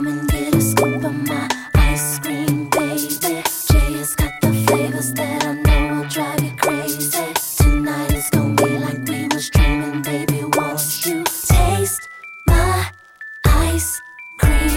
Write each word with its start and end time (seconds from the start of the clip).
Get 0.00 0.54
a 0.54 0.60
scoop 0.62 1.04
of 1.04 1.28
my 1.28 1.46
ice 1.74 2.18
cream, 2.20 2.70
baby. 2.70 3.18
Jay 3.18 3.92
has 3.98 4.14
got 4.14 4.32
the 4.40 4.64
flavors 4.66 5.12
that 5.12 5.44
I 5.44 5.52
know 5.52 5.94
will 6.00 6.08
drive 6.08 6.42
you 6.42 6.56
crazy. 6.56 7.10
Tonight 7.58 8.10
it's 8.14 8.30
gonna 8.30 8.54
be 8.54 8.78
like 8.78 9.06
we 9.06 9.28
was 9.28 9.50
dreaming, 9.50 10.00
baby. 10.00 10.44
Won't 10.56 10.78
taste 11.44 12.08
my 12.46 12.90
ice 13.44 14.00
cream, 14.38 14.70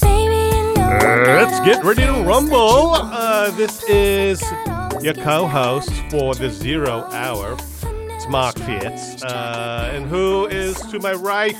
baby? 0.00 0.36
You 0.36 0.74
know 0.76 1.00
that 1.00 1.26
Let's 1.26 1.58
get 1.66 1.82
ready 1.82 2.06
to 2.06 2.22
rumble. 2.22 2.92
Uh, 2.94 3.50
this 3.50 3.82
is 3.88 4.40
your 5.02 5.14
co-host 5.14 5.90
for 6.08 6.36
the 6.36 6.48
Zero 6.50 7.08
Hour. 7.10 7.56
It's 7.82 8.28
Mark 8.28 8.56
Fitz. 8.60 9.24
Uh, 9.24 9.90
and 9.92 10.06
who 10.06 10.46
is 10.46 10.76
to 10.82 11.00
my 11.00 11.14
right? 11.14 11.58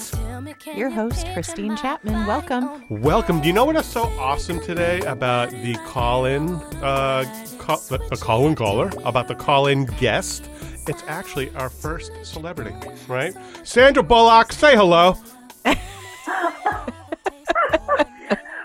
Your 0.76 0.90
host, 0.90 1.26
Christine 1.32 1.76
Chapman. 1.76 2.26
Welcome. 2.26 2.84
Welcome. 2.88 3.40
Do 3.40 3.46
you 3.46 3.52
know 3.52 3.64
what 3.64 3.76
is 3.76 3.86
so 3.86 4.04
awesome 4.18 4.60
today 4.60 5.00
about 5.02 5.50
the 5.50 5.74
call-in, 5.86 6.48
uh, 6.82 7.24
call, 7.58 7.78
the, 7.88 7.98
the 8.10 8.16
call-in 8.16 8.54
caller, 8.54 8.90
about 9.04 9.28
the 9.28 9.34
call-in 9.34 9.86
guest? 9.98 10.48
It's 10.86 11.02
actually 11.06 11.54
our 11.54 11.68
first 11.68 12.12
celebrity, 12.24 12.74
right? 13.08 13.34
Sandra 13.62 14.02
Bullock, 14.02 14.52
say 14.52 14.74
hello. 14.76 15.16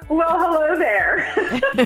Well, 0.10 0.40
hello 0.40 0.78
there. 0.80 1.86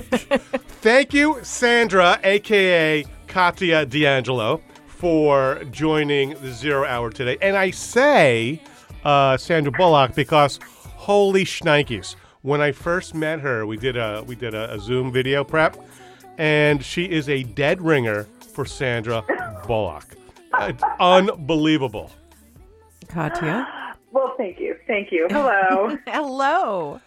Thank 0.80 1.12
you, 1.12 1.40
Sandra, 1.42 2.20
aka 2.22 3.04
Katya 3.26 3.84
D'Angelo, 3.84 4.62
for 4.86 5.60
joining 5.72 6.30
the 6.40 6.52
Zero 6.52 6.86
Hour 6.86 7.10
today. 7.10 7.36
And 7.42 7.56
I 7.56 7.72
say 7.72 8.62
uh, 9.04 9.36
Sandra 9.36 9.72
Bullock 9.72 10.14
because 10.14 10.58
holy 10.96 11.44
shnikes! 11.44 12.16
When 12.42 12.60
I 12.60 12.72
first 12.72 13.14
met 13.14 13.40
her, 13.40 13.66
we 13.66 13.76
did 13.76 13.96
a 13.96 14.22
we 14.26 14.34
did 14.34 14.54
a, 14.54 14.74
a 14.74 14.78
Zoom 14.80 15.12
video 15.12 15.44
prep, 15.44 15.76
and 16.38 16.84
she 16.84 17.04
is 17.04 17.28
a 17.28 17.42
dead 17.44 17.80
ringer 17.80 18.24
for 18.52 18.64
Sandra 18.64 19.24
Bullock. 19.66 20.06
It's 20.60 20.82
unbelievable. 21.00 22.10
Katya. 23.08 23.66
well, 24.10 24.34
thank 24.36 24.58
you. 24.58 24.76
Thank 24.86 25.12
you. 25.12 25.26
Hello. 25.30 25.96
Hello. 26.06 27.00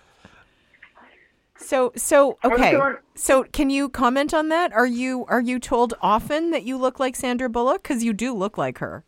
So 1.57 1.91
so 1.95 2.37
okay. 2.43 2.71
going- 2.73 2.97
So 3.15 3.43
can 3.43 3.69
you 3.69 3.89
comment 3.89 4.33
on 4.33 4.49
that? 4.49 4.71
Are 4.73 4.85
you 4.87 5.25
are 5.27 5.41
you 5.41 5.59
told 5.59 5.93
often 6.01 6.51
that 6.51 6.63
you 6.63 6.77
look 6.77 6.99
like 6.99 7.15
Sandra 7.15 7.49
Bullock 7.49 7.83
cuz 7.83 8.03
you 8.03 8.13
do 8.13 8.33
look 8.33 8.57
like 8.57 8.79
her? 8.79 9.03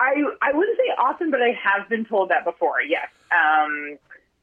I 0.00 0.14
I 0.42 0.52
wouldn't 0.52 0.76
say 0.76 0.92
often, 0.98 1.30
but 1.30 1.40
I 1.42 1.50
have 1.62 1.88
been 1.88 2.04
told 2.04 2.28
that 2.30 2.44
before. 2.44 2.80
Yes. 2.86 3.08
Um, 3.32 3.98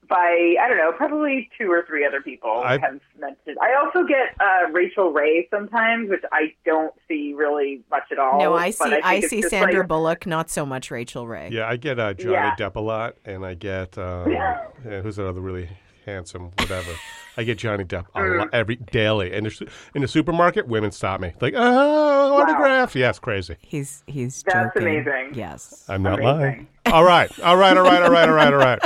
by 0.10 0.56
I 0.62 0.68
don't 0.68 0.78
know, 0.78 0.92
probably 0.92 1.50
two 1.58 1.72
or 1.72 1.86
three 1.88 2.06
other 2.06 2.22
people 2.22 2.62
I- 2.64 2.78
have 2.78 3.00
mentioned. 3.18 3.58
I 3.62 3.74
also 3.82 4.04
get 4.06 4.36
uh, 4.40 4.70
Rachael 4.72 5.12
Ray 5.14 5.48
sometimes, 5.50 6.10
which 6.10 6.24
I 6.32 6.54
don't 6.66 6.94
see 7.08 7.34
really 7.34 7.82
much 7.90 8.04
at 8.12 8.20
all. 8.20 8.38
no, 8.38 8.54
I 8.54 8.72
but 8.72 8.76
see 8.76 8.90
think 8.90 9.06
I, 9.06 9.20
see 9.22 9.42
Sandra 9.44 9.80
like- 9.80 9.88
Bullock, 9.88 10.28
not 10.28 10.50
so 10.50 10.66
much 10.66 10.92
Rachael 10.92 11.26
Ray. 11.26 11.50
Yeah, 11.54 11.70
I 11.70 11.78
get 11.78 12.00
uh, 12.00 12.14
Johnny 12.14 12.34
Yeah. 12.34 12.56
Depp 12.56 12.76
a 12.76 12.82
lot, 12.82 13.16
and 13.24 13.46
I 13.46 13.54
get 13.54 13.98
um, 13.98 14.30
yeah, 14.32 14.62
who's 15.02 15.16
that 15.16 15.28
other 15.28 15.40
really 15.40 15.70
handsome, 16.06 16.52
whatever. 16.60 16.92
I 17.38 17.44
get 17.44 17.58
Johnny 17.58 17.84
Depp 17.84 18.06
a 18.16 18.20
Mm. 18.20 18.40
lot, 18.40 18.50
every 18.54 18.76
daily, 18.76 19.34
and 19.34 19.46
there's- 19.46 19.62
in 19.96 20.02
the 20.02 20.08
supermarket, 20.08 20.68
women 20.68 20.92
stop 20.92 21.20
me 21.20 21.34
like, 21.42 21.54
"Oh, 21.56 22.42
autograph!" 22.42 22.96
Yeah, 22.96 23.10
it's 23.10 23.20
crazy. 23.20 23.56
He's 23.62 24.04
he's 24.08 24.44
That's 24.44 24.74
joking. 24.76 24.84
amazing. 24.84 25.32
Yes. 25.34 25.86
I'm 25.90 26.04
not 26.04 26.20
Amazing. 26.20 26.28
lying. 26.40 26.68
All 26.88 27.04
right, 27.04 27.40
all 27.40 27.58
right, 27.58 27.76
all 27.78 27.84
right, 27.84 28.04
all 28.04 28.12
right, 28.12 28.30
all 28.30 28.36
right, 28.36 28.54
all 28.54 28.60
right. 28.60 28.80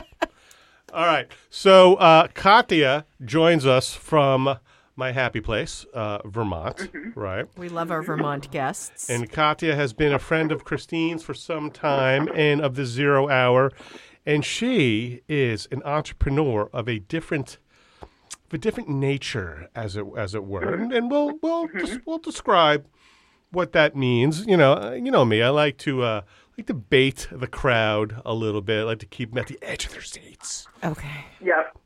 All 0.94 1.06
right. 1.06 1.28
So 1.50 1.96
uh, 1.96 2.28
Katya 2.34 3.06
joins 3.24 3.66
us 3.66 3.94
from 3.94 4.58
my 4.96 5.12
happy 5.12 5.42
place, 5.42 5.86
uh, 5.94 6.20
Vermont, 6.26 6.78
Mm-hmm. 6.78 7.20
right? 7.20 7.46
We 7.58 7.70
love 7.70 7.92
our 7.92 8.02
Vermont 8.02 8.50
guests. 8.50 9.10
And 9.10 9.30
Katya 9.32 9.76
has 9.76 9.94
been 9.94 10.12
a 10.14 10.18
friend 10.18 10.52
of 10.52 10.64
Christine's 10.64 11.22
for 11.24 11.36
some 11.36 11.70
time 11.70 12.30
and 12.34 12.62
of 12.62 12.76
the 12.76 12.86
Zero 12.86 13.30
Hour. 13.30 13.72
And 14.28 14.44
she 14.46 15.22
is 15.30 15.68
an 15.72 15.82
entrepreneur 15.86 16.70
of 16.74 16.88
a 16.90 17.00
different 17.00 17.58
of 18.02 18.54
a 18.54 18.58
different 18.58 18.90
nature, 18.90 19.70
as 19.74 19.96
it 19.96 20.06
as 20.18 20.36
it 20.36 20.44
were. 20.44 20.74
And, 20.74 20.92
and 20.94 21.10
we'll 21.10 21.40
we'll 21.42 21.68
des- 21.68 22.00
we'll 22.06 22.18
describe 22.20 22.86
what 23.52 23.72
that 23.72 23.96
means. 23.96 24.46
You 24.46 24.58
know, 24.58 24.74
uh, 24.74 24.92
you 24.92 25.12
know 25.12 25.24
me. 25.24 25.42
I 25.42 25.50
like 25.50 25.78
to 25.80 26.04
uh, 26.04 26.22
like 26.58 26.68
to 26.68 26.74
bait 26.74 27.28
the 27.32 27.48
crowd 27.48 28.22
a 28.26 28.34
little 28.34 28.62
bit. 28.62 28.82
I 28.82 28.84
like 28.84 29.00
to 29.00 29.06
keep 29.06 29.30
them 29.32 29.38
at 29.40 29.48
the 29.48 29.58
edge 29.62 29.86
of 29.86 29.92
their 29.94 30.02
seats. 30.02 30.68
okay. 30.84 31.26
Yep. 31.40 31.78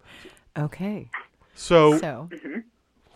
Okay. 0.58 1.10
So, 1.54 1.98
So 2.00 2.28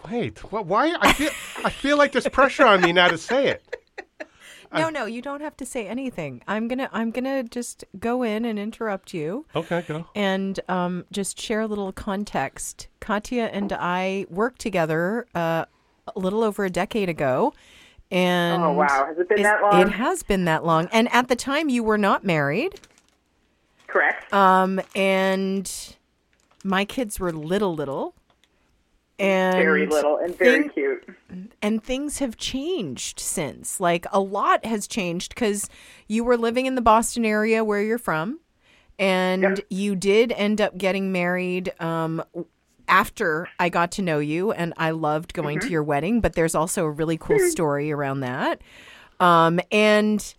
wait, 0.10 0.38
wh- 0.40 0.66
why? 0.68 0.96
I 1.02 1.14
feel 1.14 1.32
I 1.66 1.70
feel 1.72 1.98
like 1.98 2.12
there's 2.12 2.28
pressure 2.28 2.66
on 2.66 2.82
me 2.82 2.94
now 2.94 3.08
to 3.08 3.18
say 3.18 3.48
it. 3.48 3.76
No, 4.80 4.90
no, 4.90 5.06
you 5.06 5.22
don't 5.22 5.42
have 5.42 5.56
to 5.58 5.66
say 5.66 5.88
anything. 5.88 6.42
I'm 6.48 6.68
going 6.68 6.80
to 6.80 6.90
I'm 6.92 7.12
going 7.12 7.26
to 7.26 7.44
just 7.44 7.84
go 8.00 8.24
in 8.24 8.46
and 8.46 8.58
interrupt 8.60 9.14
you. 9.14 9.46
Okay, 9.56 9.84
go. 9.88 10.08
and 10.16 10.60
um, 10.68 11.06
just 11.12 11.40
share 11.40 11.62
a 11.62 11.68
little 11.68 11.92
context. 11.92 12.88
Katya 13.00 13.46
and 13.52 13.72
I 13.74 14.26
worked 14.30 14.60
together 14.60 15.28
uh, 15.36 15.66
a 16.16 16.20
little 16.20 16.44
over 16.44 16.66
a 16.66 16.70
decade 16.70 17.10
ago. 17.10 17.54
And 18.12 18.62
Oh, 18.62 18.72
wow. 18.74 19.06
Has 19.08 19.18
it 19.18 19.28
been 19.30 19.42
that 19.44 19.62
long? 19.62 19.82
It 19.82 19.90
has 19.90 20.24
been 20.24 20.46
that 20.46 20.64
long. 20.66 20.88
And 20.92 21.12
at 21.12 21.28
the 21.28 21.36
time, 21.36 21.70
you 21.70 21.84
were 21.84 21.98
not 21.98 22.24
married. 22.24 22.76
Correct. 23.88 24.32
Um, 24.34 24.80
and 24.96 25.96
my 26.64 26.86
kids 26.86 27.20
were 27.20 27.32
little, 27.32 27.74
little. 27.74 28.14
And 29.18 29.56
very 29.56 29.86
little 29.88 30.18
and 30.18 30.38
very 30.38 30.64
thing- 30.64 30.70
cute. 30.72 31.08
and 31.62 31.82
things 31.84 32.20
have 32.20 32.36
changed 32.36 33.20
since. 33.20 33.80
Like 33.80 34.06
a 34.12 34.20
lot 34.20 34.66
has 34.66 34.88
changed 34.88 35.34
because 35.34 35.70
you 36.08 36.24
were 36.26 36.36
living 36.38 36.66
in 36.66 36.76
the 36.76 36.82
Boston 36.82 37.24
area 37.26 37.64
where 37.64 37.82
you're 37.82 37.98
from, 37.98 38.40
and 39.00 39.62
you 39.70 39.96
did 39.96 40.32
end 40.34 40.60
up 40.60 40.78
getting 40.78 41.12
married 41.14 41.72
um, 41.80 42.24
after 42.90 43.48
I 43.60 43.70
got 43.70 43.92
to 43.94 44.02
know 44.02 44.20
you, 44.20 44.52
and 44.52 44.74
I 44.78 44.92
loved 44.92 45.34
going 45.34 45.60
Mm-hmm. 45.60 45.68
to 45.68 45.72
your 45.72 45.84
wedding. 45.84 46.20
But 46.22 46.34
there's 46.34 46.56
also 46.56 46.84
a 46.86 46.92
really 46.92 47.18
cool 47.18 47.40
story 47.50 47.92
around 47.94 48.20
that, 48.20 48.62
um, 49.22 49.60
and 49.72 50.34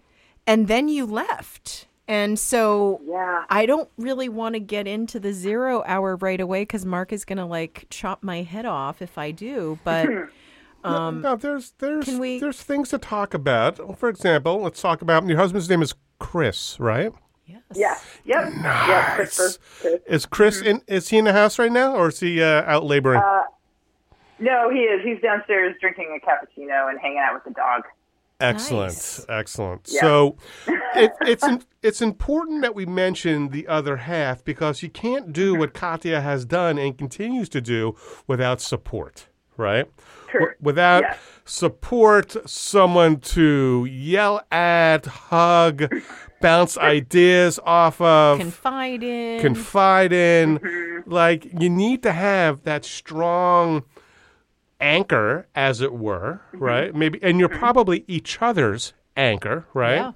and 0.46 0.68
then 0.68 0.88
you 0.88 1.06
left. 1.06 1.86
And 2.08 2.38
so 2.38 3.00
Yeah. 3.04 3.44
I 3.50 3.66
don't 3.66 3.88
really 3.98 4.28
want 4.28 4.54
to 4.54 4.60
get 4.60 4.86
into 4.86 5.18
the 5.18 5.32
zero 5.32 5.82
hour 5.86 6.16
right 6.16 6.40
away 6.40 6.62
because 6.62 6.84
Mark 6.86 7.12
is 7.12 7.24
going 7.24 7.38
to 7.38 7.44
like 7.44 7.86
chop 7.90 8.22
my 8.22 8.42
head 8.42 8.64
off 8.66 9.02
if 9.02 9.18
I 9.18 9.32
do. 9.32 9.78
But 9.82 10.08
um, 10.84 11.20
no, 11.22 11.34
there's 11.36 11.72
there's 11.78 12.06
we- 12.08 12.38
there's 12.38 12.62
things 12.62 12.90
to 12.90 12.98
talk 12.98 13.34
about. 13.34 13.98
For 13.98 14.08
example, 14.08 14.60
let's 14.62 14.80
talk 14.80 15.02
about 15.02 15.26
your 15.26 15.38
husband's 15.38 15.68
name 15.68 15.82
is 15.82 15.94
Chris, 16.20 16.78
right? 16.78 17.12
yes. 17.46 17.62
Yes. 17.74 18.04
Yep. 18.24 18.52
Yep. 18.62 19.14
Christopher. 19.16 19.58
Chris. 19.80 20.00
Is 20.06 20.26
Chris 20.26 20.58
Mm-hmm. 20.58 20.66
in? 20.68 20.82
Is 20.86 21.08
he 21.08 21.18
in 21.18 21.24
the 21.24 21.32
house 21.32 21.58
right 21.58 21.72
now, 21.72 21.96
or 21.96 22.08
is 22.08 22.20
he 22.20 22.40
uh, 22.42 22.62
out 22.64 22.84
laboring? 22.84 23.20
No, 24.38 24.68
he 24.70 24.80
is. 24.80 25.02
He's 25.04 25.20
downstairs 25.22 25.74
drinking 25.80 26.20
a 26.22 26.24
cappuccino 26.26 26.90
and 26.90 27.00
hanging 27.00 27.18
out 27.18 27.32
with 27.34 27.44
the 27.44 27.50
dog. 27.52 27.82
Excellent, 28.40 28.92
nice. 28.92 29.26
excellent. 29.28 29.88
Yeah. 29.90 30.00
So 30.00 30.36
it, 30.94 31.12
it's 31.22 31.44
it's 31.82 32.02
important 32.02 32.62
that 32.62 32.74
we 32.74 32.86
mention 32.86 33.48
the 33.48 33.66
other 33.68 33.96
half 33.98 34.44
because 34.44 34.82
you 34.82 34.88
can't 34.90 35.32
do 35.32 35.54
what 35.54 35.72
Katya 35.74 36.20
has 36.20 36.44
done 36.44 36.78
and 36.78 36.96
continues 36.98 37.48
to 37.50 37.60
do 37.60 37.94
without 38.26 38.60
support, 38.60 39.28
right? 39.56 39.86
True. 40.28 40.40
W- 40.40 40.56
without 40.60 41.02
Yes. 41.04 41.18
support, 41.44 42.36
someone 42.48 43.20
to 43.20 43.84
yell 43.90 44.42
at, 44.50 45.06
hug, 45.06 45.84
bounce 46.40 46.76
ideas 46.96 47.60
off 47.64 48.00
of. 48.00 48.38
Confide 48.38 49.02
in. 49.02 49.40
confide 49.40 50.12
in. 50.12 50.58
Mm-hmm. 50.58 51.10
Like 51.10 51.46
you 51.60 51.70
need 51.70 52.02
to 52.02 52.12
have 52.12 52.64
that 52.64 52.84
strong 52.84 53.84
anchor, 54.80 55.46
as 55.54 55.80
it 55.80 55.92
were, 55.92 56.40
Mm-hmm. 56.52 56.58
right? 56.64 56.94
Maybe, 56.94 57.18
and 57.22 57.38
you're 57.40 57.48
probably 57.48 58.04
each 58.06 58.40
other's 58.42 58.92
anchor, 59.16 59.66
right? 59.74 59.96
Yeah. 59.96 60.12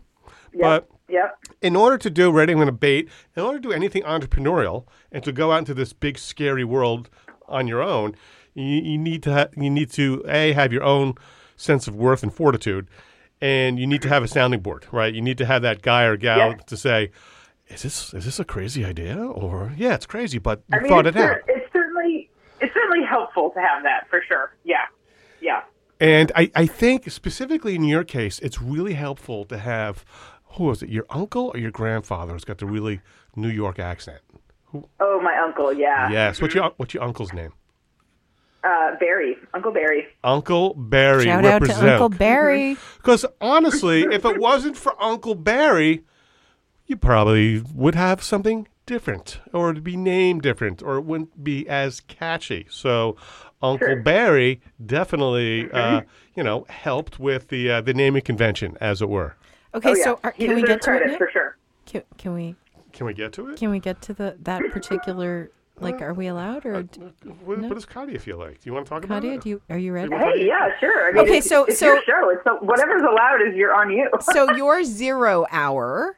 But 0.61 0.89
Yep. 1.09 1.39
in 1.63 1.75
order 1.75 1.99
to 1.99 2.09
do 2.11 2.31
ready, 2.31 2.53
I'm 2.53 2.59
going 2.59 2.67
to 2.67 2.73
bait. 2.73 3.09
In 3.37 3.43
order 3.43 3.59
to 3.59 3.63
do 3.69 3.73
anything 3.73 4.03
entrepreneurial 4.05 4.85
and 5.11 5.25
to 5.25 5.33
go 5.33 5.51
out 5.51 5.59
into 5.59 5.75
this 5.75 5.93
big 5.93 6.19
scary 6.19 6.63
world 6.65 7.11
on 7.49 7.67
your 7.67 7.83
own, 7.83 8.15
you, 8.55 8.65
you 8.65 8.97
need 8.99 9.23
to 9.25 9.33
ha- 9.33 9.49
you 9.57 9.71
need 9.71 9.91
to 9.93 10.23
a 10.29 10.53
have 10.53 10.73
your 10.73 10.85
own 10.85 11.15
sense 11.57 11.89
of 11.89 11.97
worth 11.97 12.23
and 12.23 12.33
fortitude, 12.33 12.87
and 13.41 13.79
you 13.81 13.87
need 13.89 14.03
to 14.03 14.09
have 14.09 14.23
a 14.23 14.29
sounding 14.29 14.61
board, 14.61 14.87
right? 14.93 15.13
You 15.13 15.21
need 15.21 15.39
to 15.39 15.47
have 15.47 15.63
that 15.63 15.83
guy 15.83 16.05
or 16.05 16.17
gal 16.17 16.51
Yeah. 16.51 16.55
to 16.67 16.77
say, 16.77 17.11
"Is 17.69 17.83
this 17.83 18.15
is 18.15 18.25
this 18.25 18.39
a 18.39 18.45
crazy 18.45 18.85
idea?" 18.85 19.17
Or 19.19 19.73
yeah, 19.77 19.95
it's 19.95 20.07
crazy, 20.07 20.39
but 20.39 20.63
you 20.71 20.79
I 20.79 20.81
mean, 20.83 20.89
thought 20.91 21.07
it's, 21.09 21.17
it 21.17 21.23
out. 21.23 21.39
Cer- 23.09 23.09
it's 23.09 23.09
certainly 23.09 23.09
it's 23.09 23.09
certainly 23.09 23.09
helpful 23.09 23.51
to 23.51 23.61
have 23.61 23.83
that 23.83 24.09
for 24.11 24.23
sure. 24.29 24.57
Yeah. 24.65 24.87
Yeah. 25.41 25.63
And 26.01 26.33
I, 26.35 26.51
I 26.55 26.67
think 26.67 27.11
specifically 27.11 27.75
in 27.75 27.85
your 27.85 28.05
case, 28.05 28.39
it's 28.39 28.61
really 28.63 28.95
helpful 28.95 29.45
to 29.47 29.59
have 29.59 30.05
who 30.45 30.65
was 30.65 30.83
it, 30.83 30.89
your 30.89 31.07
uncle 31.11 31.51
or 31.55 31.59
your 31.59 31.71
grandfather 31.71 32.33
who's 32.33 32.45
got 32.45 32.59
the 32.59 32.67
really 32.67 33.01
New 33.37 33.49
York 33.49 33.79
accent? 33.79 34.21
Oh, 35.01 35.21
my 35.21 35.37
uncle. 35.39 35.73
Yeah. 35.73 36.11
Yes. 36.11 36.41
What's 36.41 36.55
your 36.55 36.73
what's 36.77 36.95
your 36.95 37.03
uncle's 37.03 37.33
name? 37.33 37.53
Uh, 38.63 38.97
Barry. 39.01 39.37
Uncle 39.55 39.73
Barry. 39.73 40.07
Uncle 40.23 40.75
Barry. 40.75 41.25
Shout 41.25 41.45
out 41.45 41.65
to. 41.65 41.93
Uncle 41.93 42.09
Barry. 42.11 42.77
Because 42.99 43.25
honestly, 43.41 44.03
if 44.03 44.25
it 44.25 44.39
wasn't 44.39 44.77
for 44.77 45.03
Uncle 45.03 45.35
Barry, 45.35 46.05
you 46.87 46.97
probably 46.97 47.61
would 47.75 47.95
have 47.95 48.23
something 48.23 48.69
different, 48.87 49.41
or 49.53 49.71
it'd 49.71 49.85
be 49.85 49.97
named 49.97 50.43
different, 50.43 50.83
or 50.83 50.97
it 50.97 51.03
wouldn't 51.03 51.43
be 51.45 51.69
as 51.69 52.01
catchy. 52.01 52.67
So, 52.71 53.17
Uncle 53.63 53.97
Barry 54.03 54.61
definitely, 54.85 55.65
Mm-hmm. 55.65 55.77
uh, 55.77 56.01
you 56.35 56.43
know, 56.43 56.65
helped 56.69 57.19
with 57.19 57.49
the 57.49 57.71
uh, 57.71 57.81
the 57.81 57.95
naming 57.95 58.23
convention, 58.23 58.77
as 58.81 59.03
it 59.03 59.09
were. 59.09 59.37
Okay, 59.75 59.91
oh, 59.91 59.95
yeah. 59.95 60.05
so 60.05 60.21
are, 60.25 60.33
can 60.33 60.55
we 60.55 60.63
get 60.63 60.83
to 60.83 60.97
it 60.97 61.07
now? 61.07 61.17
for 61.19 61.31
sure. 61.33 61.57
Can, 61.87 62.03
can 62.19 62.35
we 62.35 62.55
Can 62.93 63.07
we 63.07 63.15
get 63.15 63.33
to 63.35 63.51
it? 63.51 63.59
can 63.59 63.71
we 63.71 63.79
get 63.81 64.01
to 64.03 64.15
the 64.15 64.37
that 64.43 64.63
particular 64.73 65.51
like 65.81 66.03
are 66.03 66.13
we 66.13 66.27
allowed 66.27 66.67
or 66.67 66.83
d- 66.83 67.01
What, 67.45 67.59
what 67.61 67.75
does 67.75 67.87
Katya 67.87 68.19
feel 68.19 68.37
like? 68.39 68.61
Do 68.61 68.69
you 68.69 68.75
want 68.75 68.85
to 68.87 68.91
talk 68.91 69.03
about 69.05 69.23
Nadia, 69.23 69.35
it? 69.39 69.41
do 69.43 69.49
you 69.49 69.63
are 69.71 69.79
you 69.79 69.93
ready? 69.93 70.15
Hey, 70.15 70.47
yeah, 70.47 70.69
sure. 70.79 71.09
I 71.09 71.13
mean, 71.13 71.23
Okay, 71.25 71.39
it's, 71.39 71.49
so- 71.49 71.65
it's 71.65 71.79
so- 71.79 71.87
your 71.87 72.03
show. 72.05 72.31
It's 72.31 72.43
so, 72.45 72.57
whatever's 72.61 73.03
allowed 73.03 73.39
is 73.49 73.55
you're 73.57 73.75
on 73.75 73.91
you. 73.91 74.09
so 74.21 74.51
your 74.57 74.85
zero 74.85 75.47
hour 75.51 76.17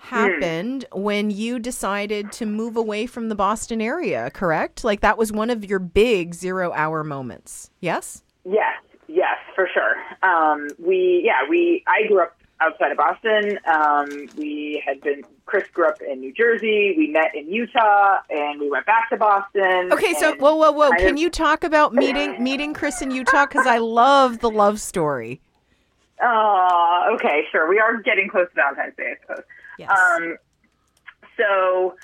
happened 0.00 0.84
when 0.92 1.30
you 1.30 1.58
decided 1.58 2.32
to 2.32 2.46
move 2.46 2.76
away 2.76 3.06
from 3.06 3.28
the 3.28 3.34
Boston 3.34 3.80
area, 3.80 4.30
correct? 4.30 4.82
Like 4.84 5.00
that 5.00 5.18
was 5.18 5.30
one 5.32 5.50
of 5.50 5.64
your 5.64 5.78
big 5.78 6.34
zero 6.34 6.72
hour 6.72 7.04
moments. 7.04 7.70
Yes? 7.80 8.22
Yes, 8.44 8.82
yes, 9.08 9.38
for 9.54 9.68
sure. 9.72 9.96
Um, 10.28 10.68
we, 10.78 11.22
yeah, 11.24 11.48
we. 11.48 11.84
I 11.86 12.06
grew 12.08 12.22
up 12.22 12.36
outside 12.60 12.90
of 12.92 12.98
Boston. 12.98 13.58
Um, 13.66 14.28
we 14.36 14.82
had 14.84 15.00
been. 15.00 15.22
Chris 15.46 15.68
grew 15.74 15.88
up 15.88 16.00
in 16.00 16.20
New 16.20 16.32
Jersey. 16.32 16.94
We 16.96 17.08
met 17.08 17.34
in 17.34 17.50
Utah, 17.50 18.18
and 18.30 18.60
we 18.60 18.70
went 18.70 18.86
back 18.86 19.10
to 19.10 19.16
Boston. 19.16 19.92
Okay, 19.92 20.14
so 20.14 20.34
whoa, 20.36 20.54
whoa, 20.54 20.70
whoa! 20.70 20.90
Can 20.90 21.16
you 21.16 21.28
talk 21.28 21.64
about 21.64 21.92
meeting 21.92 22.42
meeting 22.42 22.72
Chris 22.72 23.02
in 23.02 23.10
Utah? 23.10 23.46
Because 23.46 23.66
I 23.66 23.78
love 23.78 24.38
the 24.38 24.50
love 24.50 24.80
story. 24.80 25.40
Oh, 26.22 27.12
okay, 27.14 27.44
sure. 27.50 27.66
We 27.66 27.78
are 27.78 27.96
getting 28.02 28.28
close 28.28 28.46
to 28.48 28.54
Valentine's 28.54 28.94
Day, 28.94 29.14
I 29.14 29.26
suppose. 29.26 29.44
Yes. 29.80 29.90
Um, 29.90 30.36
so 31.38 31.96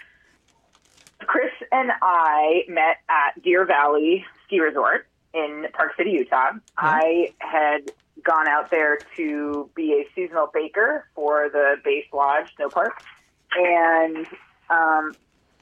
Chris 1.21 1.53
and 1.71 1.93
I 2.01 2.65
met 2.69 2.99
at 3.11 3.43
Deer 3.43 3.67
Valley 3.67 4.25
Ski 4.47 4.61
Resort 4.61 5.07
in 5.35 5.67
Park 5.75 5.93
City, 5.99 6.13
Utah. 6.13 6.53
I 6.79 7.35
had 7.39 7.93
gone 8.23 8.49
out 8.49 8.71
there 8.71 8.99
to 9.17 9.69
be 9.75 9.93
a 9.93 10.09
seasonal 10.15 10.49
baker 10.55 11.07
for 11.15 11.51
the 11.51 11.77
Base 11.85 12.07
Lodge 12.15 12.47
Snow 12.57 12.71
Park, 12.71 13.03
and 13.55 14.27
um, 14.71 15.15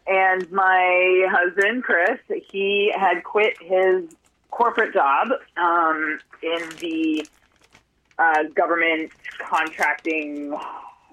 and 0.07 0.51
my 0.53 1.27
husband 1.29 1.83
Chris, 1.83 2.21
he 2.49 2.93
had 2.95 3.25
quit 3.25 3.57
his 3.61 4.05
corporate 4.53 4.95
job 4.95 5.31
um, 5.57 6.21
in 6.45 6.69
the 6.79 7.27
uh, 8.19 8.45
government 8.55 9.11
contracting 9.41 10.57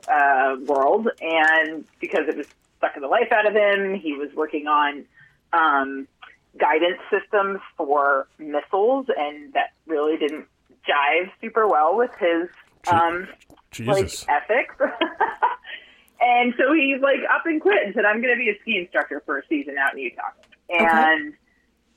uh, 0.08 0.56
world, 0.66 1.08
and 1.22 1.86
because 2.00 2.28
it 2.28 2.38
was 2.38 2.48
sucking 2.80 3.02
the 3.02 3.08
life 3.08 3.32
out 3.32 3.46
of 3.46 3.54
him, 3.54 3.96
he 3.96 4.14
was 4.14 4.30
working 4.36 4.68
on 4.68 5.06
um, 5.54 6.08
guidance 6.58 7.00
systems 7.10 7.60
for 7.78 8.28
missiles, 8.38 9.08
and 9.16 9.54
that 9.54 9.74
really 9.86 10.18
didn't 10.18 10.46
jive 10.88 11.30
super 11.40 11.68
well 11.68 11.96
with 11.96 12.12
his 12.20 12.50
um, 12.92 13.28
like 13.80 14.12
ethics. 14.28 14.76
and 16.22 16.54
so 16.58 16.74
he 16.74 16.98
like 17.02 17.20
up 17.34 17.46
and 17.46 17.62
quit 17.62 17.86
and 17.86 17.94
said, 17.94 18.06
"I'm 18.06 18.22
going 18.22 18.34
to 18.34 18.40
be 18.40 18.50
a 18.50 18.60
ski 18.62 18.78
instructor 18.80 19.22
for 19.26 19.40
a 19.40 19.48
season 19.48 19.76
out 19.78 19.94
in 19.94 20.00
Utah." 20.00 20.32
And 20.70 21.34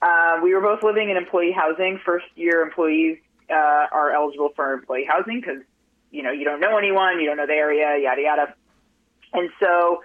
uh, 0.03 0.41
we 0.43 0.55
were 0.55 0.61
both 0.61 0.83
living 0.83 1.11
in 1.11 1.17
employee 1.17 1.53
housing. 1.53 2.01
First 2.05 2.27
year 2.35 2.63
employees 2.63 3.19
uh, 3.51 3.87
are 3.93 4.13
eligible 4.13 4.51
for 4.55 4.73
employee 4.73 5.07
housing 5.09 5.41
because 5.41 5.63
you 6.15 6.23
know 6.23 6.31
you 6.31 6.45
don't 6.45 6.61
know 6.61 6.79
anyone, 6.79 7.21
you 7.21 7.27
don't 7.27 7.37
know 7.37 7.47
the 7.47 7.53
area, 7.53 7.99
yada 7.99 8.23
yada. 8.23 8.55
And 9.33 9.51
so 9.61 10.03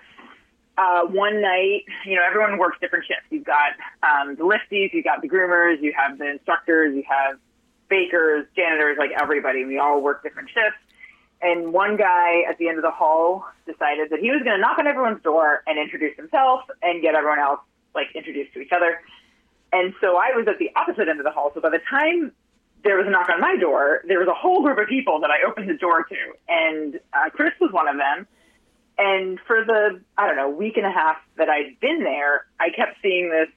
uh, 0.78 1.06
one 1.06 1.42
night, 1.42 1.84
you 2.06 2.16
know, 2.16 2.22
everyone 2.26 2.58
works 2.58 2.78
different 2.80 3.06
shifts. 3.06 3.26
You've 3.30 3.46
got 3.46 3.74
um, 4.02 4.36
the 4.36 4.44
lifties, 4.44 4.92
you've 4.94 5.04
got 5.04 5.22
the 5.22 5.30
groomers, 5.30 5.82
you 5.82 5.94
have 5.96 6.18
the 6.18 6.30
instructors, 6.30 6.96
you 6.96 7.04
have 7.08 7.38
bakers, 7.90 8.48
janitors, 8.56 8.98
like 8.98 9.12
everybody. 9.20 9.66
We 9.66 9.78
all 9.78 10.02
work 10.02 10.24
different 10.24 10.50
shifts. 10.50 10.80
And 11.42 11.74
one 11.74 11.98
guy 11.98 12.44
at 12.50 12.58
the 12.58 12.70
end 12.70 12.78
of 12.78 12.84
the 12.84 12.92
hall 12.92 13.46
decided 13.66 14.10
that 14.10 14.20
he 14.20 14.32
was 14.32 14.42
going 14.44 14.56
to 14.56 14.62
knock 14.62 14.78
on 14.80 14.88
everyone's 14.88 15.22
door 15.22 15.64
and 15.68 15.78
introduce 15.78 16.16
himself 16.16 16.62
and 16.82 17.02
get 17.02 17.16
everyone 17.16 17.40
else 17.40 17.60
like 17.94 18.08
introduced 18.16 18.54
to 18.54 18.60
each 18.60 18.72
other. 18.72 19.02
And 19.72 19.94
so 20.02 20.18
I 20.18 20.32
was 20.36 20.48
at 20.48 20.60
the 20.60 20.72
opposite 20.76 21.08
end 21.08 21.20
of 21.20 21.26
the 21.26 21.32
hall. 21.32 21.52
So 21.54 21.62
by 21.62 21.70
the 21.70 21.82
time 21.90 22.32
there 22.84 22.98
was 22.98 23.08
a 23.08 23.10
knock 23.10 23.30
on 23.30 23.42
my 23.42 23.56
door, 23.58 24.02
there 24.08 24.20
was 24.20 24.28
a 24.28 24.34
whole 24.34 24.62
group 24.62 24.78
of 24.78 24.88
people 24.88 25.20
that 25.22 25.30
I 25.30 25.48
opened 25.48 25.70
the 25.70 25.78
door 25.78 26.04
to, 26.04 26.16
and 26.48 27.00
uh, 27.14 27.30
Chris 27.32 27.52
was 27.60 27.72
one 27.72 27.88
of 27.88 27.98
them. 27.98 28.28
And 28.98 29.40
for 29.48 29.64
the 29.66 30.02
I 30.18 30.28
don't 30.28 30.36
know 30.36 30.50
week 30.50 30.76
and 30.78 30.86
a 30.86 30.92
half 30.92 31.18
that 31.38 31.50
I'd 31.50 31.80
been 31.80 32.04
there, 32.04 32.46
I 32.60 32.70
kept 32.70 32.98
seeing 33.02 33.30
this 33.30 33.48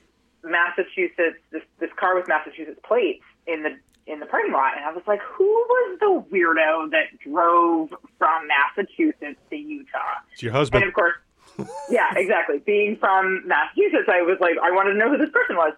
Massachusetts 0.44 1.38
this 1.50 1.62
this 1.80 1.90
car 1.96 2.14
with 2.16 2.28
Massachusetts 2.28 2.80
plates 2.86 3.24
in 3.46 3.62
the 3.62 3.76
in 4.06 4.18
the 4.18 4.26
parking 4.26 4.52
lot, 4.52 4.76
and 4.76 4.84
I 4.84 4.92
was 4.92 5.04
like, 5.06 5.20
who 5.22 5.44
was 5.46 5.98
the 6.00 6.24
weirdo 6.36 6.90
that 6.90 7.18
drove 7.20 7.90
from 8.18 8.48
Massachusetts 8.48 9.38
to 9.50 9.56
Utah? 9.56 9.98
It's 10.32 10.42
your 10.42 10.50
And 10.50 10.58
husband. 10.58 10.84
of 10.84 10.92
course, 10.94 11.14
yeah, 11.88 12.12
exactly. 12.16 12.58
Being 12.58 12.96
from 12.96 13.46
Massachusetts, 13.46 14.08
I 14.08 14.22
was 14.22 14.38
like, 14.40 14.54
I 14.62 14.72
wanted 14.72 14.94
to 14.94 14.98
know 14.98 15.08
who 15.10 15.18
this 15.18 15.30
person 15.30 15.56
was. 15.56 15.74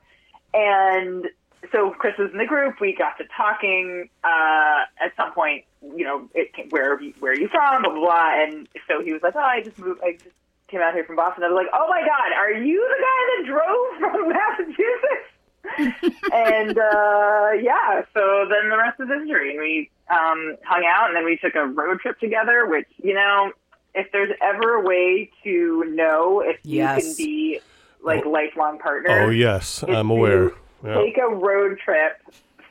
And 0.54 1.26
so 1.72 1.90
Chris 1.90 2.14
was 2.18 2.30
in 2.32 2.38
the 2.38 2.46
group. 2.46 2.80
We 2.80 2.94
got 2.94 3.18
to 3.18 3.24
talking. 3.36 4.08
Uh, 4.22 4.84
at 5.04 5.14
some 5.16 5.32
point, 5.32 5.64
you 5.82 6.04
know, 6.04 6.28
it, 6.34 6.50
where 6.70 6.98
where 7.20 7.32
are 7.32 7.36
you 7.36 7.48
from? 7.48 7.82
Blah 7.82 7.92
blah 7.92 8.00
blah. 8.00 8.42
And 8.42 8.68
so 8.88 9.02
he 9.02 9.12
was 9.12 9.22
like, 9.22 9.36
Oh, 9.36 9.40
I 9.40 9.62
just 9.62 9.78
moved. 9.78 10.00
I 10.02 10.12
just 10.12 10.34
came 10.68 10.80
out 10.80 10.94
here 10.94 11.04
from 11.04 11.16
Boston. 11.16 11.44
I 11.44 11.48
was 11.48 11.56
like, 11.56 11.72
Oh 11.72 11.86
my 11.88 12.00
God, 12.00 12.32
are 12.36 12.52
you 12.52 12.80
the 12.80 13.02
guy 13.02 13.20
that 13.30 13.46
drove 13.46 14.12
from 14.12 14.28
Massachusetts? 14.34 15.30
and 16.32 16.78
uh, 16.78 17.50
yeah, 17.60 18.02
so 18.12 18.46
then 18.50 18.68
the 18.68 18.76
rest 18.76 19.00
is 19.00 19.08
history. 19.08 19.50
And 19.50 19.60
we 19.60 19.90
um, 20.10 20.56
hung 20.64 20.84
out, 20.86 21.08
and 21.08 21.16
then 21.16 21.24
we 21.24 21.38
took 21.38 21.54
a 21.54 21.66
road 21.66 22.00
trip 22.00 22.18
together. 22.20 22.66
Which 22.66 22.88
you 23.02 23.14
know, 23.14 23.52
if 23.94 24.10
there's 24.12 24.34
ever 24.42 24.74
a 24.74 24.80
way 24.82 25.30
to 25.44 25.84
know 25.88 26.40
if 26.40 26.58
you 26.64 26.84
can 26.84 27.14
be 27.16 27.60
like 28.02 28.26
lifelong 28.26 28.78
partners, 28.78 29.26
oh 29.26 29.30
yes, 29.30 29.82
I'm 29.82 30.08
to 30.08 30.14
aware. 30.14 30.52
Yeah. 30.84 30.96
Take 30.96 31.18
a 31.18 31.34
road 31.34 31.78
trip 31.84 32.20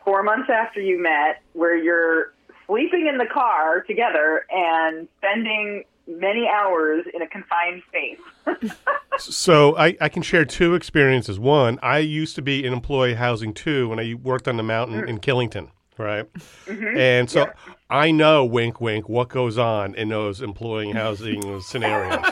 four 0.05 0.24
months 0.24 0.50
after 0.50 0.79
you 0.79 1.01
met, 1.01 1.41
where 1.53 1.75
you're 1.75 2.34
sleeping 2.67 3.08
in 3.08 3.17
the 3.17 3.25
car 3.25 3.82
together 3.82 4.46
and 4.51 5.08
spending 5.17 5.84
many 6.08 6.48
hours 6.48 7.05
in 7.13 7.22
a 7.22 7.27
confined 7.27 7.82
space. 7.88 8.72
So 9.20 9.77
I, 9.77 9.96
I 10.01 10.10
can 10.10 10.24
share 10.24 10.43
two 10.43 10.74
experiences. 10.74 11.39
One, 11.39 11.77
I 11.84 12.00
used 12.00 12.36
to 12.36 12.41
be 12.41 12.65
in 12.65 12.74
employee 12.74 13.13
housing 13.13 13.53
too 13.53 13.89
when 13.89 14.00
I 14.00 14.15
worked 14.15 14.48
on 14.48 14.58
the 14.58 14.63
mountain 14.63 15.01
mm. 15.01 15.08
in 15.08 15.20
Killington, 15.20 15.70
right? 16.00 16.25
Mm-hmm. 16.65 16.98
And 16.98 17.29
so 17.29 17.51
I 17.91 18.12
know, 18.12 18.43
wink, 18.43 18.82
wink, 18.82 19.08
what 19.08 19.29
goes 19.29 19.58
on 19.58 19.93
in 19.96 20.10
those 20.10 20.41
employee 20.41 20.91
housing 20.91 21.62
scenarios. 21.62 22.25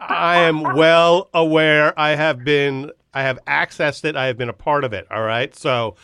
I 0.00 0.40
am 0.40 0.62
well 0.62 1.30
aware. 1.32 1.98
I 1.98 2.10
have 2.10 2.44
been, 2.44 2.90
I 3.16 3.22
have 3.22 3.38
accessed 3.46 4.04
it. 4.04 4.14
I 4.14 4.26
have 4.26 4.36
been 4.36 4.48
a 4.50 4.52
part 4.52 4.84
of 4.84 4.92
it. 4.92 5.06
All 5.10 5.22
right. 5.22 5.54
So, 5.56 5.96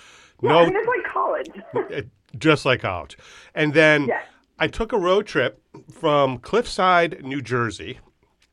I 0.42 0.46
no, 0.46 0.66
mean, 0.66 0.74
it's 0.76 0.88
like 0.88 1.04
college. 1.12 2.06
just 2.38 2.64
like 2.64 2.80
college. 2.80 3.18
And 3.54 3.74
then 3.74 4.06
Yes. 4.06 4.24
I 4.58 4.66
took 4.68 4.92
a 4.92 4.98
road 4.98 5.26
trip 5.26 5.60
from 5.92 6.38
Cliffside, 6.38 7.22
New 7.22 7.42
Jersey, 7.42 7.98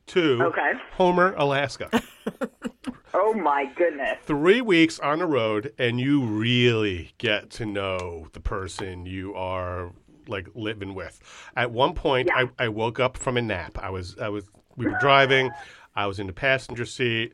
to 0.08 0.42
Okay. 0.42 0.72
Homer, 0.92 1.34
Alaska. 1.36 1.88
oh 3.14 3.32
my 3.32 3.64
goodness. 3.76 4.18
Three 4.24 4.60
weeks 4.60 4.98
on 4.98 5.20
the 5.20 5.26
road, 5.26 5.72
and 5.78 6.00
you 6.00 6.22
really 6.24 7.12
get 7.18 7.50
to 7.52 7.66
know 7.66 8.26
the 8.32 8.40
person 8.40 9.06
you 9.06 9.34
are 9.34 9.92
like 10.26 10.48
living 10.54 10.94
with. 10.94 11.20
At 11.56 11.70
one 11.70 11.94
point, 11.94 12.28
Yeah. 12.28 12.46
I, 12.58 12.64
I 12.66 12.68
woke 12.68 13.00
up 13.00 13.16
from 13.16 13.36
a 13.36 13.42
nap. 13.42 13.78
I 13.80 13.90
was 13.90 14.18
I 14.18 14.28
was 14.28 14.44
we 14.76 14.86
were 14.86 14.98
driving. 15.00 15.50
I 15.96 16.06
was 16.06 16.18
in 16.20 16.26
the 16.26 16.32
passenger 16.32 16.84
seat. 16.84 17.32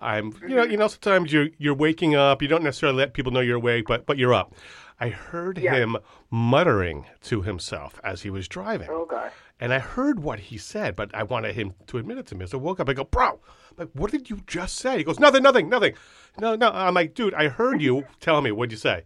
I'm 0.00 0.32
you 0.42 0.48
know 0.56 0.62
mm-hmm. 0.62 0.70
you 0.70 0.76
know 0.76 0.88
sometimes 0.88 1.32
you're 1.32 1.48
you're 1.58 1.74
waking 1.74 2.14
up. 2.14 2.42
You 2.42 2.48
don't 2.48 2.62
necessarily 2.62 2.98
let 2.98 3.14
people 3.14 3.32
know 3.32 3.40
you're 3.40 3.56
awake, 3.56 3.86
but 3.88 4.06
but 4.06 4.18
you're 4.18 4.34
up. 4.34 4.54
I 5.00 5.10
heard 5.10 5.58
Yeah. 5.58 5.74
him 5.74 5.96
muttering 6.30 7.06
to 7.22 7.42
himself 7.42 8.00
as 8.02 8.22
he 8.22 8.30
was 8.30 8.48
driving. 8.48 8.88
Oh 8.90 9.06
gosh. 9.06 9.32
And 9.60 9.72
I 9.72 9.78
heard 9.80 10.20
what 10.20 10.38
he 10.38 10.58
said, 10.58 10.94
but 10.94 11.12
I 11.14 11.24
wanted 11.24 11.54
him 11.54 11.74
to 11.88 11.98
admit 11.98 12.18
it 12.18 12.26
to 12.28 12.34
me. 12.36 12.46
So 12.46 12.58
I 12.58 12.62
woke 12.62 12.78
up. 12.80 12.88
I 12.88 12.92
go, 12.92 13.04
bro, 13.04 13.28
I'm 13.30 13.76
like, 13.76 13.90
what 13.92 14.10
did 14.12 14.30
you 14.30 14.40
just 14.46 14.76
say? 14.76 14.98
He 14.98 15.04
goes, 15.04 15.18
nothing, 15.18 15.42
nothing, 15.42 15.68
nothing. 15.68 15.94
No, 16.38 16.54
no. 16.54 16.70
I'm 16.70 16.94
like, 16.94 17.14
dude, 17.14 17.34
I 17.34 17.48
heard 17.48 17.80
you. 17.82 18.04
Tell 18.20 18.40
me, 18.40 18.52
what'd 18.52 18.70
you 18.70 18.78
say? 18.78 19.02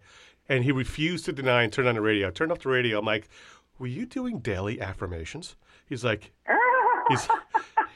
And 0.49 0.65
he 0.65 0.73
refused 0.73 1.25
to 1.27 1.33
deny 1.33 1.63
and 1.63 1.73
turned 1.73 1.89
on 1.89 1.95
the 1.95 2.03
radio. 2.03 2.29
I 2.29 2.31
turned 2.33 2.53
off 2.53 2.61
the 2.61 2.69
radio. 2.69 2.99
I'm 2.99 3.05
like, 3.07 3.29
were 3.79 3.87
you 3.87 4.05
doing 4.05 4.41
daily 4.41 4.81
affirmations? 4.81 5.57
He's 5.87 6.05
like, 6.05 6.33
he's, 7.09 7.29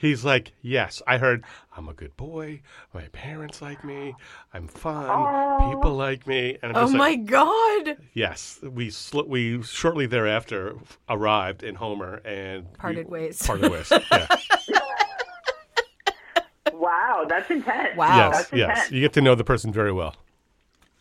He's 0.01 0.25
like, 0.25 0.53
yes, 0.63 1.01
I 1.07 1.19
heard 1.19 1.45
I'm 1.77 1.89
a 1.89 1.95
good 1.95 2.17
boy. 2.17 2.63
My 2.93 3.03
parents 3.13 3.63
like 3.63 3.85
me. 3.85 4.15
I'm 4.53 4.69
fun. 4.69 5.73
People 5.75 5.95
like 5.95 6.27
me. 6.27 6.59
And 6.63 6.73
I'm 6.73 6.77
Oh 6.77 6.87
just 6.87 6.95
my 6.95 7.11
like, 7.11 7.27
God. 7.27 7.97
yes. 8.15 8.59
We 8.63 8.91
sl- 8.91 9.23
we 9.27 9.63
shortly 9.63 10.07
thereafter 10.07 10.75
arrived 11.09 11.63
in 11.63 11.75
Homer 11.77 12.21
and 12.25 12.65
we 12.65 12.77
Parted 12.79 13.09
ways. 13.09 13.43
Parted 13.45 13.71
ways. 13.73 13.91
Yeah. 14.09 14.27
Wow, 16.73 17.25
that's 17.29 17.51
intense. 17.51 17.97
Wow. 17.97 18.17
yes, 18.17 18.37
That's 18.37 18.53
yes. 18.53 18.91
You 18.93 19.01
get 19.01 19.13
to 19.15 19.21
know 19.21 19.35
the 19.35 19.45
person 19.45 19.73
very 19.73 19.93
well. 19.93 20.15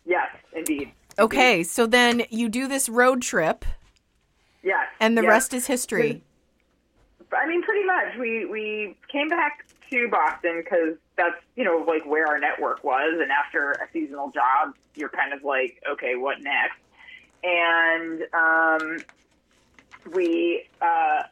Yes, 0.06 0.28
indeed. 0.54 0.92
Okay, 1.18 1.62
so 1.62 1.86
then 1.86 2.22
you 2.30 2.48
do 2.48 2.66
this 2.68 2.88
road 2.88 3.20
trip, 3.22 3.64
Yes. 4.62 4.86
and 5.00 5.16
the 5.18 5.22
yes. 5.22 5.28
rest 5.28 5.54
is 5.54 5.66
history. 5.66 6.22
I 7.32 7.46
mean, 7.46 7.62
pretty 7.62 7.84
much. 7.84 8.16
We 8.18 8.46
we 8.46 8.96
came 9.10 9.28
back 9.28 9.64
to 9.90 10.08
Boston 10.10 10.62
because 10.62 10.96
that's 11.16 11.36
you 11.54 11.64
know 11.64 11.84
like 11.86 12.04
where 12.06 12.26
our 12.26 12.38
network 12.38 12.84
was, 12.84 13.18
and 13.20 13.30
after 13.30 13.72
a 13.72 13.88
seasonal 13.92 14.30
job, 14.30 14.74
you're 14.94 15.08
kind 15.08 15.32
of 15.32 15.42
like, 15.44 15.82
okay, 15.90 16.14
what 16.16 16.40
next? 16.40 16.78
And 17.42 18.22
um, 18.34 19.04
we 20.12 20.64
uh, 20.80 21.22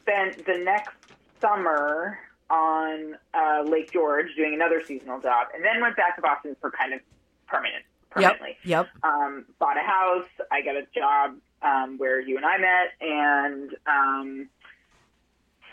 spent 0.00 0.44
the 0.46 0.58
next 0.58 0.94
summer 1.40 2.18
on 2.50 3.16
uh, 3.34 3.62
Lake 3.68 3.92
George 3.92 4.26
doing 4.36 4.54
another 4.54 4.82
seasonal 4.86 5.20
job, 5.20 5.48
and 5.54 5.64
then 5.64 5.80
went 5.80 5.96
back 5.96 6.16
to 6.16 6.22
Boston 6.22 6.56
for 6.60 6.70
kind 6.70 6.94
of 6.94 7.00
permanent, 7.48 7.82
Yep. 8.18 8.38
permanently 8.38 8.56
Yep. 8.64 8.88
um, 9.02 9.44
bought 9.58 9.76
a 9.76 9.82
house. 9.82 10.28
I 10.50 10.62
got 10.62 10.76
a 10.76 10.86
job 10.94 11.36
um, 11.62 11.98
where 11.98 12.20
you 12.20 12.36
and 12.36 12.46
I 12.46 12.58
met, 12.58 12.92
and 13.00 13.70
um, 13.86 14.48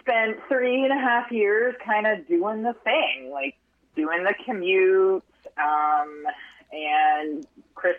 spent 0.03 0.37
three 0.47 0.83
and 0.83 0.91
a 0.91 1.01
half 1.01 1.31
years 1.31 1.75
kind 1.83 2.05
of 2.05 2.27
doing 2.27 2.61
the 2.63 2.73
thing, 2.83 3.31
like 3.31 3.55
doing 3.95 4.23
the 4.23 4.33
commute. 4.45 5.23
Um, 5.57 6.25
and 6.71 7.45
Chris 7.75 7.95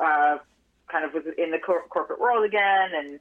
uh, 0.00 0.38
kind 0.88 1.04
of 1.04 1.12
was 1.12 1.24
in 1.36 1.50
the 1.50 1.58
cor- 1.58 1.86
corporate 1.88 2.20
world 2.20 2.44
again, 2.44 2.90
and 2.94 3.20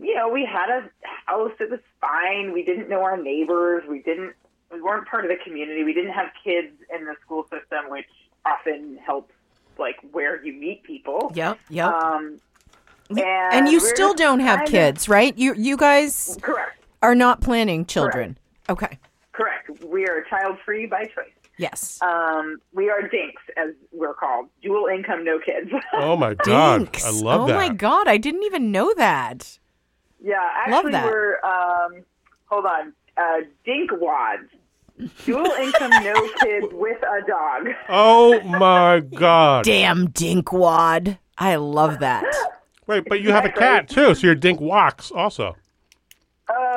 you 0.00 0.14
know, 0.14 0.28
we 0.28 0.44
had 0.44 0.68
a 0.70 0.90
house. 1.26 1.52
It 1.58 1.70
was 1.70 1.80
fine. 2.00 2.52
We 2.52 2.64
didn't 2.64 2.88
know 2.88 3.02
our 3.02 3.16
neighbors. 3.16 3.82
We 3.88 4.00
didn't. 4.00 4.34
We 4.72 4.80
weren't 4.80 5.06
part 5.06 5.24
of 5.24 5.30
the 5.30 5.42
community. 5.42 5.84
We 5.84 5.92
didn't 5.92 6.12
have 6.12 6.28
kids 6.42 6.72
in 6.94 7.04
the 7.04 7.14
school 7.24 7.44
system, 7.44 7.90
which 7.90 8.06
often 8.46 8.98
helps, 9.04 9.32
like 9.78 9.96
where 10.12 10.42
you 10.44 10.52
meet 10.52 10.82
people. 10.82 11.30
Yep. 11.34 11.58
Yep. 11.68 11.92
Um, 11.92 12.40
and, 13.10 13.20
and 13.20 13.68
you 13.68 13.80
still 13.80 14.14
don't 14.14 14.40
have 14.40 14.58
kind 14.58 14.68
of- 14.68 14.72
kids, 14.72 15.08
right? 15.08 15.36
You 15.36 15.54
you 15.54 15.76
guys 15.76 16.38
Correct. 16.40 16.81
Are 17.02 17.14
not 17.14 17.40
planning 17.40 17.84
children. 17.84 18.38
Okay. 18.68 18.98
Correct. 19.32 19.70
We 19.84 20.06
are 20.06 20.24
child 20.30 20.56
free 20.64 20.86
by 20.86 21.04
choice. 21.04 21.32
Yes. 21.58 21.98
Um, 22.02 22.58
we 22.72 22.88
are 22.90 23.02
dinks, 23.02 23.42
as 23.56 23.70
we're 23.92 24.14
called. 24.14 24.48
Dual 24.62 24.86
income, 24.86 25.24
no 25.24 25.38
kids. 25.38 25.70
Oh 25.94 26.16
my 26.16 26.34
god, 26.34 26.78
Dinks. 26.78 27.04
I 27.04 27.10
love 27.10 27.42
oh 27.42 27.46
that. 27.48 27.54
Oh 27.54 27.56
my 27.58 27.68
god, 27.68 28.08
I 28.08 28.16
didn't 28.16 28.42
even 28.44 28.72
know 28.72 28.92
that. 28.96 29.58
yeah, 30.20 30.36
Love 30.68 30.86
actually, 30.86 30.92
that. 30.92 31.04
we're 31.06 31.38
um, 31.44 32.04
hold 32.46 32.64
on, 32.66 32.92
uh, 33.16 33.40
dink 33.64 33.90
wads. 34.00 34.48
Dual 35.24 35.46
income, 35.46 35.90
no 36.02 36.28
kids 36.42 36.66
with 36.72 37.02
a 37.02 37.26
dog. 37.26 37.68
Oh 37.88 38.40
my 38.42 39.00
god. 39.00 39.64
Damn 39.64 40.08
dinkwad. 40.08 41.18
I 41.38 41.56
love 41.56 41.98
that. 42.00 42.24
Wait, 42.86 43.04
but 43.08 43.20
you 43.20 43.30
have 43.32 43.44
a 43.44 43.50
cat 43.50 43.88
too, 43.88 44.14
so 44.14 44.26
your 44.26 44.34
dink 44.34 44.60
walks 44.60 45.10
also. 45.10 45.56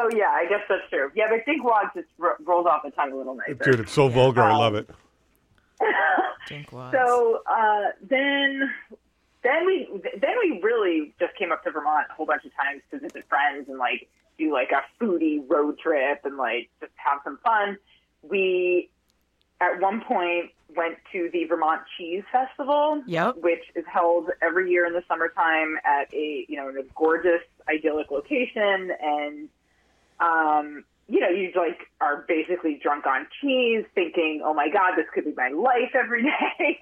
Oh 0.05 0.15
yeah, 0.15 0.29
I 0.29 0.45
guess 0.47 0.61
that's 0.69 0.87
true. 0.89 1.11
Yeah, 1.15 1.25
but 1.29 1.45
dink 1.45 1.63
wads 1.63 1.89
just 1.95 2.07
ro- 2.17 2.35
rolls 2.43 2.67
off 2.67 2.81
the 2.83 2.91
tongue 2.91 3.11
a 3.11 3.15
little 3.15 3.35
nicer. 3.35 3.53
Dude, 3.55 3.79
it's 3.79 3.91
so 3.91 4.07
vulgar. 4.07 4.41
I 4.41 4.55
love 4.55 4.75
it. 4.75 4.89
Dinkwads. 6.49 6.91
So 6.91 7.41
uh, 7.47 7.85
then, 8.07 8.69
then 9.43 9.65
we 9.65 9.89
then 10.21 10.35
we 10.43 10.59
really 10.61 11.13
just 11.19 11.35
came 11.35 11.51
up 11.51 11.63
to 11.63 11.71
Vermont 11.71 12.07
a 12.09 12.13
whole 12.13 12.25
bunch 12.25 12.45
of 12.45 12.51
times 12.55 12.81
to 12.91 12.99
visit 12.99 13.27
friends 13.27 13.67
and 13.67 13.77
like 13.77 14.07
do 14.37 14.53
like 14.53 14.71
a 14.71 14.83
foodie 15.03 15.43
road 15.47 15.79
trip 15.79 16.21
and 16.23 16.37
like 16.37 16.69
just 16.79 16.91
have 16.97 17.19
some 17.23 17.39
fun. 17.43 17.77
We 18.21 18.89
at 19.59 19.79
one 19.81 20.01
point 20.01 20.51
went 20.75 20.97
to 21.13 21.29
the 21.33 21.45
Vermont 21.45 21.81
Cheese 21.97 22.23
Festival, 22.31 23.01
Yep. 23.07 23.37
which 23.37 23.63
is 23.75 23.85
held 23.91 24.29
every 24.41 24.69
year 24.69 24.85
in 24.85 24.93
the 24.93 25.03
summertime 25.07 25.77
at 25.83 26.13
a 26.13 26.45
you 26.47 26.57
know 26.57 26.69
in 26.69 26.77
a 26.77 26.83
gorgeous 26.95 27.41
idyllic 27.67 28.11
location 28.11 28.91
and 29.01 29.49
um 30.19 30.83
you 31.07 31.19
know 31.19 31.29
you 31.29 31.51
like 31.55 31.79
are 32.01 32.25
basically 32.27 32.79
drunk 32.81 33.05
on 33.05 33.27
cheese 33.41 33.85
thinking 33.93 34.41
oh 34.43 34.53
my 34.53 34.69
god 34.69 34.93
this 34.95 35.05
could 35.13 35.25
be 35.25 35.33
my 35.35 35.49
life 35.49 35.93
every 35.93 36.23
day 36.59 36.79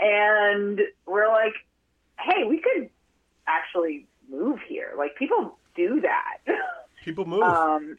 and 0.00 0.80
we're 1.06 1.28
like 1.28 1.54
hey 2.18 2.44
we 2.44 2.58
could 2.58 2.88
actually 3.46 4.06
move 4.30 4.58
here 4.68 4.92
like 4.96 5.16
people 5.16 5.56
do 5.76 6.00
that 6.00 6.38
People 7.04 7.24
move. 7.24 7.42
um, 7.42 7.98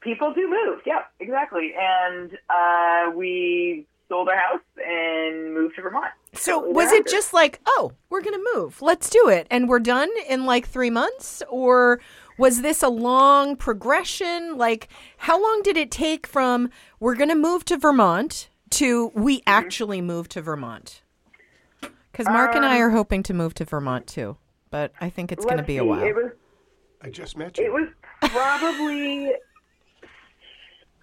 people 0.00 0.34
do 0.34 0.50
move. 0.50 0.80
Yep, 0.84 1.08
exactly. 1.20 1.72
And 1.78 2.36
uh, 2.50 3.12
we 3.14 3.86
sold 4.08 4.28
our 4.28 4.36
house 4.36 4.60
and 4.84 5.54
moved 5.54 5.76
to 5.76 5.82
Vermont. 5.82 6.10
So 6.32 6.54
shortly 6.58 6.72
was 6.72 6.86
it 6.86 6.90
thereafter. 6.90 7.10
just 7.12 7.32
like, 7.32 7.60
oh, 7.66 7.92
we're 8.10 8.22
gonna 8.22 8.42
move, 8.56 8.82
let's 8.82 9.08
do 9.08 9.28
it, 9.28 9.46
and 9.52 9.68
we're 9.68 9.78
done 9.78 10.10
in 10.28 10.46
like 10.46 10.66
three 10.66 10.90
months, 10.90 11.44
or 11.48 12.00
was 12.38 12.62
this 12.62 12.82
a 12.82 12.88
long 12.88 13.56
progression? 13.56 14.56
Like, 14.56 14.88
how 15.18 15.40
long 15.42 15.62
did 15.62 15.76
it 15.76 15.90
take 15.90 16.26
from 16.26 16.70
we're 17.00 17.14
gonna 17.14 17.34
move 17.34 17.64
to 17.66 17.76
Vermont 17.76 18.48
to 18.70 19.12
we 19.14 19.42
actually 19.46 20.00
move 20.00 20.28
to 20.30 20.42
Vermont? 20.42 21.02
Because 21.80 22.26
Mark 22.26 22.54
and 22.54 22.64
I 22.64 22.78
are 22.78 22.90
hoping 22.90 23.22
to 23.24 23.34
move 23.34 23.54
to 23.54 23.64
Vermont 23.64 24.06
too, 24.06 24.36
but 24.70 24.92
I 25.00 25.10
think 25.10 25.32
it's 25.32 25.44
gonna 25.44 25.56
Let's 25.58 25.66
be 25.66 25.78
a 25.78 25.84
while. 25.84 26.02
It 26.02 26.14
was 26.14 26.30
I 27.02 27.10
just 27.10 27.36
met 27.36 27.58
you. 27.58 27.64
it 27.64 27.72
was 27.72 27.88
probably 28.30 29.32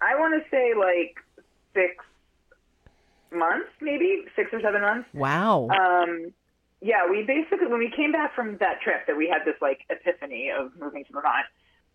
I 0.00 0.14
want 0.18 0.42
to 0.42 0.50
say 0.50 0.72
like 0.74 1.16
six 1.74 2.04
months, 3.30 3.68
maybe 3.80 4.24
six 4.34 4.50
or 4.52 4.60
seven 4.60 4.80
months. 4.82 5.08
wow. 5.14 5.68
Um, 5.68 6.32
yeah, 6.82 7.08
we 7.08 7.22
basically 7.22 7.68
when 7.68 7.78
we 7.78 7.90
came 7.94 8.10
back 8.10 8.34
from 8.34 8.58
that 8.58 8.80
trip 8.82 9.06
that 9.06 9.16
we 9.16 9.28
had 9.28 9.46
this 9.46 9.54
like 9.62 9.86
epiphany 9.88 10.50
of 10.50 10.72
moving 10.78 11.04
to 11.04 11.12
Vermont. 11.12 11.46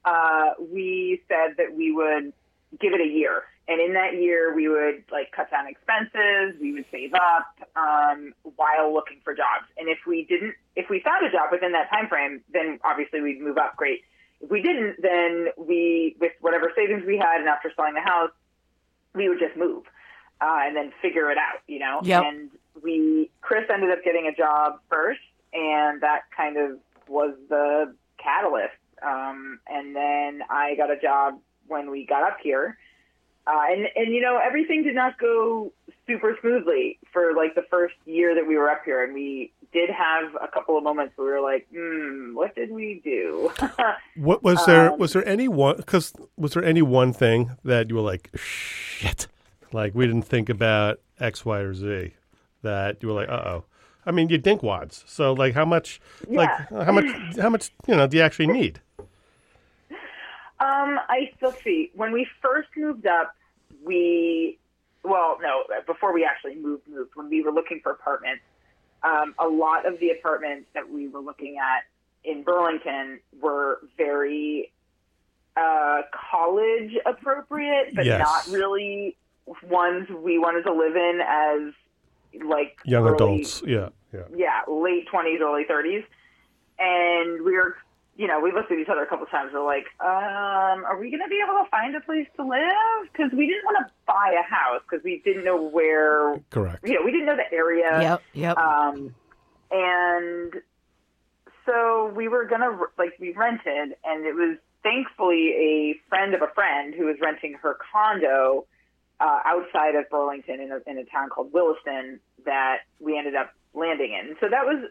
Uh, 0.05 0.51
we 0.59 1.21
said 1.27 1.57
that 1.57 1.75
we 1.75 1.91
would 1.91 2.31
give 2.79 2.93
it 2.93 3.01
a 3.01 3.07
year, 3.07 3.43
and 3.67 3.81
in 3.81 3.93
that 3.93 4.13
year 4.13 4.55
we 4.55 4.69
would 4.69 5.03
like 5.11 5.31
cut 5.35 5.51
down 5.51 5.67
expenses, 5.67 6.55
we 6.61 6.71
would 6.71 6.85
save 6.89 7.13
up 7.13 7.51
um, 7.75 8.33
while 8.55 8.93
looking 8.93 9.19
for 9.25 9.35
jobs. 9.35 9.67
And 9.77 9.89
if 9.89 9.99
we 10.07 10.23
didn't, 10.23 10.55
if 10.77 10.89
we 10.89 11.01
found 11.01 11.25
a 11.25 11.31
job 11.31 11.49
within 11.51 11.73
that 11.73 11.89
time 11.89 12.07
frame, 12.07 12.41
then 12.53 12.79
obviously 12.85 13.19
we'd 13.19 13.41
move 13.41 13.57
up. 13.57 13.75
Great. 13.75 14.03
If 14.39 14.49
we 14.49 14.61
didn't, 14.61 15.01
then 15.01 15.47
we 15.57 16.15
with 16.21 16.31
whatever 16.39 16.71
savings 16.75 17.03
we 17.05 17.17
had, 17.17 17.41
and 17.41 17.49
after 17.49 17.73
selling 17.75 17.95
the 17.95 18.01
house, 18.01 18.31
we 19.13 19.27
would 19.27 19.39
just 19.39 19.57
move 19.57 19.83
uh, 20.41 20.59
and 20.61 20.75
then 20.75 20.91
figure 21.01 21.31
it 21.31 21.37
out, 21.37 21.61
you 21.67 21.79
know. 21.79 21.99
Yep. 22.03 22.23
And 22.25 22.49
we, 22.83 23.29
Chris 23.41 23.63
ended 23.71 23.91
up 23.91 24.03
getting 24.03 24.27
a 24.27 24.35
job 24.35 24.79
first, 24.89 25.19
and 25.53 26.01
that 26.01 26.21
kind 26.35 26.57
of 26.57 26.77
was 27.07 27.35
the 27.49 27.93
catalyst. 28.21 28.73
Um, 29.05 29.59
and 29.67 29.95
then 29.95 30.41
I 30.49 30.75
got 30.75 30.91
a 30.91 30.99
job 30.99 31.39
when 31.67 31.91
we 31.91 32.05
got 32.05 32.23
up 32.23 32.37
here, 32.41 32.77
uh, 33.45 33.61
and 33.69 33.87
and 33.95 34.13
you 34.13 34.21
know 34.21 34.39
everything 34.43 34.83
did 34.83 34.95
not 34.95 35.19
go 35.19 35.71
super 36.07 36.35
smoothly 36.41 36.97
for 37.13 37.33
like 37.35 37.53
the 37.55 37.63
first 37.69 37.95
year 38.05 38.33
that 38.33 38.47
we 38.47 38.57
were 38.57 38.69
up 38.69 38.81
here, 38.85 39.03
and 39.03 39.13
we 39.13 39.51
did 39.71 39.89
have 39.89 40.35
a 40.41 40.47
couple 40.47 40.77
of 40.77 40.83
moments 40.83 41.13
where 41.17 41.27
we 41.27 41.33
were 41.33 41.41
like, 41.41 41.67
hmm, 41.73 42.33
what 42.33 42.55
did 42.55 42.71
we 42.71 43.01
do? 43.03 43.51
What 44.15 44.41
was 44.41 44.65
there? 44.65 44.91
Um, 44.91 44.99
was 44.99 45.13
there 45.13 45.27
any 45.27 45.47
one? 45.47 45.77
Because 45.77 46.13
was 46.37 46.53
there 46.53 46.63
any 46.63 46.81
one 46.81 47.13
thing 47.13 47.51
that 47.63 47.89
you 47.89 47.95
were 47.95 48.01
like, 48.01 48.31
shit, 48.35 49.27
like 49.73 49.93
we 49.95 50.05
didn't 50.07 50.23
think 50.23 50.49
about 50.49 50.99
X, 51.19 51.45
Y, 51.45 51.59
or 51.59 51.73
Z? 51.73 52.13
That 52.63 52.97
you 53.01 53.07
were 53.09 53.13
like, 53.13 53.29
uh 53.29 53.43
oh. 53.45 53.63
I 54.05 54.11
mean, 54.11 54.29
you 54.29 54.37
dink 54.37 54.63
wads. 54.63 55.03
So 55.07 55.33
like, 55.33 55.53
how 55.53 55.65
much? 55.65 55.99
Like, 56.27 56.49
Yeah. 56.71 56.83
how 56.85 56.91
much? 56.91 57.05
How 57.39 57.49
much? 57.49 57.71
You 57.87 57.95
know, 57.95 58.07
do 58.07 58.17
you 58.17 58.23
actually 58.23 58.47
need? 58.47 58.79
Um, 60.59 60.97
I 61.09 61.29
let's 61.41 61.63
see. 61.63 61.91
When 61.93 62.11
we 62.11 62.27
first 62.41 62.69
moved 62.75 63.05
up, 63.05 63.33
we 63.85 64.57
well, 65.03 65.37
no, 65.41 65.63
before 65.85 66.13
we 66.13 66.25
actually 66.25 66.55
moved, 66.55 66.87
moved 66.87 67.11
when 67.15 67.29
we 67.29 67.41
were 67.43 67.51
looking 67.51 67.79
for 67.83 67.91
apartments. 67.91 68.41
Um, 69.03 69.35
a 69.39 69.47
lot 69.47 69.85
of 69.85 69.99
the 69.99 70.09
apartments 70.09 70.67
that 70.73 70.89
we 70.89 71.07
were 71.07 71.19
looking 71.19 71.57
at 71.57 71.83
in 72.29 72.43
Burlington 72.43 73.19
were 73.39 73.79
very 73.95 74.73
uh, 75.55 76.01
college 76.31 76.91
appropriate, 77.05 77.93
but 77.95 78.05
Yes. 78.05 78.19
not 78.19 78.47
really 78.53 79.15
ones 79.63 80.07
we 80.09 80.37
wanted 80.37 80.63
to 80.63 80.73
live 80.73 80.95
in 80.95 81.19
as 81.21 81.73
like 82.45 82.77
Young 82.85 83.05
early- 83.05 83.15
adults. 83.15 83.63
Yeah, 83.65 83.89
yeah. 84.13 84.21
yeah, 84.35 84.61
late 84.67 85.07
twenties, 85.07 85.39
early 85.41 85.63
thirties, 85.67 86.03
and 86.79 87.43
we 87.43 87.53
were 87.53 87.77
you 88.17 88.25
know, 88.25 88.39
we 88.39 88.51
looked 88.51 88.71
at 88.71 88.79
each 88.79 88.89
other 88.89 89.03
a 89.03 89.07
couple 89.07 89.27
times. 89.27 89.51
We're 89.53 89.63
like, 89.63 89.85
um, 90.01 90.83
are 90.85 90.97
we 90.99 91.11
going 91.11 91.21
to 91.21 91.29
be 91.29 91.39
able 91.43 91.63
to 91.63 91.69
find 91.69 91.95
a 91.95 92.01
place 92.01 92.25
to 92.37 92.43
live? 92.43 93.11
Because 93.11 93.31
we 93.31 93.45
didn't 93.45 93.63
want 93.63 93.77
to 93.87 93.93
buy 94.07 94.33
a 94.33 94.41
house 94.41 94.81
because 94.89 95.03
we 95.03 95.21
didn't 95.23 95.45
know 95.45 95.61
where. 95.61 96.35
Correct. 96.49 96.79
You 96.83 96.95
know, 96.95 97.01
we 97.05 97.11
didn't 97.11 97.27
know 97.27 97.35
the 97.35 97.55
area. 97.55 98.01
Yep. 98.01 98.21
Yep. 98.33 98.57
Um, 98.57 99.13
and 99.69 100.53
so 101.65 102.11
we 102.15 102.27
were 102.27 102.45
gonna 102.45 102.79
like 102.97 103.13
we 103.19 103.33
rented, 103.33 103.95
and 104.03 104.25
it 104.25 104.33
was 104.33 104.57
thankfully 104.81 105.53
a 105.53 105.95
friend 106.09 106.33
of 106.33 106.41
a 106.41 106.47
friend 106.55 106.95
who 106.95 107.05
was 107.05 107.17
renting 107.21 107.53
her 107.61 107.77
condo 107.91 108.65
uh, 109.19 109.39
outside 109.45 109.95
of 109.95 110.09
Burlington 110.09 110.61
in 110.61 110.71
a, 110.71 110.89
in 110.89 110.97
a 110.97 111.05
town 111.05 111.29
called 111.29 111.51
Williston 111.53 112.19
that 112.45 112.79
we 112.99 113.17
ended 113.17 113.35
up 113.35 113.51
landing 113.73 114.13
in. 114.13 114.35
So 114.39 114.47
that 114.49 114.65
was 114.65 114.89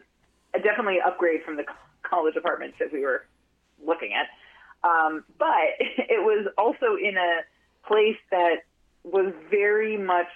a 0.53 0.59
definitely 0.59 0.97
an 0.97 1.03
upgrade 1.05 1.43
from 1.43 1.57
the 1.57 1.65
college 2.03 2.35
apartments 2.35 2.77
that 2.79 2.91
we 2.91 3.01
were 3.01 3.25
looking 3.85 4.11
at. 4.13 4.27
Um, 4.87 5.23
but 5.37 5.47
it 5.79 6.23
was 6.23 6.47
also 6.57 6.95
in 6.95 7.17
a 7.17 7.41
place 7.87 8.17
that 8.31 8.63
was 9.03 9.33
very 9.49 9.97
much 9.97 10.27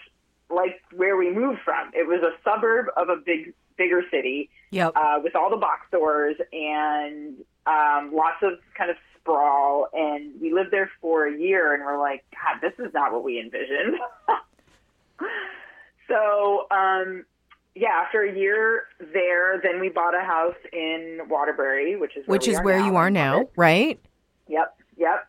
like 0.49 0.81
where 0.93 1.17
we 1.17 1.31
moved 1.31 1.59
from. 1.63 1.91
It 1.93 2.07
was 2.07 2.21
a 2.21 2.31
suburb 2.43 2.87
of 2.97 3.09
a 3.09 3.15
big, 3.17 3.53
bigger 3.77 4.03
city 4.11 4.49
yep. 4.71 4.93
uh, 4.95 5.19
with 5.23 5.35
all 5.35 5.49
the 5.49 5.57
box 5.57 5.87
stores 5.87 6.35
and 6.51 7.35
um, 7.65 8.11
lots 8.13 8.41
of 8.41 8.53
kind 8.77 8.89
of 8.89 8.97
sprawl. 9.21 9.87
And 9.93 10.39
we 10.41 10.53
lived 10.53 10.71
there 10.71 10.89
for 11.01 11.27
a 11.27 11.37
year, 11.37 11.73
and 11.73 11.83
we're 11.83 11.99
like, 11.99 12.23
God, 12.31 12.61
this 12.61 12.73
is 12.85 12.93
not 12.93 13.11
what 13.13 13.23
we 13.23 13.39
envisioned. 13.39 13.95
so, 16.07 16.67
um, 16.71 17.25
yeah, 17.75 18.01
after 18.05 18.23
a 18.23 18.35
year 18.37 18.83
there, 19.13 19.59
then 19.61 19.79
we 19.79 19.89
bought 19.89 20.15
a 20.15 20.21
house 20.21 20.55
in 20.73 21.19
Waterbury, 21.29 21.95
which 21.95 22.17
is 22.17 22.27
where 22.27 22.35
Which 22.37 22.47
we 22.47 22.53
is 22.53 22.59
are 22.59 22.63
where 22.63 22.79
now. 22.79 22.85
you 22.87 22.95
are 22.97 23.09
now, 23.09 23.49
right? 23.55 23.99
Yep, 24.47 24.75
yep. 24.97 25.27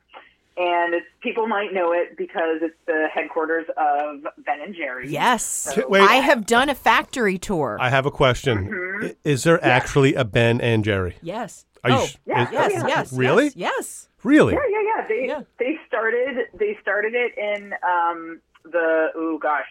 And 0.54 0.92
it's, 0.92 1.06
people 1.22 1.46
might 1.46 1.72
know 1.72 1.92
it 1.92 2.16
because 2.18 2.58
it's 2.60 2.76
the 2.86 3.06
headquarters 3.12 3.66
of 3.78 4.22
Ben 4.44 4.60
and 4.60 4.74
Jerry's. 4.74 5.10
Yes. 5.10 5.72
K- 5.74 5.84
wait. 5.88 6.02
I 6.02 6.16
have 6.16 6.44
done 6.44 6.68
a 6.68 6.74
factory 6.74 7.38
tour. 7.38 7.78
I 7.80 7.88
have 7.88 8.04
a 8.04 8.10
question. 8.10 8.68
Mm-hmm. 8.68 9.08
Is 9.24 9.44
there 9.44 9.64
actually 9.64 10.14
a 10.14 10.24
Ben 10.24 10.60
and 10.60 10.84
Jerry? 10.84 11.16
yes. 11.22 11.64
Are 11.84 11.90
you 11.90 11.96
oh, 11.96 12.06
sh- 12.06 12.16
Yeah, 12.26 12.44
is- 12.44 12.52
yes, 12.52 12.72
yeah. 12.74 12.86
yes. 12.86 13.12
Really? 13.12 13.44
Yes. 13.46 13.54
yes. 13.56 14.08
Really? 14.22 14.54
Yeah, 14.54 14.60
yeah, 14.70 14.82
yeah. 14.82 15.06
They 15.08 15.26
Yeah. 15.26 15.40
they 15.58 15.78
started 15.86 16.46
they 16.54 16.78
started 16.80 17.14
it 17.14 17.36
in 17.36 17.74
um, 17.82 18.40
the 18.64 19.08
oh 19.16 19.38
gosh 19.38 19.66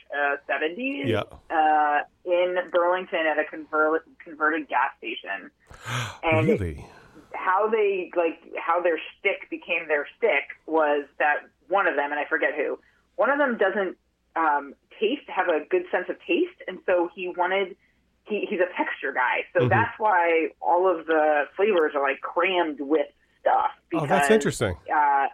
seventies. 0.48 1.08
Yeah. 1.08 1.24
Uh, 1.50 2.00
in 2.25 2.58
Burlington 2.72 3.25
at 3.25 3.39
a 3.39 3.46
convert, 3.46 4.03
converted 4.24 4.68
gas 4.68 4.91
station, 4.98 5.50
and 6.24 6.48
Really? 6.48 6.86
how 7.34 7.70
they 7.70 8.12
like 8.15 8.39
how 8.60 8.82
their 8.82 9.00
stick 9.20 9.50
became 9.50 9.88
their 9.88 10.06
stick 10.18 10.44
was 10.68 11.06
that 11.20 11.38
one 11.70 11.88
of 11.88 11.96
them 11.96 12.12
and 12.12 12.20
I 12.20 12.25
forget 12.25 12.50
who 12.56 12.77
one 13.15 13.30
of 13.30 13.38
them 13.38 13.58
doesn't 13.58 13.98
um, 14.36 14.74
taste 15.00 15.27
have 15.30 15.48
a 15.48 15.65
good 15.70 15.84
sense 15.91 16.08
of 16.10 16.18
taste, 16.27 16.60
and 16.68 16.80
so 16.86 17.10
he 17.15 17.30
wanted. 17.30 17.75
He, 18.25 18.45
he's 18.49 18.59
a 18.59 18.71
texture 18.77 19.11
guy, 19.13 19.45
so 19.53 19.65
Mhm. 19.65 19.69
that's 19.69 19.97
why 19.97 20.49
all 20.61 20.87
of 20.87 21.05
the 21.07 21.45
flavors 21.55 21.93
are 21.95 22.01
like 22.01 22.21
crammed 22.21 22.79
with 22.79 23.07
stuff. 23.41 23.71
Oh, 23.93 24.05
that's 24.05 24.29
interesting. 24.29 24.75
uh, 24.93 25.27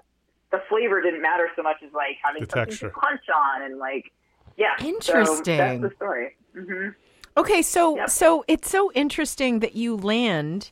the 0.52 0.60
flavor 0.70 1.02
didn't 1.02 1.22
matter 1.22 1.50
so 1.56 1.62
much 1.64 1.78
as 1.86 1.92
like 1.94 2.18
having 2.24 2.44
The 2.44 2.50
something 2.50 2.72
texture. 2.72 2.88
to 2.88 2.94
crunch 2.94 3.22
on 3.36 3.62
and 3.64 3.78
like 3.78 4.12
yeah. 4.56 4.76
So 4.78 4.88
Interesting. 4.88 5.58
that's 5.58 5.82
the 5.82 5.92
story. 5.98 6.36
hmm 6.56 6.90
Okay, 7.36 7.62
so 7.62 7.98
Yep. 7.98 8.10
so 8.10 8.44
it's 8.48 8.70
so 8.70 8.92
interesting 8.94 9.60
that 9.60 9.76
you 9.76 9.96
land 9.96 10.72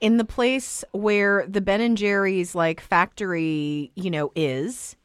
in 0.00 0.16
the 0.16 0.24
place 0.24 0.84
where 0.92 1.44
the 1.46 1.60
Ben 1.60 1.80
and 1.82 1.96
Jerry's 1.98 2.54
like 2.54 2.80
factory, 2.80 3.90
you 3.96 4.10
know, 4.10 4.30
is, 4.36 4.96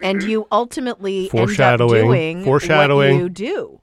and 0.00 0.22
you 0.22 0.46
ultimately 0.52 1.24
end 1.24 1.30
up 1.32 1.46
Foreshadowing. 1.48 2.04
doing 2.06 2.44
Foreshadowing. 2.44 3.14
what 3.16 3.22
you 3.22 3.28
do, 3.28 3.80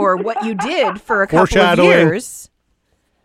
or 0.00 0.16
what 0.16 0.44
you 0.44 0.54
did 0.54 1.00
for 1.00 1.22
a 1.22 1.26
couple 1.26 1.60
of 1.60 1.78
years. 1.78 2.50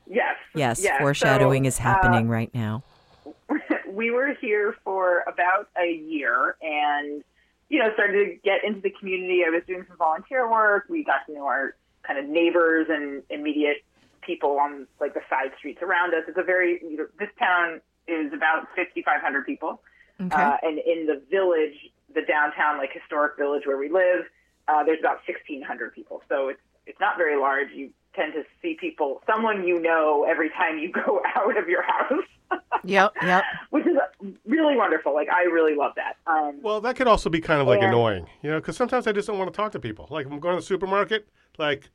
Yes. 0.07 0.35
Yes, 0.53 0.81
yes. 0.83 0.99
foreshadowing 0.99 1.63
So, 1.63 1.67
is 1.67 1.77
happening 1.77 2.29
right 2.29 2.53
now. 2.53 2.83
uh, 3.25 3.31
we 3.89 4.11
were 4.11 4.33
here 4.39 4.75
for 4.83 5.23
about 5.27 5.69
a 5.79 5.91
year 5.91 6.55
and 6.61 7.23
you 7.69 7.79
know 7.79 7.91
started 7.93 8.25
to 8.25 8.35
get 8.43 8.63
into 8.63 8.81
the 8.81 8.91
community. 8.91 9.41
I 9.45 9.49
was 9.49 9.63
doing 9.67 9.85
some 9.87 9.97
volunteer 9.97 10.49
work. 10.49 10.85
We 10.89 11.03
got 11.03 11.25
to 11.27 11.33
know 11.33 11.45
our 11.45 11.75
kind 12.03 12.19
of 12.19 12.25
neighbors 12.25 12.87
and 12.89 13.23
immediate 13.29 13.83
people 14.21 14.59
on 14.59 14.87
like 14.99 15.13
the 15.13 15.21
side 15.29 15.51
streets 15.57 15.81
around 15.81 16.13
us. 16.13 16.23
It's 16.27 16.37
a 16.37 16.43
very 16.43 16.79
you 16.81 16.97
know, 16.97 17.07
this 17.19 17.29
town 17.39 17.81
is 18.07 18.31
about 18.33 18.67
5,500 18.75 19.45
people. 19.45 19.81
Okay. 20.21 20.35
Uh, 20.35 20.57
and 20.61 20.79
in 20.79 21.07
the 21.07 21.21
village, 21.29 21.91
the 22.13 22.21
downtown, 22.21 22.77
like 22.77 22.91
historic 22.93 23.37
village 23.37 23.63
where 23.65 23.77
we 23.77 23.89
live, 23.89 24.25
uh, 24.67 24.83
there's 24.83 24.99
about 24.99 25.19
1,600 25.27 25.93
people. 25.93 26.21
So 26.29 26.49
it's 26.49 26.59
it's 26.87 26.99
not 26.99 27.17
very 27.17 27.39
large. 27.39 27.69
You 27.73 27.89
tend 28.15 28.33
to 28.33 28.43
see 28.61 28.77
people, 28.79 29.21
someone 29.27 29.67
you 29.67 29.79
know, 29.79 30.25
every 30.29 30.49
time 30.49 30.77
you 30.77 30.91
go 31.05 31.21
out 31.35 31.57
of 31.57 31.67
your 31.67 31.81
house, 31.81 32.23
yep, 32.83 33.13
yep. 33.23 33.43
which 33.71 33.85
is 33.87 33.97
really 34.45 34.75
wonderful. 34.77 35.13
Like 35.13 35.27
I 35.31 35.43
really 35.43 35.75
love 35.75 35.93
that. 35.95 36.17
Um, 36.27 36.59
Well, 36.61 36.79
that 36.81 36.95
could 36.95 37.07
also 37.07 37.29
be 37.29 37.41
kind 37.41 37.59
of 37.59 37.67
like 37.67 37.81
Yeah. 37.81 37.87
annoying, 37.87 38.27
you 38.43 38.51
know, 38.51 38.59
because 38.59 38.77
sometimes 38.77 39.07
I 39.07 39.11
just 39.11 39.27
don't 39.27 39.37
want 39.39 39.51
to 39.51 39.57
talk 39.57 39.71
to 39.73 39.79
people. 39.79 40.07
Like 40.11 40.25
if 40.27 40.31
I'm 40.31 40.39
going 40.39 40.55
to 40.55 40.61
the 40.61 40.65
supermarket, 40.65 41.27
like 41.57 41.89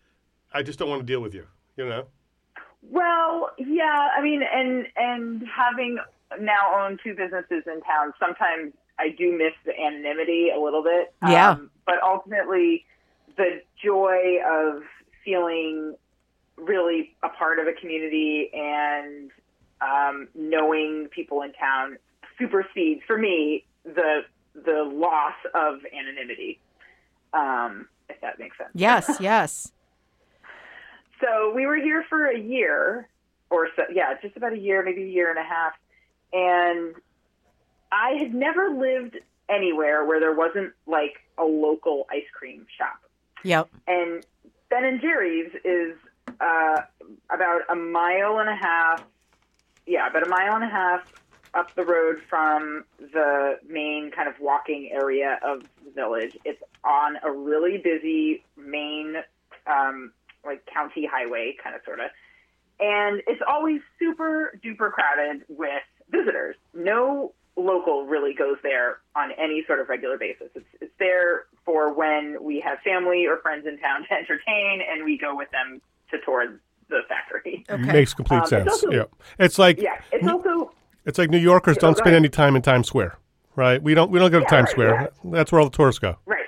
I 0.53 0.63
just 0.63 0.79
don't 0.79 0.89
want 0.91 1.01
to 1.01 1.07
deal 1.07 1.21
with 1.21 1.35
you, 1.35 1.47
you 1.77 1.89
know. 1.89 2.07
Well, 2.83 3.51
yeah, 3.59 4.09
I 4.17 4.21
mean, 4.23 4.43
and 4.43 4.87
and 4.97 5.47
having 5.47 5.99
now 6.41 6.75
owned 6.85 6.99
two 7.05 7.15
businesses 7.15 7.63
in 7.67 7.81
town, 7.83 8.13
sometimes 8.19 8.73
I 9.01 9.15
do 9.17 9.37
miss 9.37 9.53
the 9.65 9.73
anonymity 9.79 10.51
a 10.55 10.61
little 10.61 10.83
bit. 10.83 11.13
Yeah. 11.27 11.51
Um, 11.51 11.71
but 11.87 11.97
ultimately, 12.03 12.85
the 13.37 13.63
joy 13.83 14.39
of 14.47 14.83
feeling 15.25 15.97
really 16.57 17.17
a 17.23 17.29
part 17.29 17.59
of 17.59 17.67
a 17.67 17.73
community 17.73 18.51
and 18.53 19.31
um, 19.81 20.29
knowing 20.35 21.09
people 21.11 21.43
in 21.43 21.53
town 21.55 21.97
supersedes 22.39 23.01
for 23.07 23.19
me 23.19 23.65
the 23.85 24.21
the 24.55 24.83
loss 24.93 25.35
of 25.55 25.79
anonymity. 25.97 26.61
Um, 27.33 27.89
if 28.09 28.21
that 28.21 28.39
makes 28.39 28.59
sense. 28.59 28.71
Yes, 28.75 29.17
yes. 29.21 29.73
So 31.21 31.53
we 31.55 31.67
were 31.67 31.77
here 31.77 32.05
for 32.09 32.27
a 32.27 32.39
year 32.39 33.09
or 33.51 33.69
so, 33.77 33.83
yeah, 33.93 34.15
just 34.23 34.37
about 34.37 34.53
a 34.53 34.59
year, 34.59 34.83
maybe 34.83 35.03
a 35.03 35.07
year 35.07 35.31
and 35.31 35.39
a 35.39 35.43
half. 35.43 35.73
And 36.33 36.95
I 37.93 38.17
had 38.19 38.35
never 38.35 38.71
lived 38.71 39.19
anywhere 39.49 40.05
where 40.05 40.21
there 40.21 40.35
wasn't 40.35 40.73
like 40.87 41.15
a 41.39 41.45
local 41.45 42.07
ice 42.11 42.29
cream 42.33 42.67
shop. 42.79 43.01
Yep. 43.43 43.69
And 43.87 44.25
Ben 44.69 44.85
and 44.85 45.01
Jerry's 45.01 45.51
is 45.65 45.97
uh, 46.41 46.83
about 47.31 47.63
a 47.69 47.75
mile 47.75 48.39
and 48.39 48.49
a 48.49 48.55
half, 48.55 49.05
yeah, 49.87 50.09
about 50.09 50.27
a 50.27 50.29
mile 50.29 50.55
and 50.55 50.65
a 50.65 50.69
half 50.69 51.13
up 51.55 51.75
the 51.75 51.85
road 51.85 52.21
from 52.29 52.85
the 52.99 53.59
main 53.69 54.13
kind 54.13 54.29
of 54.29 54.35
walking 54.41 54.91
area 54.93 55.41
of 55.45 55.63
the 55.85 55.91
village. 55.91 56.37
It's 56.45 56.63
on 56.85 57.17
a 57.25 57.33
really 57.33 57.79
busy 57.79 58.45
main, 58.57 59.17
um, 59.67 60.13
like 60.45 60.65
county 60.67 61.09
highway, 61.11 61.57
kind 61.63 61.75
of 61.75 61.83
sort 61.85 61.99
of. 61.99 62.11
And 62.79 63.21
it's 63.27 63.43
always 63.47 63.81
super 63.99 64.59
duper 64.65 64.93
crowded 64.93 65.45
with 65.49 65.83
visitors. 66.11 66.57
No 66.73 67.33
local 67.61 68.07
really 68.07 68.35
goes 68.35 68.57
there 68.63 68.99
on 69.17 69.31
any 69.33 69.65
sort 69.67 69.81
of 69.81 69.89
regular 69.89 70.19
basis. 70.19 70.49
It's, 70.55 70.67
it's 70.81 70.93
there 70.99 71.45
for 71.65 71.93
when 71.93 72.37
we 72.43 72.61
have 72.61 72.79
family 72.81 73.27
or 73.27 73.39
friends 73.39 73.67
in 73.67 73.79
town 73.79 74.03
to 74.09 74.13
entertain, 74.15 74.81
and 74.91 75.05
we 75.05 75.19
go 75.19 75.37
with 75.37 75.51
them 75.51 75.81
to 76.11 76.19
tour 76.25 76.59
the 76.89 77.01
factory. 77.09 77.65
Okay. 77.71 77.83
Makes 77.93 78.15
complete 78.15 78.39
Um, 78.39 78.43
it's 78.43 78.51
sense. 78.51 78.69
also- 78.71 78.91
yeah, 78.91 79.05
it's 79.39 79.59
like 79.59 79.81
Yeah, 79.81 80.01
it's 80.13 80.27
also 80.27 80.73
it's 81.07 81.19
like 81.19 81.31
New 81.31 81.39
Yorkers 81.39 81.77
don't 81.77 81.97
spend 81.97 82.09
ahead. 82.15 82.23
any 82.23 82.29
time 82.29 82.57
in 82.57 82.63
Times 82.63 82.89
Square, 82.89 83.17
right? 83.57 83.81
We 83.83 83.95
don't 83.95 84.11
we 84.11 84.19
don't 84.19 84.31
go 84.31 84.39
to 84.41 84.45
Yeah, 84.45 84.49
Times 84.49 84.65
right, 84.65 84.71
Square. 84.73 84.95
right. 84.95 85.11
That's 85.25 85.53
where 85.53 85.61
all 85.61 85.71
the 85.71 85.77
tourists 85.77 85.99
go. 86.01 86.17
Right. 86.27 86.47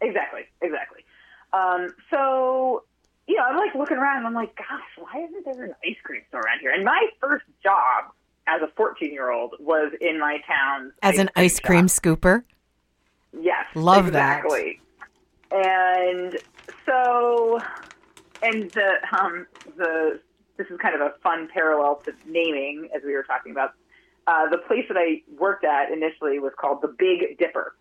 Exactly. 0.00 0.42
Exactly. 0.62 1.04
Um, 1.52 1.88
so, 2.10 2.84
you 3.26 3.36
know, 3.36 3.42
I'm 3.42 3.56
like 3.56 3.74
looking 3.74 3.96
around 3.98 4.18
and 4.18 4.26
I'm 4.26 4.34
like, 4.34 4.54
gosh, 4.56 4.66
why 4.96 5.24
isn't 5.28 5.44
there 5.44 5.64
an 5.64 5.74
ice 5.84 5.96
cream 6.02 6.22
store 6.28 6.40
around 6.40 6.60
here? 6.60 6.70
And 6.72 6.84
my 6.84 7.06
first 7.20 7.44
job 7.62 8.12
as 8.48 8.62
a 8.62 8.68
14 8.76 9.12
year 9.12 9.30
old 9.30 9.54
was 9.60 9.92
in 10.00 10.18
my 10.18 10.38
town's 10.46 10.92
As 11.02 11.18
an 11.18 11.30
ice 11.36 11.60
cream 11.60 11.86
shop. 11.88 12.02
scooper. 12.02 12.42
Yes. 13.38 13.66
Love 13.74 14.12
that. 14.12 14.38
exactly. 14.44 14.80
And 15.50 16.36
so, 16.86 17.60
and 18.42 18.70
the, 18.70 18.92
um, 19.18 19.46
the, 19.76 20.20
this 20.56 20.66
is 20.68 20.78
kind 20.80 20.94
of 20.94 21.00
a 21.00 21.12
fun 21.22 21.48
parallel 21.52 21.96
to 22.04 22.12
naming, 22.26 22.88
as 22.94 23.02
we 23.04 23.12
were 23.14 23.22
talking 23.22 23.52
about. 23.52 23.74
Uh, 24.26 24.48
the 24.50 24.58
place 24.58 24.84
that 24.88 24.96
I 24.98 25.22
worked 25.38 25.64
at 25.64 25.90
initially 25.90 26.38
was 26.38 26.52
called 26.58 26.82
the 26.82 26.88
Big 26.98 27.38
Dipper. 27.38 27.74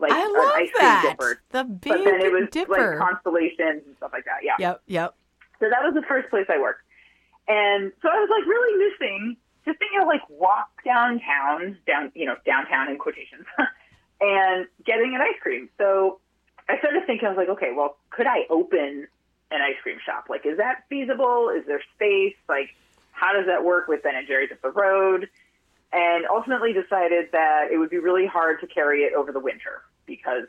Like 0.00 0.10
I 0.10 0.20
an 0.22 0.32
love 0.32 0.52
ice 0.56 0.70
cream 0.74 0.80
that. 0.80 1.02
dipper. 1.16 1.40
The 1.50 1.64
Big 1.64 1.92
but 1.92 2.04
then 2.04 2.20
it 2.20 2.32
was 2.32 2.48
dipper. 2.50 2.98
like 2.98 2.98
constellations 2.98 3.82
and 3.86 3.96
stuff 3.98 4.10
like 4.12 4.24
that. 4.24 4.38
Yeah. 4.42 4.54
yep, 4.58 4.82
yep. 4.86 5.14
So 5.60 5.66
that 5.70 5.84
was 5.84 5.94
the 5.94 6.02
first 6.08 6.28
place 6.30 6.46
I 6.48 6.58
worked. 6.58 6.80
And 7.46 7.92
so 8.02 8.08
I 8.08 8.18
was 8.18 8.28
like 8.28 8.44
really 8.48 8.90
missing 8.90 9.36
just 9.64 9.78
thinking 9.78 10.00
of 10.00 10.06
like 10.06 10.22
walk 10.28 10.68
downtown, 10.84 11.78
down 11.86 12.12
you 12.14 12.26
know 12.26 12.36
downtown 12.44 12.90
in 12.90 12.98
quotations, 12.98 13.46
and 14.20 14.66
getting 14.84 15.14
an 15.14 15.20
ice 15.20 15.40
cream. 15.40 15.68
So 15.78 16.20
I 16.68 16.78
started 16.78 17.04
thinking, 17.06 17.26
I 17.26 17.30
was 17.30 17.36
like, 17.36 17.48
okay, 17.48 17.72
well, 17.76 17.96
could 18.10 18.26
I 18.26 18.46
open 18.50 19.06
an 19.50 19.60
ice 19.60 19.76
cream 19.82 19.98
shop? 20.04 20.26
Like, 20.28 20.46
is 20.46 20.58
that 20.58 20.84
feasible? 20.88 21.50
Is 21.54 21.66
there 21.66 21.80
space? 21.94 22.36
Like, 22.48 22.70
how 23.12 23.32
does 23.32 23.46
that 23.46 23.64
work 23.64 23.88
with 23.88 24.02
Ben 24.02 24.14
and 24.16 24.26
Jerry's 24.26 24.50
up 24.52 24.62
the 24.62 24.70
road? 24.70 25.28
And 25.92 26.26
ultimately 26.26 26.72
decided 26.72 27.30
that 27.32 27.68
it 27.70 27.78
would 27.78 27.90
be 27.90 27.98
really 27.98 28.26
hard 28.26 28.60
to 28.60 28.66
carry 28.66 29.02
it 29.02 29.14
over 29.14 29.30
the 29.30 29.38
winter 29.38 29.82
because 30.06 30.44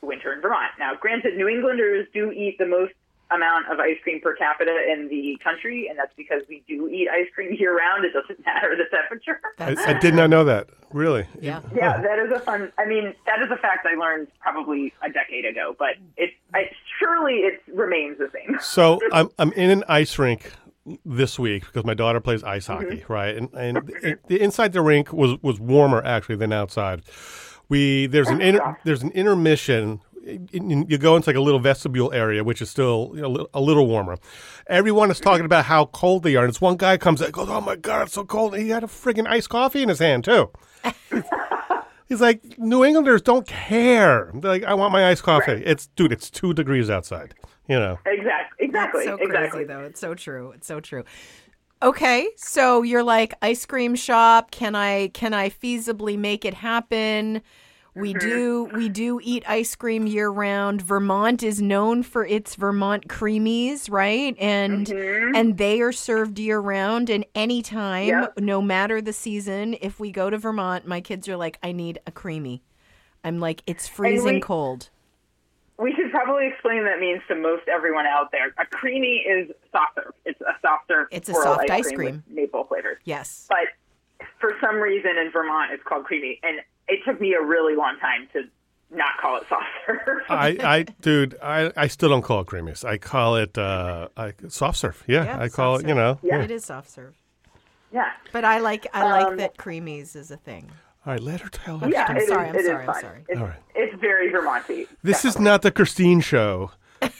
winter 0.00 0.32
in 0.32 0.40
Vermont. 0.40 0.72
Now, 0.78 0.94
granted, 0.98 1.36
New 1.36 1.48
Englanders 1.48 2.06
do 2.14 2.30
eat 2.32 2.58
the 2.58 2.66
most 2.66 2.92
amount 3.34 3.70
of 3.70 3.78
ice 3.78 3.96
cream 4.02 4.20
per 4.20 4.34
capita 4.34 4.76
in 4.92 5.08
the 5.08 5.38
country, 5.42 5.88
and 5.88 5.98
that's 5.98 6.12
because 6.16 6.42
we 6.48 6.62
do 6.68 6.88
eat 6.88 7.08
ice 7.08 7.28
cream 7.34 7.54
year 7.58 7.76
round. 7.76 8.04
It 8.04 8.12
doesn't 8.12 8.44
matter 8.44 8.76
the 8.76 8.84
temperature. 8.96 9.40
I, 9.58 9.90
I 9.90 9.98
did 9.98 10.14
not 10.14 10.30
know 10.30 10.44
that. 10.44 10.68
Really? 10.92 11.26
Yeah. 11.40 11.60
Yeah, 11.74 12.00
that 12.00 12.18
is 12.18 12.30
a 12.32 12.40
fun. 12.40 12.70
I 12.78 12.84
mean, 12.84 13.14
that 13.26 13.40
is 13.40 13.50
a 13.50 13.56
fact 13.56 13.86
I 13.90 13.94
learned 13.96 14.28
probably 14.40 14.92
a 15.02 15.10
decade 15.10 15.46
ago, 15.46 15.74
but 15.78 15.96
it 16.16 16.30
I, 16.54 16.70
surely 16.98 17.34
it 17.34 17.62
remains 17.72 18.18
the 18.18 18.30
same. 18.32 18.58
So 18.62 19.00
I'm 19.12 19.28
I'm 19.38 19.52
in 19.52 19.70
an 19.70 19.84
ice 19.88 20.18
rink 20.18 20.52
this 21.04 21.38
week 21.38 21.64
because 21.66 21.84
my 21.84 21.94
daughter 21.94 22.20
plays 22.20 22.42
ice 22.42 22.66
hockey, 22.66 22.98
mm-hmm. 22.98 23.12
right? 23.12 23.36
And 23.36 23.52
and 23.54 23.90
it, 24.02 24.26
the 24.28 24.40
inside 24.40 24.72
the 24.72 24.82
rink 24.82 25.12
was 25.12 25.40
was 25.42 25.60
warmer 25.60 26.02
actually 26.04 26.36
than 26.36 26.52
outside. 26.52 27.02
We 27.68 28.06
there's 28.06 28.28
an 28.28 28.40
inter, 28.40 28.78
there's 28.84 29.02
an 29.02 29.10
intermission. 29.12 30.00
In- 30.52 30.86
You 30.88 30.98
go 30.98 31.16
into 31.16 31.28
like 31.28 31.36
a 31.36 31.40
little 31.40 31.60
vestibule 31.60 32.12
area, 32.12 32.44
which 32.44 32.62
is 32.62 32.70
still 32.70 33.12
you 33.14 33.22
know, 33.22 33.46
a 33.52 33.60
little 33.60 33.86
warmer. 33.86 34.16
Everyone 34.68 35.10
is 35.10 35.18
talking 35.20 35.44
about 35.44 35.64
how 35.64 35.86
cold 35.86 36.22
they 36.22 36.36
are. 36.36 36.44
And 36.44 36.52
this 36.52 36.60
one 36.60 36.76
guy 36.76 36.96
comes 36.96 37.20
out, 37.20 37.32
goes, 37.32 37.48
"Oh 37.48 37.60
my 37.60 37.76
god, 37.76 38.02
it's 38.02 38.14
so 38.14 38.24
cold!" 38.24 38.54
And 38.54 38.62
he 38.62 38.68
had 38.70 38.84
a 38.84 38.86
friggin' 38.86 39.26
iced 39.26 39.48
coffee 39.48 39.82
in 39.82 39.88
his 39.88 39.98
hand 39.98 40.24
too. 40.24 40.50
He's 42.08 42.20
like, 42.20 42.58
New 42.58 42.84
Englanders 42.84 43.22
don't 43.22 43.46
care. 43.46 44.30
They're 44.34 44.50
like, 44.50 44.64
I 44.64 44.74
want 44.74 44.92
my 44.92 45.08
iced 45.08 45.22
coffee. 45.22 45.62
It's 45.64 45.86
dude, 45.86 46.12
it's 46.12 46.28
two 46.30 46.52
degrees 46.52 46.90
outside. 46.90 47.34
You 47.68 47.78
know. 47.78 47.98
Exactly. 48.04 48.66
Exactly. 48.66 49.06
That's 49.06 49.18
so 49.20 49.24
exactly. 49.26 49.50
crazy, 49.50 49.64
though. 49.66 49.80
It's 49.84 50.00
so 50.00 50.14
true. 50.14 50.52
It's 50.52 50.66
so 50.66 50.80
true. 50.80 51.04
Okay, 51.82 52.28
so 52.36 52.82
you're 52.82 53.02
like 53.02 53.34
ice 53.42 53.66
cream 53.66 53.94
shop. 53.96 54.50
Can 54.50 54.74
I 54.74 55.08
can 55.08 55.34
I 55.34 55.48
feasibly 55.48 56.16
make 56.18 56.44
it 56.44 56.54
happen? 56.54 57.42
We 57.94 58.14
mm-hmm. 58.14 58.28
do 58.28 58.64
we 58.72 58.88
do 58.88 59.20
eat 59.22 59.44
ice 59.46 59.74
cream 59.74 60.06
year 60.06 60.30
round. 60.30 60.80
Vermont 60.80 61.42
is 61.42 61.60
known 61.60 62.02
for 62.02 62.24
its 62.24 62.54
Vermont 62.54 63.08
creamies, 63.08 63.90
right? 63.90 64.34
And 64.38 64.86
mm-hmm. 64.86 65.34
and 65.34 65.58
they 65.58 65.80
are 65.82 65.92
served 65.92 66.38
year 66.38 66.58
round 66.58 67.10
and 67.10 67.26
anytime, 67.34 68.08
Yep. 68.08 68.38
no 68.40 68.62
matter 68.62 69.02
the 69.02 69.12
season, 69.12 69.76
if 69.82 70.00
we 70.00 70.10
go 70.10 70.30
to 70.30 70.38
Vermont, 70.38 70.86
my 70.86 71.00
kids 71.00 71.28
are 71.28 71.36
like, 71.36 71.58
I 71.62 71.72
need 71.72 71.98
a 72.06 72.10
creamy. 72.10 72.62
I'm 73.24 73.40
like, 73.40 73.62
it's 73.66 73.86
freezing 73.86 74.36
we- 74.36 74.40
cold. 74.40 74.88
We 75.78 75.92
should 75.94 76.12
probably 76.12 76.46
explain 76.46 76.84
what 76.84 76.90
that 76.90 77.00
means 77.00 77.22
to 77.26 77.34
most 77.34 77.66
everyone 77.66 78.06
out 78.06 78.30
there. 78.30 78.54
A 78.58 78.66
creamy 78.66 79.24
is 79.28 79.50
soft 79.72 79.96
serve. 79.96 80.12
It's 80.24 80.40
a 80.40 80.54
soft 80.62 80.86
serve. 80.86 81.08
It's 81.10 81.28
a 81.28 81.34
soft 81.34 81.68
ice 81.70 81.90
cream, 81.90 82.14
with 82.14 82.24
cream. 82.24 82.36
maple 82.36 82.64
flavors. 82.64 82.98
Yes. 83.04 83.46
But 83.48 83.66
for 84.38 84.52
some 84.60 84.76
reason 84.76 85.12
in 85.18 85.32
Vermont, 85.32 85.72
it's 85.72 85.82
called 85.82 86.04
creamy, 86.04 86.38
and 86.44 86.60
it 86.88 87.00
took 87.04 87.20
me 87.20 87.34
a 87.34 87.40
really 87.42 87.74
long 87.76 87.96
time 88.00 88.28
to 88.32 88.44
not 88.94 89.16
call 89.20 89.36
it 89.38 89.44
soft 89.48 89.64
serve. 89.86 90.20
I, 90.28 90.56
I, 90.62 90.82
dude, 91.00 91.36
I, 91.42 91.72
I 91.76 91.86
still 91.86 92.08
don't 92.10 92.22
call 92.22 92.40
it 92.40 92.46
creamies. 92.46 92.84
I 92.84 92.98
call 92.98 93.36
it 93.36 93.56
uh, 93.56 94.08
I, 94.16 94.34
soft 94.48 94.78
serve. 94.78 95.02
Yeah, 95.06 95.24
Yeah, 95.24 95.40
I 95.40 95.48
call 95.48 95.76
soft 95.76 95.84
it. 95.84 95.88
You 95.88 95.94
know. 95.94 96.18
Yeah. 96.22 96.42
It 96.42 96.50
is 96.50 96.64
soft 96.64 96.90
serve. 96.90 97.14
yeah. 97.92 98.10
But 98.32 98.44
I 98.44 98.58
like 98.58 98.86
I 98.92 99.04
like 99.04 99.26
Um, 99.28 99.36
that 99.38 99.56
creamies 99.56 100.14
is 100.16 100.30
a 100.30 100.36
thing. 100.36 100.70
All 101.06 101.12
right, 101.14 101.20
let 101.22 101.40
her 101.40 101.48
tell 101.48 101.78
her. 101.78 101.88
Yeah, 101.88 102.04
story. 102.04 102.18
it 102.18 102.22
is- 102.22 102.28
sorry, 102.28 102.48
I'm 102.48 102.54
it 102.54 102.58
is 102.60 102.66
sorry, 102.66 102.86
I'm 102.86 103.00
sorry. 103.00 103.24
It's, 103.28 103.40
All 103.40 103.46
right. 103.48 103.58
it's 103.74 104.00
very 104.00 104.30
Vermonty. 104.30 104.86
This 105.02 105.24
is 105.24 105.38
not 105.38 105.62
the 105.62 105.70
Christine 105.72 106.20
show. 106.20 106.70
This 107.00 107.10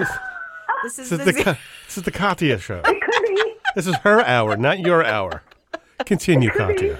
is, 0.00 0.08
This 0.84 0.98
is 0.98 1.08
this 1.10 1.24
the 1.24 1.32
Ka- 1.44 1.58
this 1.86 1.96
is 1.98 2.02
the 2.02 2.10
Katya 2.10 2.58
show. 2.58 2.80
It 2.84 3.00
could 3.02 3.24
be. 3.26 3.54
This 3.74 3.86
is 3.86 3.96
her 3.96 4.20
hour, 4.24 4.56
not 4.56 4.78
your 4.80 5.02
hour. 5.04 5.42
Continue, 6.04 6.50
Katya. 6.50 6.98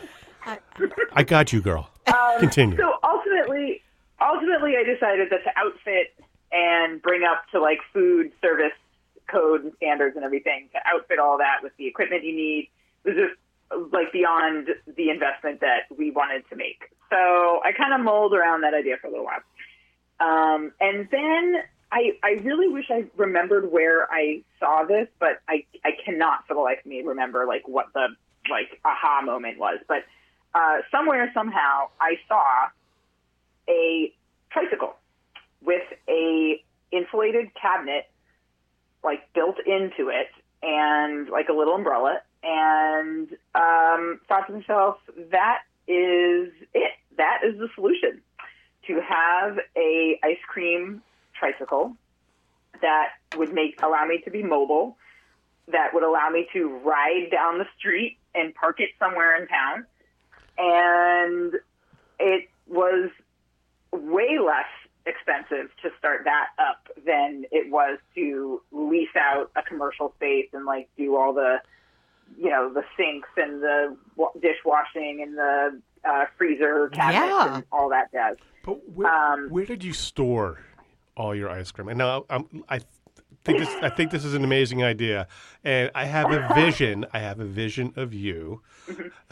I 1.13 1.23
got 1.23 1.53
you, 1.53 1.61
girl. 1.61 1.91
Continue. 2.39 2.77
So 2.77 2.93
ultimately, 3.03 3.83
ultimately, 4.21 4.75
I 4.77 4.83
decided 4.83 5.31
that 5.31 5.45
to 5.45 5.51
outfit 5.57 6.15
and 6.53 7.01
bring 7.03 7.23
up 7.25 7.45
to 7.53 7.61
like 7.61 7.79
food 7.93 8.33
service 8.41 8.73
code 9.27 9.65
and 9.65 9.73
standards 9.77 10.17
and 10.17 10.25
everything, 10.25 10.69
to 10.73 10.81
outfit 10.87 11.19
all 11.19 11.39
that 11.39 11.63
with 11.63 11.73
the 11.79 11.87
equipment 11.87 12.25
you 12.25 12.35
need 12.35 12.69
was 13.05 13.15
just 13.15 13.93
like 13.93 14.13
beyond 14.13 14.69
the 14.97 15.11
investment 15.11 15.61
that 15.61 15.85
we 15.97 16.11
wanted 16.11 16.49
to 16.51 16.57
make. 16.57 16.91
So 17.11 17.61
I 17.65 17.73
kind 17.77 17.95
of 17.95 18.01
mulled 18.01 18.35
around 18.35 18.63
that 18.63 18.75
idea 18.75 18.97
for 19.01 19.09
a 19.09 19.11
little 19.11 19.25
while. 19.25 19.41
Um, 20.21 20.73
and 20.81 21.09
then 21.11 21.63
I, 21.91 22.13
I 22.23 22.41
really 22.43 22.69
wish 22.69 22.87
I 22.91 23.05
remembered 23.17 23.71
where 23.71 24.11
I 24.13 24.43
saw 24.61 24.85
this, 24.85 25.09
but 25.19 25.41
I, 25.49 25.65
I 25.85 25.91
cannot 26.05 26.47
for 26.47 26.55
the 26.55 26.61
life 26.61 26.79
of 26.81 26.87
me 26.87 27.03
remember 27.03 27.47
like 27.47 27.67
what 27.67 27.87
the 27.95 28.09
like 28.51 28.81
aha 28.85 29.23
moment 29.23 29.59
was. 29.59 29.79
But 29.89 30.05
uh, 30.55 30.79
somewhere 30.91 31.31
somehow 31.35 31.89
I 32.01 32.17
saw 32.29 32.69
a 33.69 34.13
tricycle 34.51 34.95
with 35.63 35.83
a 36.09 36.63
insulated 36.93 37.49
cabinet 37.61 38.09
like 39.03 39.33
built 39.35 39.57
into 39.67 40.09
it 40.09 40.29
and 40.63 41.29
like 41.29 41.49
a 41.49 41.53
little 41.53 41.75
umbrella 41.75 42.21
and 42.43 43.29
um, 43.55 44.21
thought 44.29 44.47
to 44.47 44.53
myself 44.53 44.97
that 45.31 45.63
is 45.87 46.53
it. 46.73 46.93
That 47.17 47.41
is 47.45 47.59
the 47.59 47.69
solution 47.75 48.21
to 48.87 49.01
have 49.01 49.59
a 49.77 50.19
ice 50.23 50.39
cream 50.49 51.03
tricycle 51.39 51.97
that 52.81 53.11
would 53.37 53.53
make 53.53 53.81
allow 53.83 54.05
me 54.05 54.21
to 54.25 54.31
be 54.31 54.43
mobile 54.43 54.97
that 55.69 55.95
would 55.95 56.03
allow 56.03 56.29
me 56.29 56.47
to 56.53 56.69
ride 56.85 57.29
down 57.31 57.59
the 57.59 57.67
street 57.79 58.19
and 58.35 58.55
park 58.55 58.81
it 58.81 58.91
somewhere 58.99 59.41
in 59.41 59.49
town 59.49 59.87
and 60.59 61.55
it 62.19 62.49
was 62.67 63.11
way 63.93 64.39
less 64.45 64.67
expensive 65.07 65.71
to 65.83 65.91
start 65.99 66.23
that 66.25 66.49
up 66.59 66.89
than 67.05 67.45
it 67.53 67.71
was 67.71 67.99
to 68.15 68.63
lease 68.73 69.09
out 69.19 69.51
a 69.57 69.63
commercial 69.63 70.13
space 70.17 70.49
and 70.53 70.65
like 70.65 70.89
do 70.97 71.15
all 71.17 71.33
the 71.35 71.59
you 72.39 72.49
know 72.49 72.73
the 72.73 72.83
sinks 72.97 73.29
and 73.37 73.63
the 73.63 73.97
dishwashing 74.41 75.21
and 75.23 75.37
the 75.37 75.81
uh, 76.09 76.25
freezer 76.39 76.89
cabinets 76.89 77.27
Yeah. 77.31 77.55
and 77.57 77.65
all 77.71 77.91
that 77.91 78.11
jazz. 78.13 78.37
But 78.65 78.89
where, 78.91 79.09
Um, 79.13 79.49
where 79.51 79.67
did 79.67 79.85
you 79.85 79.93
store 79.93 80.59
all 81.17 81.35
your 81.35 81.51
ice 81.51 81.71
cream? 81.71 81.89
And 81.89 81.99
now 81.99 82.25
I'm, 82.31 82.65
I 82.69 82.81
think 83.45 83.59
this. 83.59 83.69
I 83.83 83.89
think 83.91 84.11
this 84.11 84.25
is 84.25 84.35
an 84.35 84.45
amazing 84.45 84.83
idea, 84.83 85.27
and 85.63 85.91
I 85.95 86.05
have 86.07 86.31
a 86.33 86.49
vision. 86.55 87.07
I 87.13 87.19
have 87.21 87.41
a 87.41 87.45
vision 87.45 87.93
of 87.97 88.13
you. 88.15 88.63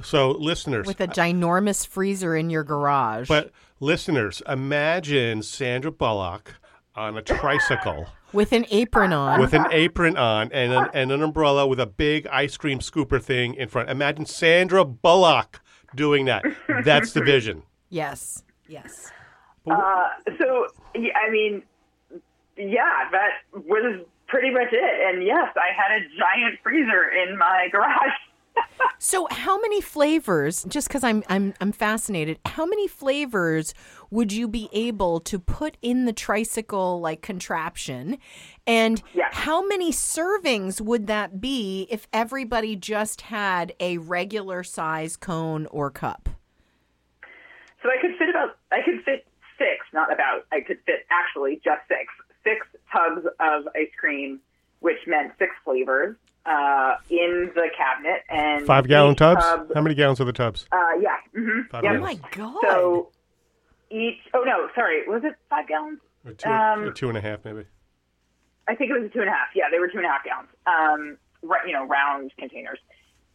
So, 0.03 0.31
listeners, 0.33 0.87
With 0.87 1.01
a 1.01 1.09
ginormous 1.09 1.87
freezer 1.87 2.37
in 2.37 2.51
your 2.51 2.65
garage. 2.65 3.29
but 3.29 3.51
listeners, 3.81 4.43
imagine 4.49 5.43
Sandra 5.43 5.91
Bullock 5.93 6.55
on 6.95 7.17
a 7.17 7.23
tricycle 7.23 8.07
with 8.33 8.53
an 8.53 8.67
apron 8.71 9.13
on. 9.13 9.41
with 9.41 9.55
an 9.55 9.67
apron 9.71 10.17
on 10.17 10.51
and 10.53 10.73
an, 10.73 10.89
and 10.95 11.11
an 11.13 11.23
umbrella 11.23 11.67
with 11.67 11.81
a 11.81 11.87
big 11.87 12.27
ice 12.29 12.57
cream 12.57 12.79
scooper 12.81 13.21
thing 13.23 13.55
in 13.55 13.69
front. 13.69 13.89
Imagine 13.91 14.27
Sandra 14.27 14.85
Bullock 14.85 15.61
doing 15.95 16.27
that. 16.27 16.45
That's 16.85 17.13
the 17.13 17.23
vision. 17.23 17.63
yes. 17.91 18.43
Yes. 18.69 19.11
Uh, 19.71 20.05
so 20.39 20.67
yeah, 20.95 21.13
I 21.17 21.31
mean, 21.31 21.63
yeah, 22.57 23.09
that 23.13 23.31
was 23.53 24.05
pretty 24.29 24.51
much 24.51 24.69
it. 24.73 25.15
And 25.15 25.25
yes, 25.25 25.49
I 25.57 25.73
had 25.77 26.01
a 26.01 26.05
giant 26.19 26.59
freezer 26.63 27.11
in 27.11 27.37
my 27.39 27.69
garage. 27.73 28.13
So 28.99 29.27
how 29.31 29.59
many 29.61 29.81
flavors, 29.81 30.65
just 30.65 30.91
cuz 30.91 31.03
I'm 31.03 31.23
I'm 31.29 31.55
I'm 31.61 31.73
fascinated, 31.73 32.39
how 32.45 32.67
many 32.67 32.87
flavors 32.87 33.73
would 34.11 34.33
you 34.33 34.47
be 34.47 34.69
able 34.73 35.21
to 35.21 35.39
put 35.39 35.79
in 35.81 36.05
the 36.05 36.13
tricycle 36.13 37.01
like 37.01 37.23
contraption? 37.23 38.19
And 38.67 39.03
Yeah. 39.15 39.29
how 39.33 39.67
many 39.67 39.91
servings 39.91 40.81
would 40.81 41.07
that 41.07 41.41
be 41.41 41.87
if 41.91 42.07
everybody 42.13 42.77
just 42.77 43.23
had 43.23 43.75
a 43.81 43.99
regular 43.99 44.63
size 44.63 45.17
cone 45.17 45.67
or 45.67 45.91
cup? 45.91 46.29
So 47.83 47.89
I 47.89 47.97
could 48.01 48.17
fit 48.19 48.29
about, 48.29 48.59
I 48.71 48.83
could 48.85 49.03
fit 49.05 49.27
six, 49.59 49.87
not 49.93 50.13
about, 50.13 50.47
I 50.53 50.61
could 50.61 50.79
fit 50.87 51.07
actually 51.11 51.57
just 51.65 51.81
six, 51.89 51.99
six 51.99 52.22
tubs 52.93 53.27
of 53.41 53.69
ice 53.75 53.89
cream, 53.99 54.41
which 54.81 54.99
meant 55.07 55.33
six 55.39 55.53
flavors, 55.65 56.17
uh, 56.47 56.97
in 57.09 57.51
the 57.55 57.69
cabinet. 57.77 58.23
And 58.29 58.67
Five 58.67 58.89
gallon 58.89 59.13
each 59.13 59.19
tubs? 59.19 59.43
tub- 59.45 59.71
How 59.75 59.81
many 59.81 59.95
gallons 59.95 60.21
are 60.21 60.25
the 60.25 60.33
tubs? 60.33 60.67
uh, 60.73 60.79
yeah. 61.01 61.17
hmm 61.35 61.63
Five 61.71 61.85
yeah. 61.85 61.93
Oh 61.97 62.01
my 62.01 62.19
god. 62.33 62.57
So 62.63 63.09
each, 63.91 64.19
oh 64.35 64.43
no, 64.45 64.69
sorry, 64.75 65.07
was 65.07 65.23
it 65.25 65.35
five 65.51 65.69
gallons? 65.69 66.01
Or 66.25 66.33
two, 66.33 66.49
um, 66.51 66.85
or 66.85 66.93
two 66.93 67.09
and 67.09 67.19
a 67.19 67.21
half, 67.21 67.45
maybe. 67.45 67.65
I 68.69 68.75
think 68.77 68.91
it 68.91 68.95
was 68.95 69.05
a 69.05 69.09
two 69.13 69.21
and 69.21 69.29
a 69.29 69.33
half. 69.33 69.49
Yeah, 69.55 69.65
they 69.71 69.79
were 69.81 69.89
two 69.89 69.99
and 69.99 70.07
a 70.07 70.09
half 70.09 70.25
gallons. 70.25 70.49
Um, 70.67 71.19
right, 71.43 71.67
you 71.67 71.73
know, 71.73 71.85
round 71.87 72.33
containers. 72.39 72.79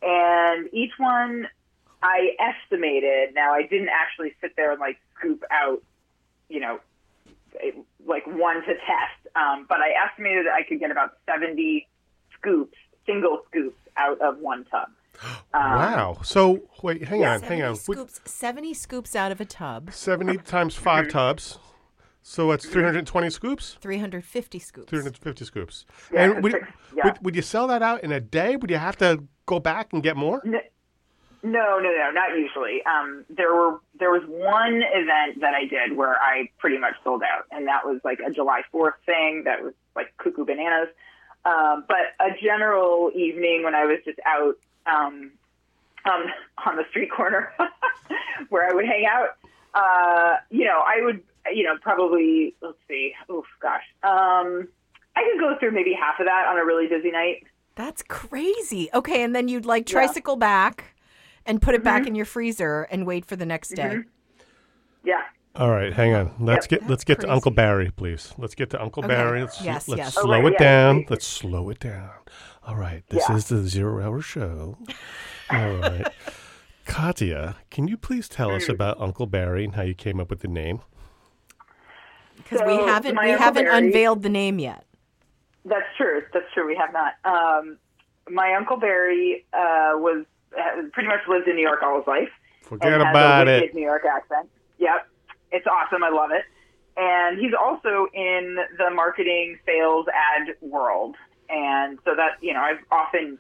and 0.02 0.70
each 0.74 0.93
one 0.98 1.48
I 2.02 2.36
estimated. 2.39 3.34
Now 3.36 3.54
I 3.54 3.63
didn't 3.63 3.89
actually 3.89 4.34
sit 4.41 4.56
there 4.56 4.72
and 4.72 4.80
like 4.80 4.98
scoop 5.17 5.43
out, 5.52 5.82
you 6.50 6.60
know, 6.60 6.80
like 8.06 8.26
one 8.28 8.62
to 8.62 8.67
test, 8.74 9.27
um, 9.38 9.65
but 9.69 9.78
I 9.80 9.91
estimated 10.10 10.45
that 10.47 10.54
I 10.54 10.63
could 10.63 10.80
get 10.80 10.91
about 10.91 11.12
seventy 11.26 11.88
scoops, 12.38 12.78
single 13.06 13.41
scoops, 13.50 13.78
out 13.97 14.19
of 14.21 14.39
one 14.39 14.65
tub. 14.65 14.89
Um, 15.54 15.62
wow. 15.63 16.17
So 16.23 16.62
wait, 16.84 17.04
hang 17.04 17.23
on, 17.26 17.41
hang 17.41 17.63
on. 17.63 17.71
We- 17.88 17.95
Scoops, 17.95 18.19
70 18.26 18.73
scoops 18.76 19.15
out 19.15 19.32
of 19.32 19.41
a 19.41 19.45
tub, 19.45 19.91
70 19.91 20.38
times 20.39 20.76
five 20.76 21.10
tubs. 21.10 21.58
So 22.21 22.50
that's 22.52 22.65
320 22.65 23.30
scoops? 23.32 23.78
350 23.82 24.60
scoops. 24.60 24.89
350 24.89 25.45
scoops. 25.45 25.86
Yeah, 26.13 26.23
and 26.34 26.43
would, 26.43 26.52
six- 26.52 26.67
yeah. 26.95 27.06
would, 27.06 27.17
would 27.23 27.36
you 27.36 27.41
sell 27.41 27.65
that 27.67 27.82
out 27.82 28.04
in 28.04 28.12
a 28.12 28.19
day? 28.19 28.58
Would 28.58 28.69
you 28.69 28.78
have 28.78 28.97
to 28.97 29.23
go 29.47 29.60
back 29.60 29.93
and 29.93 30.04
get 30.04 30.17
more? 30.17 30.43
No, 31.43 31.80
no, 31.80 31.91
no, 31.91 32.12
not 32.12 32.38
usually. 32.38 32.82
Um, 32.84 33.23
there 33.30 33.54
were 33.54 33.80
there 34.00 34.12
was 34.12 34.23
one 34.28 34.82
event 34.93 35.41
that 35.41 35.54
I 35.54 35.65
did 35.65 35.95
where 35.95 36.15
I 36.15 36.50
pretty 36.58 36.78
much 36.78 36.95
sold 37.04 37.21
out, 37.21 37.45
and 37.52 37.67
that 37.67 37.86
was 37.86 38.02
like 38.04 38.19
a 38.26 38.32
July 38.32 38.63
Fourth 38.71 38.95
thing 39.06 39.43
that 39.45 39.63
was 39.63 39.73
like 39.95 40.15
cuckoo 40.17 40.45
bananas. 40.45 40.89
Um, 41.45 41.86
but 41.88 42.15
a 42.19 42.32
general 42.41 43.12
evening 43.15 43.63
when 43.63 43.76
I 43.76 43.86
was 43.86 44.00
just 44.04 44.19
out 44.26 44.58
um, 44.86 45.32
um, 46.06 46.26
on 46.65 46.76
the 46.76 46.84
street 46.89 47.12
corner 47.12 47.54
where 48.50 48.69
I 48.69 48.73
would 48.73 48.86
hang 48.86 49.06
out, 49.06 49.38
uh, 49.73 50.38
you 50.50 50.65
know, 50.65 50.82
I 50.86 51.02
would, 51.04 51.21
you 51.54 51.63
know, 51.63 51.78
probably 51.82 52.56
let's 52.62 52.78
see, 52.88 53.13
oh 53.30 53.45
gosh, 53.62 53.84
um, 54.04 54.67
I 55.15 55.23
could 55.32 55.39
go 55.39 55.56
through 55.60 55.71
maybe 55.71 55.93
half 55.93 56.19
of 56.19 56.26
that 56.26 56.47
on 56.50 56.58
a 56.58 56.65
really 56.65 56.88
busy 56.88 57.12
night. 57.12 57.45
That's 57.76 58.02
crazy. 58.04 58.89
Okay, 58.93 59.23
and 59.23 59.36
then 59.36 59.47
you'd 59.47 59.65
like 59.65 59.86
tricycle 59.86 60.36
back 60.36 60.97
and 61.48 61.62
put 61.62 61.74
it 61.74 61.84
back 61.84 62.02
Mm-hmm. 62.02 62.08
in 62.10 62.16
your 62.16 62.26
freezer 62.26 62.84
and 62.92 63.08
wait 63.08 63.26
for 63.26 63.36
the 63.36 63.46
next 63.46 63.70
day. 63.70 64.00
Yeah. 65.04 65.22
All 65.56 65.72
right, 65.72 65.92
hang 65.92 66.14
on. 66.14 66.34
Let's 66.40 66.68
get 66.68 66.88
let's 66.88 67.04
get 67.04 67.22
to. 67.22 67.32
Uncle 67.32 67.50
Barry, 67.52 67.90
please. 67.90 68.34
Let's 68.38 68.54
get 68.54 68.70
to 68.72 68.82
Uncle 68.82 69.04
Okay. 69.04 69.14
Barry. 69.16 69.42
Let's, 69.42 69.60
Yes, 69.64 69.88
let's 69.88 69.98
yes. 69.98 70.14
slow 70.14 70.30
right, 70.42 70.46
it 70.46 70.54
yeah, 70.54 70.60
down. 70.60 71.00
please. 71.04 71.10
Let's 71.10 71.26
slow 71.26 71.70
it 71.72 71.80
down. 71.80 72.12
All 72.64 72.76
right, 72.76 73.04
this 73.10 73.24
Yeah. 73.28 73.36
is 73.38 73.48
the 73.48 73.64
zero 73.64 74.04
hour 74.06 74.22
show. 74.22 74.78
All 75.50 75.76
right. 75.78 76.08
Katya, 76.86 77.56
can 77.72 77.88
you 77.88 77.98
please 77.98 78.30
tell 78.30 78.52
us 78.52 78.70
about 78.70 79.00
Uncle 79.02 79.26
Barry 79.26 79.64
and 79.66 79.76
how 79.76 79.82
you 79.82 79.94
came 79.96 80.20
up 80.20 80.30
with 80.30 80.42
the 80.42 80.48
name? 80.48 80.82
Because 82.38 82.62
we 82.66 82.76
haven't 82.76 83.18
we 83.20 83.32
Uncle 83.32 83.38
haven't 83.46 83.66
Barry- 83.66 83.78
unveiled 83.88 84.22
the 84.24 84.30
name 84.30 84.60
yet. 84.60 84.86
That's 85.66 85.88
true. 85.98 86.22
That's 86.34 86.46
true. 86.54 86.66
We 86.68 86.76
have 86.76 86.94
not. 86.94 87.14
Um, 87.26 87.78
my 88.30 88.54
uncle 88.54 88.78
Barry 88.78 89.46
uh, 89.54 89.94
was 89.96 90.26
pretty 90.91 91.08
much 91.08 91.20
lived 91.28 91.48
in 91.48 91.56
New 91.56 91.62
York 91.62 91.82
all 91.84 91.98
his 91.98 92.08
life. 92.08 92.30
Forget 92.62 92.93
and 92.93 93.04
has 93.04 93.12
about 93.12 93.48
a 93.48 93.63
it. 93.63 93.76
New 93.76 93.82
York 93.82 94.04
accent. 94.06 94.50
Yep, 94.80 95.08
it's 95.52 95.67
awesome. 95.67 96.04
I 96.04 96.10
love 96.10 96.32
it. 96.32 96.43
And 96.98 97.39
he's 97.39 97.54
also 97.54 98.08
in 98.13 98.58
the 98.78 98.89
marketing, 98.89 99.60
sales, 99.65 100.08
ad 100.08 100.56
world. 100.62 101.15
And 101.50 102.00
so 102.04 102.15
that 102.15 102.38
you 102.41 102.54
know, 102.54 102.60
I've 102.62 102.84
often 102.91 103.38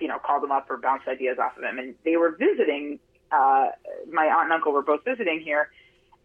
you 0.00 0.08
know 0.08 0.18
called 0.18 0.44
him 0.44 0.52
up 0.52 0.70
or 0.70 0.78
bounced 0.78 1.08
ideas 1.08 1.38
off 1.38 1.56
of 1.56 1.64
him. 1.64 1.78
And 1.78 1.94
they 2.04 2.16
were 2.16 2.36
visiting. 2.38 2.98
Uh, 3.30 3.68
my 4.12 4.26
aunt 4.26 4.44
and 4.44 4.52
uncle 4.52 4.72
were 4.72 4.82
both 4.82 5.04
visiting 5.04 5.40
here, 5.40 5.70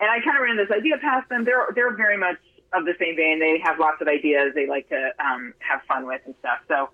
and 0.02 0.12
I 0.12 0.20
kind 0.20 0.36
of 0.36 0.44
ran 0.44 0.58
this 0.58 0.70
idea 0.70 0.98
past 0.98 1.30
them. 1.30 1.46
They're 1.46 1.68
they're 1.74 1.96
very 1.96 2.18
much 2.18 2.38
of 2.74 2.86
the 2.86 2.94
same 3.00 3.16
vein. 3.16 3.40
They 3.40 3.60
have 3.64 3.80
lots 3.80 4.02
of 4.02 4.08
ideas 4.08 4.52
they 4.54 4.68
like 4.68 4.90
to 4.90 5.12
um, 5.20 5.54
have 5.60 5.82
fun 5.88 6.06
with 6.06 6.22
and 6.26 6.36
stuff. 6.40 6.60
So 6.68 6.90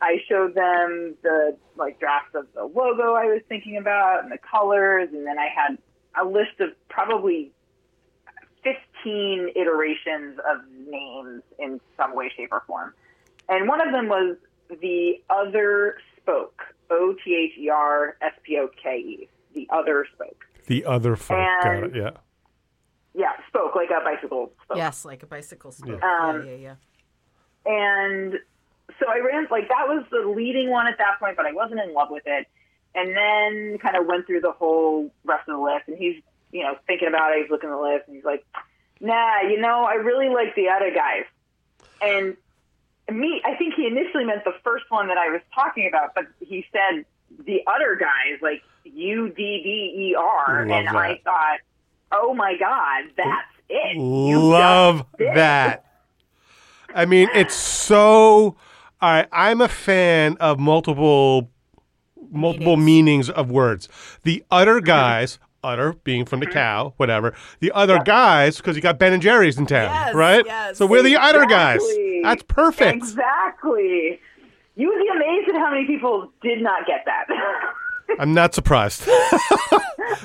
I 0.00 0.18
showed 0.28 0.54
them 0.54 1.14
the 1.22 1.56
like 1.76 1.98
drafts 1.98 2.34
of 2.34 2.46
the 2.54 2.64
logo 2.64 3.14
I 3.14 3.24
was 3.26 3.40
thinking 3.48 3.76
about 3.76 4.22
and 4.22 4.30
the 4.32 4.38
colors, 4.38 5.08
and 5.12 5.26
then 5.26 5.38
I 5.38 5.48
had 5.54 5.78
a 6.20 6.24
list 6.24 6.60
of 6.60 6.70
probably 6.88 7.52
15 8.64 9.50
iterations 9.56 10.38
of 10.38 10.58
names 10.88 11.42
in 11.58 11.80
some 11.96 12.14
way, 12.14 12.30
shape, 12.36 12.50
or 12.52 12.62
form. 12.66 12.94
And 13.48 13.68
one 13.68 13.80
of 13.86 13.92
them 13.92 14.08
was 14.08 14.36
the 14.68 15.14
other 15.30 15.98
spoke, 16.20 16.60
O 16.90 17.14
T 17.24 17.34
H 17.52 17.58
E 17.58 17.68
R 17.70 18.16
S 18.20 18.32
P 18.42 18.58
O 18.58 18.68
K 18.82 18.96
E, 18.98 19.28
the 19.54 19.66
other 19.72 20.06
spoke. 20.14 20.44
The 20.66 20.84
other 20.84 21.16
folk. 21.16 21.38
Got 21.62 21.66
And- 21.76 21.84
it. 21.86 21.96
Yeah. 21.96 22.10
Yeah, 23.14 23.32
spoke 23.48 23.74
like 23.74 23.88
a 23.90 24.04
bicycle 24.04 24.52
spoke. 24.62 24.76
Yes, 24.76 25.04
like 25.04 25.22
a 25.24 25.26
bicycle 25.26 25.72
spoke. 25.72 26.00
Um, 26.02 26.46
yeah, 26.46 26.52
yeah, 26.54 26.74
yeah. 27.66 27.72
And 27.72 28.34
so 28.98 29.06
I 29.08 29.18
ran 29.20 29.46
like 29.50 29.68
that 29.68 29.86
was 29.88 30.04
the 30.10 30.28
leading 30.28 30.70
one 30.70 30.86
at 30.86 30.98
that 30.98 31.18
point, 31.18 31.36
but 31.36 31.46
I 31.46 31.52
wasn't 31.52 31.80
in 31.80 31.92
love 31.94 32.08
with 32.10 32.24
it. 32.26 32.46
And 32.94 33.14
then 33.16 33.78
kind 33.78 33.96
of 33.96 34.06
went 34.06 34.26
through 34.26 34.40
the 34.40 34.52
whole 34.52 35.12
rest 35.24 35.48
of 35.48 35.56
the 35.56 35.62
list, 35.62 35.88
and 35.88 35.96
he's 35.98 36.22
you 36.52 36.62
know 36.62 36.76
thinking 36.86 37.08
about 37.08 37.32
it. 37.32 37.42
He's 37.42 37.50
looking 37.50 37.68
at 37.68 37.76
the 37.76 37.80
list, 37.82 38.04
and 38.06 38.16
he's 38.16 38.24
like, 38.24 38.44
"Nah, 39.00 39.42
you 39.42 39.60
know, 39.60 39.84
I 39.84 39.94
really 39.94 40.28
like 40.28 40.54
the 40.54 40.68
other 40.70 40.90
guys." 40.92 41.24
And 42.00 42.36
me, 43.10 43.40
I 43.44 43.54
think 43.56 43.74
he 43.74 43.86
initially 43.86 44.24
meant 44.24 44.44
the 44.44 44.54
first 44.64 44.84
one 44.88 45.08
that 45.08 45.18
I 45.18 45.28
was 45.28 45.40
talking 45.54 45.86
about, 45.86 46.14
but 46.14 46.24
he 46.40 46.64
said 46.72 47.04
the 47.44 47.62
other 47.66 47.96
guys, 47.96 48.40
like 48.42 48.62
U 48.84 49.28
D 49.28 49.34
D 49.36 50.08
E 50.10 50.14
R, 50.16 50.62
and 50.62 50.88
I 50.88 51.20
thought, 51.24 51.58
"Oh 52.10 52.34
my 52.34 52.56
God, 52.58 53.04
that's 53.16 53.52
it!" 53.68 53.96
You 53.96 54.40
Love 54.40 54.98
just 54.98 55.18
did 55.18 55.28
it. 55.28 55.34
that. 55.34 55.84
I 56.94 57.04
mean, 57.04 57.28
it's 57.34 57.54
so. 57.54 58.56
All 59.00 59.10
right, 59.10 59.28
I'm 59.32 59.60
a 59.60 59.68
fan 59.68 60.36
of 60.40 60.58
multiple, 60.58 61.50
multiple 62.32 62.76
meanings, 62.76 63.30
of 63.30 63.50
words. 63.50 63.88
The 64.24 64.44
other 64.50 64.80
guys, 64.80 65.38
utter 65.62 65.92
being 66.04 66.24
from 66.24 66.40
the 66.40 66.46
Mm-hmm. 66.46 66.52
cow, 66.54 66.94
whatever. 66.96 67.34
The 67.60 67.70
other 67.72 68.00
guys, 68.04 68.56
because 68.56 68.74
you 68.76 68.82
got 68.82 68.98
Ben 68.98 69.12
and 69.12 69.22
Jerry's 69.22 69.56
in 69.58 69.66
town, 69.66 69.92
Yes, 69.94 70.14
right? 70.14 70.42
yes. 70.44 70.78
So 70.78 70.86
we're 70.86 71.02
the 71.02 71.16
other 71.16 71.46
guys. 71.46 71.80
That's 72.24 72.42
perfect. 72.42 72.96
Exactly. 72.96 74.18
You 74.74 74.88
would 74.88 74.98
be 75.00 75.08
amazed 75.14 75.48
at 75.48 75.54
how 75.56 75.70
many 75.70 75.86
people 75.86 76.30
did 76.42 76.60
not 76.60 76.86
get 76.86 77.04
that. 77.06 77.26
I'm 78.18 78.34
not 78.34 78.54
surprised. 78.54 79.08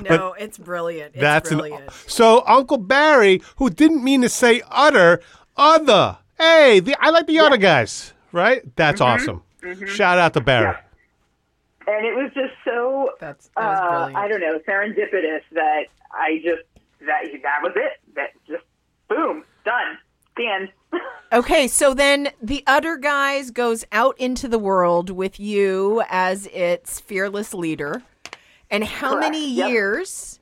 No, 0.09 0.33
it's 0.33 0.57
brilliant. 0.57 1.13
It's 1.13 1.21
That's 1.21 1.49
brilliant. 1.49 1.83
an. 1.83 1.89
So 2.07 2.41
Uncle 2.47 2.77
Barry, 2.77 3.41
who 3.57 3.69
didn't 3.69 4.03
mean 4.03 4.21
to 4.21 4.29
say 4.29 4.62
utter, 4.71 5.21
other. 5.57 6.17
Hey, 6.38 6.79
the, 6.79 6.95
I 6.99 7.09
like 7.09 7.27
the 7.27 7.39
other 7.39 7.57
guys, 7.57 8.13
right? 8.34 8.62
That's 8.76 9.00
Mm-hmm. 9.02 9.30
awesome. 9.65 9.88
Shout 9.88 10.19
out 10.19 10.34
to 10.34 10.41
Barry. 10.41 10.76
and 11.88 12.06
it 12.06 12.13
was 12.15 12.30
just 12.34 12.54
so, 12.65 13.12
That's, 13.22 13.50
that 13.56 13.63
was 13.63 14.12
uh, 14.13 14.17
I 14.17 14.28
don't 14.28 14.41
know, 14.41 14.60
serendipitous 14.67 15.41
that 15.54 15.84
I 16.12 16.41
just 16.43 16.63
that 17.06 17.24
that 17.43 17.60
was 17.62 17.72
it. 17.78 17.93
That 18.15 18.32
just 18.48 18.63
boom, 19.08 19.46
done. 19.63 19.98
The 20.36 20.48
end. 20.48 20.69
Okay, 21.32 21.67
so 21.67 21.96
then 21.96 22.30
the 22.43 22.63
other 22.67 22.96
guys 22.96 23.50
goes 23.50 23.84
out 23.91 24.15
into 24.19 24.48
the 24.48 24.60
world 24.60 25.10
with 25.10 25.39
you 25.39 26.04
as 26.08 26.46
its 26.54 27.00
fearless 27.00 27.56
leader. 27.56 28.04
And 28.69 28.84
how 28.84 29.13
Correct, 29.15 29.32
many 29.32 29.52
yep. 29.52 29.69
years? 29.72 30.39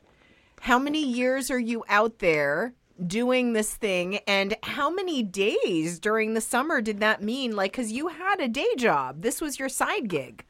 How 0.59 0.77
many 0.77 1.01
years 1.01 1.49
are 1.49 1.57
you 1.59 1.85
out 1.87 2.19
there 2.19 2.73
doing 3.05 3.53
this 3.53 3.73
thing 3.73 4.17
and 4.27 4.55
how 4.63 4.89
many 4.89 5.23
days 5.23 5.99
during 5.99 6.33
the 6.33 6.41
summer 6.41 6.81
did 6.81 6.99
that 6.99 7.21
mean 7.21 7.55
like 7.55 7.73
cuz 7.73 7.91
you 7.91 8.09
had 8.09 8.39
a 8.39 8.47
day 8.47 8.75
job. 8.77 9.21
This 9.21 9.41
was 9.41 9.59
your 9.59 9.69
side 9.69 10.07
gig. 10.07 10.45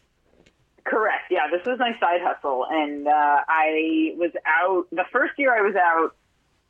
Correct. 0.83 1.25
Yeah, 1.29 1.47
this 1.51 1.65
was 1.65 1.77
my 1.79 1.91
side 1.99 2.21
hustle, 2.23 2.65
and 2.69 3.07
uh, 3.07 3.37
I 3.47 4.13
was 4.17 4.31
out 4.47 4.87
the 4.91 5.05
first 5.11 5.33
year. 5.37 5.55
I 5.55 5.61
was 5.61 5.75
out 5.75 6.15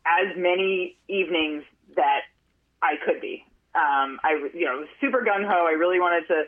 as 0.06 0.36
many 0.36 0.98
evenings 1.08 1.64
that 1.96 2.22
I 2.82 2.96
could 3.06 3.22
be. 3.22 3.46
Um, 3.74 4.20
I, 4.24 4.50
you 4.54 4.66
know, 4.66 4.80
was 4.80 4.90
super 5.00 5.24
gung 5.24 5.48
ho. 5.48 5.66
I 5.66 5.74
really 5.74 6.00
wanted 6.00 6.28
to 6.28 6.44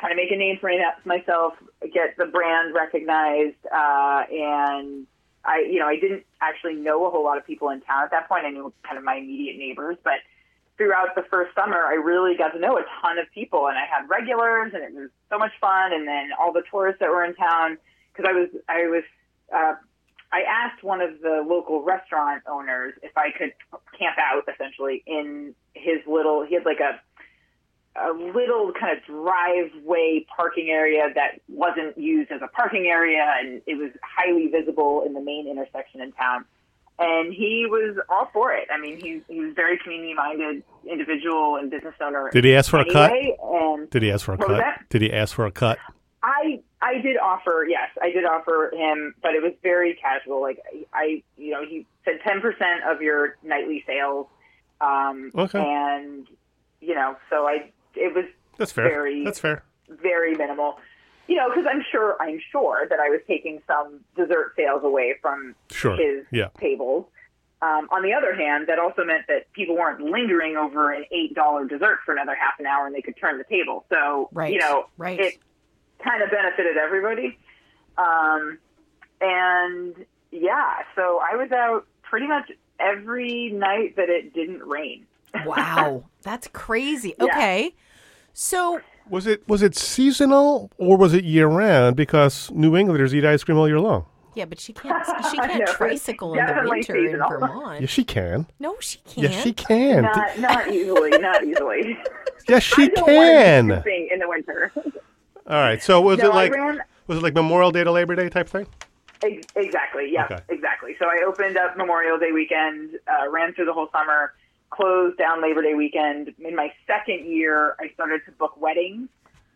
kind 0.00 0.12
of 0.12 0.16
make 0.16 0.30
a 0.30 0.36
name 0.36 0.58
for 0.60 0.70
myself, 1.04 1.54
get 1.82 2.16
the 2.16 2.26
brand 2.26 2.74
recognized, 2.74 3.56
uh, 3.70 4.22
and 4.32 5.06
I, 5.44 5.66
you 5.70 5.78
know, 5.78 5.86
I 5.86 5.98
didn't 5.98 6.24
actually 6.40 6.74
know 6.74 7.06
a 7.06 7.10
whole 7.10 7.24
lot 7.24 7.38
of 7.38 7.46
people 7.46 7.68
in 7.70 7.80
town 7.82 8.04
at 8.04 8.10
that 8.10 8.28
point. 8.28 8.46
I 8.46 8.50
knew 8.50 8.72
kind 8.82 8.96
of 8.96 9.04
my 9.04 9.16
immediate 9.16 9.58
neighbors, 9.58 9.96
but 10.02 10.14
throughout 10.76 11.14
the 11.14 11.22
first 11.30 11.54
summer, 11.54 11.76
I 11.76 11.94
really 11.94 12.36
got 12.36 12.48
to 12.48 12.58
know 12.58 12.76
a 12.78 12.84
ton 13.00 13.18
of 13.18 13.30
people, 13.32 13.68
and 13.68 13.76
I 13.78 13.84
had 13.86 14.08
regulars, 14.08 14.72
and 14.74 14.82
it 14.82 14.92
was 14.94 15.10
so 15.30 15.38
much 15.38 15.52
fun. 15.60 15.92
And 15.92 16.08
then 16.08 16.30
all 16.40 16.52
the 16.52 16.62
tourists 16.70 17.00
that 17.00 17.10
were 17.10 17.24
in 17.24 17.34
town, 17.34 17.78
because 18.12 18.28
I 18.28 18.32
was, 18.32 18.48
I 18.68 18.86
was, 18.88 19.04
uh, 19.54 19.74
I 20.32 20.42
asked 20.48 20.82
one 20.82 21.00
of 21.00 21.20
the 21.20 21.44
local 21.46 21.84
restaurant 21.84 22.42
owners 22.50 22.94
if 23.02 23.16
I 23.16 23.30
could 23.30 23.52
camp 23.96 24.16
out, 24.18 24.42
essentially, 24.52 25.04
in 25.06 25.54
his 25.74 26.00
little. 26.06 26.44
He 26.44 26.54
had 26.54 26.64
like 26.64 26.80
a 26.80 27.00
a 27.96 28.12
little 28.12 28.72
kind 28.78 28.96
of 28.96 29.04
driveway 29.04 30.26
parking 30.36 30.68
area 30.70 31.08
that 31.14 31.40
wasn't 31.48 31.96
used 31.96 32.30
as 32.30 32.40
a 32.42 32.48
parking 32.48 32.86
area, 32.86 33.34
and 33.38 33.62
it 33.66 33.76
was 33.76 33.90
highly 34.02 34.48
visible 34.48 35.04
in 35.06 35.12
the 35.12 35.20
main 35.20 35.48
intersection 35.48 36.00
in 36.00 36.12
town 36.12 36.44
and 36.98 37.32
he 37.32 37.66
was 37.68 37.96
all 38.08 38.30
for 38.32 38.52
it. 38.52 38.68
I 38.72 38.78
mean, 38.78 39.00
he 39.00 39.20
he 39.28 39.40
was 39.40 39.50
a 39.50 39.54
very 39.54 39.78
community 39.78 40.14
minded 40.14 40.62
individual 40.88 41.56
and 41.56 41.70
business 41.70 41.94
owner. 42.00 42.30
Did 42.32 42.44
he 42.44 42.54
ask 42.54 42.70
for 42.70 42.80
a 42.80 42.84
cut? 42.84 43.12
And 43.12 43.90
Did 43.90 44.02
he 44.02 44.12
ask 44.12 44.24
for 44.24 44.34
a 44.34 44.38
cut? 44.38 44.64
Did 44.90 45.02
he 45.02 45.12
ask 45.12 45.34
for 45.34 45.46
a 45.46 45.50
cut? 45.50 45.78
I 46.22 46.60
I 46.80 47.00
did 47.00 47.16
offer, 47.16 47.66
yes, 47.68 47.90
I 48.00 48.10
did 48.10 48.24
offer 48.24 48.70
him, 48.74 49.14
but 49.22 49.34
it 49.34 49.42
was 49.42 49.52
very 49.62 49.94
casual. 49.94 50.40
Like 50.40 50.58
I, 50.92 51.22
you 51.36 51.50
know, 51.50 51.64
he 51.66 51.86
said 52.04 52.20
ten 52.22 52.40
percent 52.40 52.84
of 52.88 53.02
your 53.02 53.36
nightly 53.42 53.82
sales, 53.86 54.26
um, 54.80 55.32
Okay. 55.34 55.58
and 55.58 56.26
you 56.80 56.94
know, 56.94 57.16
so 57.30 57.46
I, 57.46 57.70
it 57.96 58.14
was 58.14 58.24
That's 58.58 58.72
fair. 58.72 58.88
Very- 58.88 59.24
That's 59.24 59.40
fair. 59.40 59.64
very 59.88 60.34
minimal. 60.34 60.78
You 61.26 61.36
know, 61.36 61.48
because 61.48 61.64
I'm 61.70 61.82
sure, 61.90 62.16
I'm 62.20 62.38
sure 62.52 62.86
that 62.90 63.00
I 63.00 63.08
was 63.08 63.20
taking 63.26 63.62
some 63.66 64.00
dessert 64.14 64.52
sales 64.56 64.84
away 64.84 65.14
from 65.22 65.54
Sure. 65.70 65.96
his 65.96 66.24
Yeah. 66.30 66.48
tables. 66.60 67.06
Um, 67.62 67.88
on 67.90 68.02
the 68.02 68.12
other 68.12 68.34
hand, 68.34 68.66
that 68.66 68.78
also 68.78 69.04
meant 69.04 69.26
that 69.28 69.50
people 69.54 69.74
weren't 69.74 70.00
lingering 70.02 70.56
over 70.58 70.92
an 70.92 71.06
eight 71.10 71.32
dollar 71.34 71.64
dessert 71.64 72.00
for 72.04 72.12
another 72.12 72.34
half 72.34 72.60
an 72.60 72.66
hour, 72.66 72.84
and 72.86 72.94
they 72.94 73.00
could 73.00 73.16
turn 73.16 73.38
the 73.38 73.44
table. 73.44 73.86
So 73.88 74.28
Right, 74.32 74.52
you 74.52 74.58
know, 74.60 74.86
right. 74.98 75.18
it 75.18 75.34
kind 76.02 76.22
of 76.22 76.30
benefited 76.30 76.76
everybody. 76.76 77.38
Um, 77.96 78.58
and 79.22 80.04
yeah, 80.30 80.82
so 80.94 81.20
I 81.22 81.36
was 81.36 81.50
out 81.52 81.86
pretty 82.02 82.26
much 82.26 82.50
every 82.78 83.50
night 83.50 83.96
that 83.96 84.10
it 84.10 84.34
didn't 84.34 84.62
rain. 84.62 85.06
Wow, 85.46 86.04
that's 86.22 86.48
crazy. 86.48 87.14
Yeah. 87.18 87.24
Okay, 87.24 87.74
so 88.32 88.80
Was 89.10 89.26
it 89.26 89.46
was 89.48 89.62
it 89.62 89.74
seasonal 89.76 90.70
or 90.78 90.96
was 90.96 91.14
it 91.14 91.24
year 91.24 91.46
round? 91.46 91.96
Because 91.96 92.50
New 92.52 92.76
Englanders 92.76 93.14
eat 93.14 93.24
ice 93.24 93.44
cream 93.44 93.58
all 93.58 93.68
year 93.68 93.80
long. 93.80 94.06
yeah, 94.34 94.44
but 94.46 94.58
she 94.60 94.72
can't. 94.72 95.04
She 95.30 95.36
can't 95.38 95.60
know, 95.66 95.72
tricycle 95.72 96.34
in 96.34 96.40
the 96.44 96.52
definitely 96.52 96.70
winter 96.78 96.96
in. 96.96 97.18
Vermont. 97.18 97.80
Yes, 97.80 97.90
she 97.90 98.04
can. 98.04 98.46
No, 98.58 98.76
she 98.80 98.98
can't. 98.98 99.18
Yes, 99.18 99.42
she 99.42 99.52
can. 99.52 100.02
Not 100.02 100.38
not 100.38 100.68
easily, 100.72 101.10
not 101.18 101.44
easily. 101.44 101.98
yes, 102.48 102.62
she 102.62 102.82
I 102.84 102.86
don't 102.88 103.06
can. 103.06 103.82
be 103.84 104.08
in 104.12 104.18
the 104.20 104.28
winter. 104.28 104.72
All 105.46 105.56
right. 105.60 105.82
So 105.82 106.00
was 106.00 106.18
No, 106.18 106.30
it 106.30 106.34
like 106.34 106.52
ran 106.52 106.80
was 107.06 107.18
it 107.18 107.22
like 107.22 107.34
Memorial 107.34 107.70
Day 107.70 107.84
to 107.84 107.90
Labor 107.92 108.14
Day 108.16 108.28
type 108.28 108.48
thing? 108.48 108.66
ex- 109.22 109.46
exactly. 109.56 110.10
Yeah, 110.12 110.24
Okay. 110.26 110.38
exactly. 110.48 110.96
So 110.98 111.06
I 111.06 111.22
opened 111.26 111.56
up 111.56 111.76
Memorial 111.76 112.18
Day 112.18 112.32
weekend, 112.32 112.98
uh, 113.08 113.30
ran 113.30 113.52
through 113.54 113.66
the 113.66 113.72
whole 113.72 113.88
summer, 113.92 114.32
closed 114.74 115.18
down 115.18 115.42
Labor 115.42 115.62
Day 115.62 115.74
weekend. 115.74 116.34
In 116.38 116.56
my 116.56 116.72
second 116.86 117.26
year, 117.26 117.76
I 117.80 117.88
started 117.94 118.22
to 118.26 118.32
book 118.32 118.60
weddings. 118.60 119.08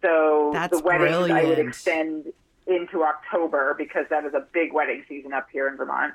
So 0.03 0.51
That's 0.53 0.77
the 0.77 0.85
weddings 0.85 1.31
I 1.31 1.45
would 1.45 1.59
extend 1.59 2.33
into 2.67 3.03
October 3.03 3.75
because 3.77 4.07
that 4.11 4.25
is 4.25 4.35
a 4.35 4.47
big 4.53 4.73
wedding 4.73 5.05
season 5.09 5.33
up 5.33 5.49
here 5.51 5.69
in 5.69 5.77
Vermont. 5.77 6.15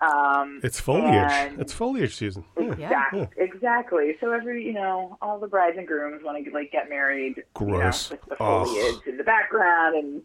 Um, 0.00 0.60
It's 0.62 0.80
foliage. 0.80 1.52
It's 1.58 1.72
foliage 1.74 2.16
season. 2.16 2.44
Yeah. 2.58 2.72
Exactly. 2.72 3.28
Exactly. 3.36 4.16
So 4.20 4.32
every, 4.32 4.64
you 4.64 4.72
know, 4.72 5.18
all 5.20 5.38
the 5.38 5.46
brides 5.46 5.76
and 5.76 5.86
grooms 5.86 6.22
want 6.24 6.42
to 6.42 6.50
like 6.52 6.72
get 6.72 6.88
married. 6.88 7.42
Gross. 7.52 8.10
You 8.10 8.16
know, 8.16 8.20
with 8.28 8.38
the 8.38 8.42
Ugh. 8.44 8.66
foliage 8.66 9.06
in 9.06 9.16
the 9.18 9.24
background 9.24 9.96
and 9.96 10.22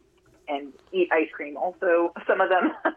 and 0.48 0.72
eat 0.94 1.10
ice 1.12 1.28
cream. 1.34 1.58
Also, 1.58 2.14
some 2.28 2.40
of 2.40 2.50
them. 2.50 2.72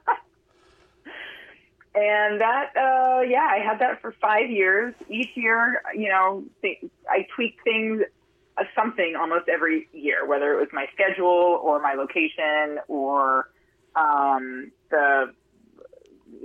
and 1.94 2.40
that, 2.40 2.70
uh, 2.77 3.20
yeah, 3.22 3.48
I 3.51 3.59
had 3.64 3.79
that 3.81 4.01
for 4.01 4.12
five 4.20 4.51
years. 4.51 4.94
Each 5.09 5.31
year, 5.37 5.83
you 5.94 6.09
know, 6.09 6.44
I 7.11 7.27
tweaked 7.35 7.62
things. 7.64 8.03
uh, 8.57 8.64
Something 8.74 9.14
almost 9.16 9.48
every 9.48 9.88
year, 9.92 10.27
whether 10.27 10.53
it 10.53 10.59
was 10.59 10.68
my 10.72 10.87
schedule 10.92 11.61
or 11.62 11.81
my 11.81 11.94
location 11.94 12.79
or 12.88 13.51
um, 13.96 14.70
the 14.90 15.33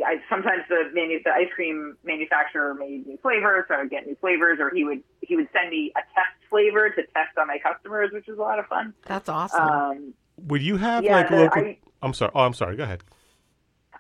I 0.06 0.16
sometimes 0.30 0.64
the 0.70 0.90
manu- 0.94 1.22
the 1.24 1.32
ice 1.32 1.50
cream 1.54 1.98
manufacturer 2.04 2.74
made 2.74 3.06
new 3.06 3.18
flavors, 3.18 3.66
so 3.68 3.76
I 3.76 3.80
would 3.80 3.90
get 3.90 4.08
new 4.08 4.16
flavors, 4.22 4.60
or 4.60 4.70
he 4.74 4.84
would 4.86 5.04
he 5.22 5.36
would 5.36 5.48
send 5.54 5.70
me 5.72 5.92
a 5.96 6.02
test 6.16 6.38
flavor 6.50 6.90
to 6.90 6.96
test 7.02 7.38
on 7.38 7.48
my 7.48 7.58
customers, 7.60 8.12
which 8.14 8.26
was 8.28 8.38
a 8.38 8.42
lot 8.42 8.60
of 8.60 8.66
fun. 8.68 8.94
That's 9.06 9.28
awesome. 9.30 9.62
Um, 9.70 10.14
Would 10.38 10.62
you 10.62 10.78
have 10.78 11.04
Yeah, 11.04 11.18
like 11.18 11.30
the- 11.30 11.36
local? 11.38 11.62
I- 11.64 11.78
I'm 12.02 12.14
sorry. 12.14 12.32
Oh, 12.34 12.42
I'm 12.42 12.54
sorry. 12.54 12.76
Go 12.76 12.84
ahead. 12.84 13.04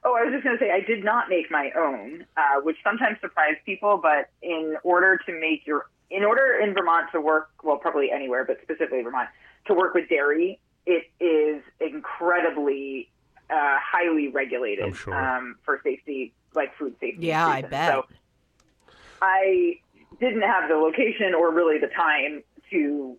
Oh, 0.05 0.15
I 0.15 0.23
was 0.23 0.33
just 0.33 0.43
going 0.43 0.57
to 0.57 0.63
say 0.63 0.71
I 0.71 0.81
did 0.81 1.03
not 1.03 1.29
make 1.29 1.49
my 1.49 1.71
own, 1.77 2.25
uh, 2.37 2.61
which 2.61 2.77
sometimes 2.83 3.17
surprised 3.21 3.59
people. 3.65 3.99
But 4.01 4.29
in 4.41 4.75
order 4.83 5.19
to 5.25 5.39
make 5.39 5.65
your 5.65 5.87
in 6.09 6.23
order 6.23 6.59
in 6.61 6.73
Vermont 6.73 7.09
to 7.13 7.21
work, 7.21 7.49
well, 7.63 7.77
probably 7.77 8.11
anywhere, 8.11 8.45
but 8.45 8.57
specifically 8.61 9.01
Vermont, 9.01 9.29
to 9.65 9.73
work 9.73 9.93
with 9.93 10.09
dairy, 10.09 10.59
it 10.85 11.05
is 11.19 11.63
incredibly 11.79 13.09
uh, 13.49 13.77
highly 13.79 14.27
regulated 14.27 14.95
sure. 14.95 15.13
um, 15.13 15.55
for 15.63 15.81
safety, 15.83 16.33
like 16.53 16.75
food 16.77 16.95
safety. 16.99 17.27
Yeah, 17.27 17.47
I 17.47 17.61
bet. 17.61 17.89
So 17.89 18.05
I 19.21 19.79
didn't 20.19 20.41
have 20.41 20.69
the 20.69 20.75
location 20.75 21.33
or 21.33 21.51
really 21.51 21.79
the 21.79 21.87
time 21.87 22.43
to 22.71 23.17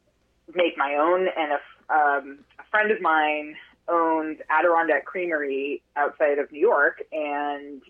make 0.55 0.77
my 0.77 0.95
own. 0.95 1.27
And 1.37 1.53
a, 1.53 1.55
f- 1.55 1.91
um, 1.91 2.39
a 2.59 2.65
friend 2.71 2.91
of 2.91 3.01
mine 3.01 3.57
owns 3.89 4.39
Adirondack 4.51 5.05
Creamery 5.05 5.83
outside 5.97 6.39
of 6.39 6.51
New 6.53 6.61
York, 6.61 7.03
and 7.13 7.83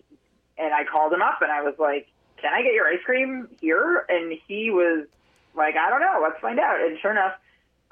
and 0.57 0.73
I 0.73 0.83
called 0.83 1.13
him 1.13 1.21
up 1.21 1.41
and 1.41 1.51
I 1.51 1.61
was 1.61 1.75
like, 1.79 2.07
"Can 2.41 2.53
I 2.53 2.61
get 2.61 2.73
your 2.73 2.87
ice 2.87 3.03
cream 3.05 3.47
here?" 3.61 4.05
And 4.09 4.37
he 4.47 4.71
was 4.71 5.07
like, 5.55 5.75
"I 5.75 5.89
don't 5.89 6.01
know. 6.01 6.19
Let's 6.21 6.39
find 6.41 6.59
out." 6.59 6.81
And 6.81 6.97
sure 6.99 7.11
enough. 7.11 7.33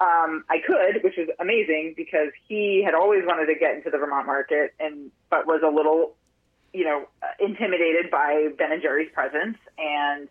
Um, 0.00 0.44
I 0.50 0.58
could, 0.58 1.04
which 1.04 1.14
was 1.16 1.28
amazing 1.38 1.94
because 1.96 2.30
he 2.48 2.82
had 2.84 2.94
always 2.94 3.22
wanted 3.24 3.46
to 3.46 3.54
get 3.54 3.76
into 3.76 3.90
the 3.90 3.96
Vermont 3.96 4.26
market, 4.26 4.74
and 4.80 5.12
but 5.30 5.46
was 5.46 5.62
a 5.64 5.70
little 5.70 6.16
you 6.74 6.84
know, 6.84 7.06
uh, 7.22 7.26
intimidated 7.38 8.10
by 8.10 8.48
Ben 8.58 8.72
and 8.72 8.82
Jerry's 8.82 9.10
presence, 9.14 9.56
and 9.78 10.28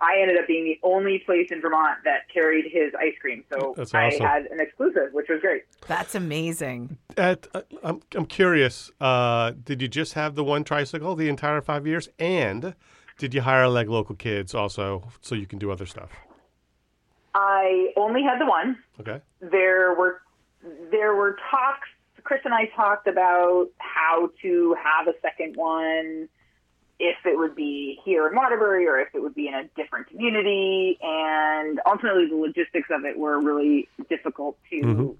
I 0.00 0.20
ended 0.20 0.38
up 0.38 0.46
being 0.46 0.64
the 0.64 0.78
only 0.82 1.20
place 1.20 1.48
in 1.50 1.60
Vermont 1.60 1.98
that 2.04 2.28
carried 2.32 2.70
his 2.70 2.92
ice 2.98 3.14
cream. 3.20 3.44
So 3.52 3.74
That's 3.76 3.94
I 3.94 4.12
had 4.20 4.46
an 4.46 4.60
exclusive, 4.60 5.12
which 5.12 5.28
was 5.28 5.40
great. 5.40 5.62
That's 5.86 6.14
amazing. 6.14 6.98
At, 7.16 7.46
uh, 7.54 7.62
I'm 7.82 8.02
I'm 8.14 8.26
curious. 8.26 8.90
Uh, 9.00 9.52
did 9.64 9.80
you 9.80 9.88
just 9.88 10.14
have 10.14 10.34
the 10.34 10.44
one 10.44 10.64
tricycle 10.64 11.14
the 11.14 11.28
entire 11.28 11.60
five 11.60 11.86
years, 11.86 12.08
and 12.18 12.74
did 13.18 13.34
you 13.34 13.42
hire 13.42 13.68
like 13.68 13.88
local 13.88 14.14
kids 14.16 14.54
also 14.54 15.08
so 15.20 15.34
you 15.34 15.46
can 15.46 15.58
do 15.58 15.70
other 15.70 15.86
stuff? 15.86 16.10
I 17.34 17.92
only 17.96 18.22
had 18.22 18.40
the 18.40 18.46
one. 18.46 18.78
Okay. 19.00 19.20
There 19.40 19.94
were 19.94 20.22
there 20.90 21.14
were 21.14 21.36
talks. 21.50 21.88
Chris 22.22 22.40
and 22.44 22.54
I 22.54 22.66
talked 22.74 23.06
about 23.06 23.66
how 23.78 24.30
to 24.40 24.74
have 24.82 25.08
a 25.08 25.12
second 25.20 25.56
one, 25.56 26.28
if 27.00 27.16
it 27.24 27.36
would 27.36 27.54
be 27.56 28.00
here 28.04 28.26
in 28.28 28.34
Waterbury 28.36 28.86
or 28.86 29.00
if 29.00 29.08
it 29.14 29.20
would 29.22 29.34
be 29.34 29.48
in 29.48 29.54
a 29.54 29.64
different 29.76 30.06
community, 30.08 30.96
and 31.02 31.80
ultimately 31.86 32.26
the 32.28 32.36
logistics 32.36 32.88
of 32.90 33.04
it 33.04 33.18
were 33.18 33.40
really 33.40 33.88
difficult 34.08 34.56
to 34.70 34.76
Mhm. 34.80 35.16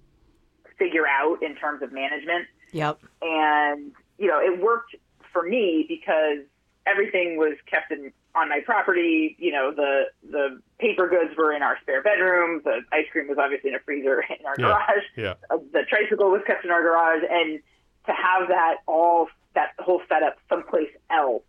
figure 0.79 1.07
out 1.07 1.43
in 1.43 1.55
terms 1.57 1.83
of 1.83 1.93
management. 1.93 2.47
Yep. 2.73 2.99
and 3.23 3.93
you 4.19 4.27
know 4.27 4.41
it 4.41 4.59
worked 4.61 4.97
for 5.33 5.45
me 5.45 5.85
because 5.89 6.39
everything 6.87 7.37
was 7.37 7.57
kept 7.67 7.93
in 7.93 8.13
on 8.35 8.49
my 8.49 8.59
property 8.67 9.37
you 9.39 9.53
know 9.53 9.71
the 9.71 10.07
the 10.29 10.61
paper 10.81 11.09
goods 11.09 11.37
were 11.37 11.53
in 11.53 11.63
our 11.63 11.79
spare 11.83 12.03
bedroom 12.03 12.61
the 12.65 12.81
ice 12.91 13.07
cream 13.13 13.29
was 13.29 13.39
obviously 13.39 13.71
in 13.71 13.77
a 13.77 13.79
freezer 13.81 14.21
in 14.41 14.45
our 14.45 14.57
Yeah. 14.59 14.67
garage 14.67 15.05
Yeah. 15.15 15.35
uh, 15.51 15.59
the 15.73 15.85
tricycle 15.85 16.31
was 16.33 16.43
kept 16.49 16.65
in 16.65 16.73
our 16.73 16.83
garage 16.83 17.23
and 17.31 17.61
to 18.07 18.13
have 18.13 18.49
that 18.49 18.79
all 18.87 19.29
that 19.55 19.71
whole 19.79 20.03
setup 20.09 20.37
someplace 20.49 20.91
else 21.11 21.45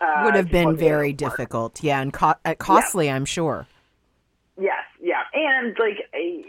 uh, 0.00 0.22
Would 0.24 0.34
have 0.34 0.50
been 0.50 0.76
very 0.76 1.10
work. 1.10 1.16
difficult. 1.18 1.82
Yeah, 1.82 2.00
and 2.00 2.12
co- 2.12 2.34
uh, 2.44 2.54
costly, 2.58 3.10
I'm 3.10 3.24
sure. 3.24 3.66
Yes, 4.58 4.84
yeah, 5.00 5.22
and 5.32 5.76
like 5.78 6.08
I, 6.14 6.44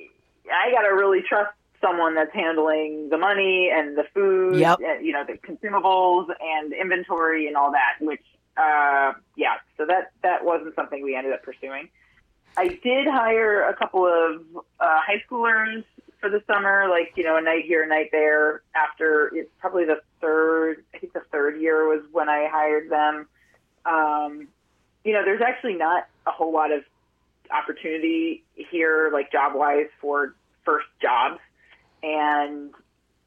I 0.52 0.72
gotta 0.72 0.94
really 0.94 1.22
trust 1.22 1.52
someone 1.82 2.14
that's 2.16 2.34
handling 2.34 3.10
the 3.10 3.18
money 3.18 3.70
and 3.74 3.98
the 3.98 4.04
food, 4.14 4.56
Yep. 4.56 4.80
and, 4.86 5.06
you 5.06 5.14
know, 5.14 5.24
the 5.26 5.34
consumables 5.38 6.28
and 6.40 6.74
inventory 6.74 7.48
and 7.48 7.56
all 7.58 7.72
that. 7.72 7.96
Which, 8.00 8.24
uh, 8.58 9.14
yeah, 9.36 9.56
so 9.78 9.86
that 9.86 10.12
that 10.24 10.44
wasn't 10.46 10.76
something 10.76 11.02
we 11.04 11.16
ended 11.16 11.34
up 11.34 11.44
pursuing. 11.44 11.90
I 12.58 12.68
did 12.68 13.08
hire 13.08 13.68
a 13.68 13.76
couple 13.76 14.06
of 14.06 14.42
uh, 14.80 15.00
high 15.00 15.24
schoolers 15.30 15.84
for 16.20 16.30
the 16.30 16.44
summer, 16.46 16.88
like 16.90 17.14
you 17.16 17.24
know, 17.24 17.38
a 17.38 17.42
night 17.42 17.64
here, 17.66 17.84
a 17.84 17.88
night 17.88 18.10
there. 18.12 18.62
After 18.76 19.32
it's 19.34 19.50
probably 19.60 19.86
the 19.86 20.02
third, 20.20 20.84
I 20.94 20.98
think 21.00 21.14
the 21.14 21.24
third 21.32 21.60
year 21.62 21.88
was 21.88 22.04
when 22.12 22.28
I 22.30 22.48
hired 22.52 22.90
them. 22.90 23.28
Um, 23.86 24.48
you 25.04 25.14
know, 25.14 25.24
there's 25.26 25.42
actually 25.42 25.76
not 25.76 26.08
a 26.28 26.32
whole 26.32 26.54
lot 26.54 26.72
of 26.72 26.84
opportunity 27.52 28.44
here, 28.56 29.10
like 29.12 29.32
job 29.32 29.54
wise, 29.56 29.88
for 30.00 30.36
first 30.64 30.88
jobs. 31.02 31.40
And 32.04 32.72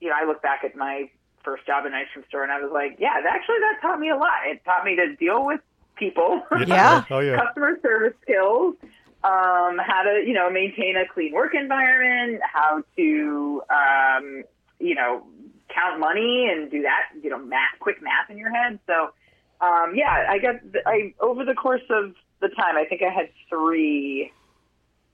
you 0.01 0.09
know, 0.09 0.15
I 0.21 0.27
look 0.27 0.43
back 0.43 0.65
at 0.65 0.77
my 0.77 1.11
first 1.45 1.67
job 1.67 1.87
in 1.87 1.93
an 1.93 1.99
ice 1.99 2.07
cream 2.13 2.25
store, 2.29 2.43
and 2.43 2.53
I 2.53 2.61
was 2.61 2.71
like, 2.73 2.97
yeah, 2.99 3.15
actually, 3.29 3.57
that 3.61 3.79
taught 3.83 3.99
me 4.01 4.11
a 4.11 4.17
lot. 4.17 4.47
It 4.47 4.65
taught 4.65 4.85
me 4.85 4.97
to 4.97 5.15
deal 5.17 5.45
with 5.45 5.61
people, 5.97 6.43
Yeah. 6.67 7.05
Oh 7.11 7.21
yeah. 7.21 7.37
customer 7.45 7.79
service 7.83 8.15
skills, 8.23 8.75
um, 9.23 9.79
how 9.79 10.03
to 10.05 10.23
you 10.27 10.33
know 10.33 10.51
maintain 10.51 10.97
a 10.97 11.07
clean 11.13 11.33
work 11.33 11.55
environment, 11.55 12.41
how 12.45 12.83
to 12.97 13.63
um, 13.71 14.45
you 14.79 14.95
know 14.95 15.25
count 15.75 15.99
money 15.99 16.49
and 16.51 16.71
do 16.71 16.83
that, 16.83 17.09
you 17.23 17.31
know, 17.31 17.39
math, 17.39 17.79
quick 17.81 18.01
math 18.01 18.31
in 18.31 18.39
your 18.39 18.51
head. 18.51 18.79
So 18.87 19.11
um, 19.61 19.93
yeah, 19.95 20.27
I 20.29 20.39
got 20.39 20.57
I 20.87 21.15
over 21.21 21.45
the 21.45 21.55
course 21.55 21.83
of 21.91 22.15
the 22.41 22.49
time, 22.49 22.77
I 22.77 22.85
think 22.85 23.03
I 23.03 23.13
had 23.13 23.29
three 23.49 24.33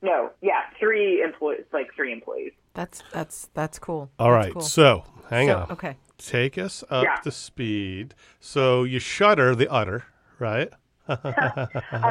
no, 0.03 0.31
yeah, 0.41 0.61
three 0.79 1.23
employees, 1.23 1.65
like 1.73 1.89
three 1.95 2.13
employees. 2.13 2.53
That's 2.75 3.03
that's 3.13 3.51
that's 3.55 3.79
cool. 3.79 4.11
All 4.19 4.31
That's 4.31 4.45
right. 4.47 4.53
cool. 4.55 4.63
So 4.63 5.05
hang 5.29 5.49
So, 5.49 5.57
on. 5.59 5.71
Okay. 5.73 5.97
Take 6.19 6.59
us 6.59 6.85
up 6.91 7.05
Yeah. 7.05 7.17
to 7.23 7.31
speed. 7.31 8.15
So 8.41 8.85
you 8.85 8.99
shutter 8.99 9.55
the 9.55 9.69
udder, 9.71 10.05
right? 10.39 10.71
Um, 11.09 11.19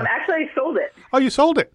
actually, 0.05 0.35
I 0.35 0.49
sold 0.55 0.77
it. 0.77 0.93
Oh, 1.13 1.19
you 1.19 1.29
sold 1.29 1.57
it. 1.57 1.73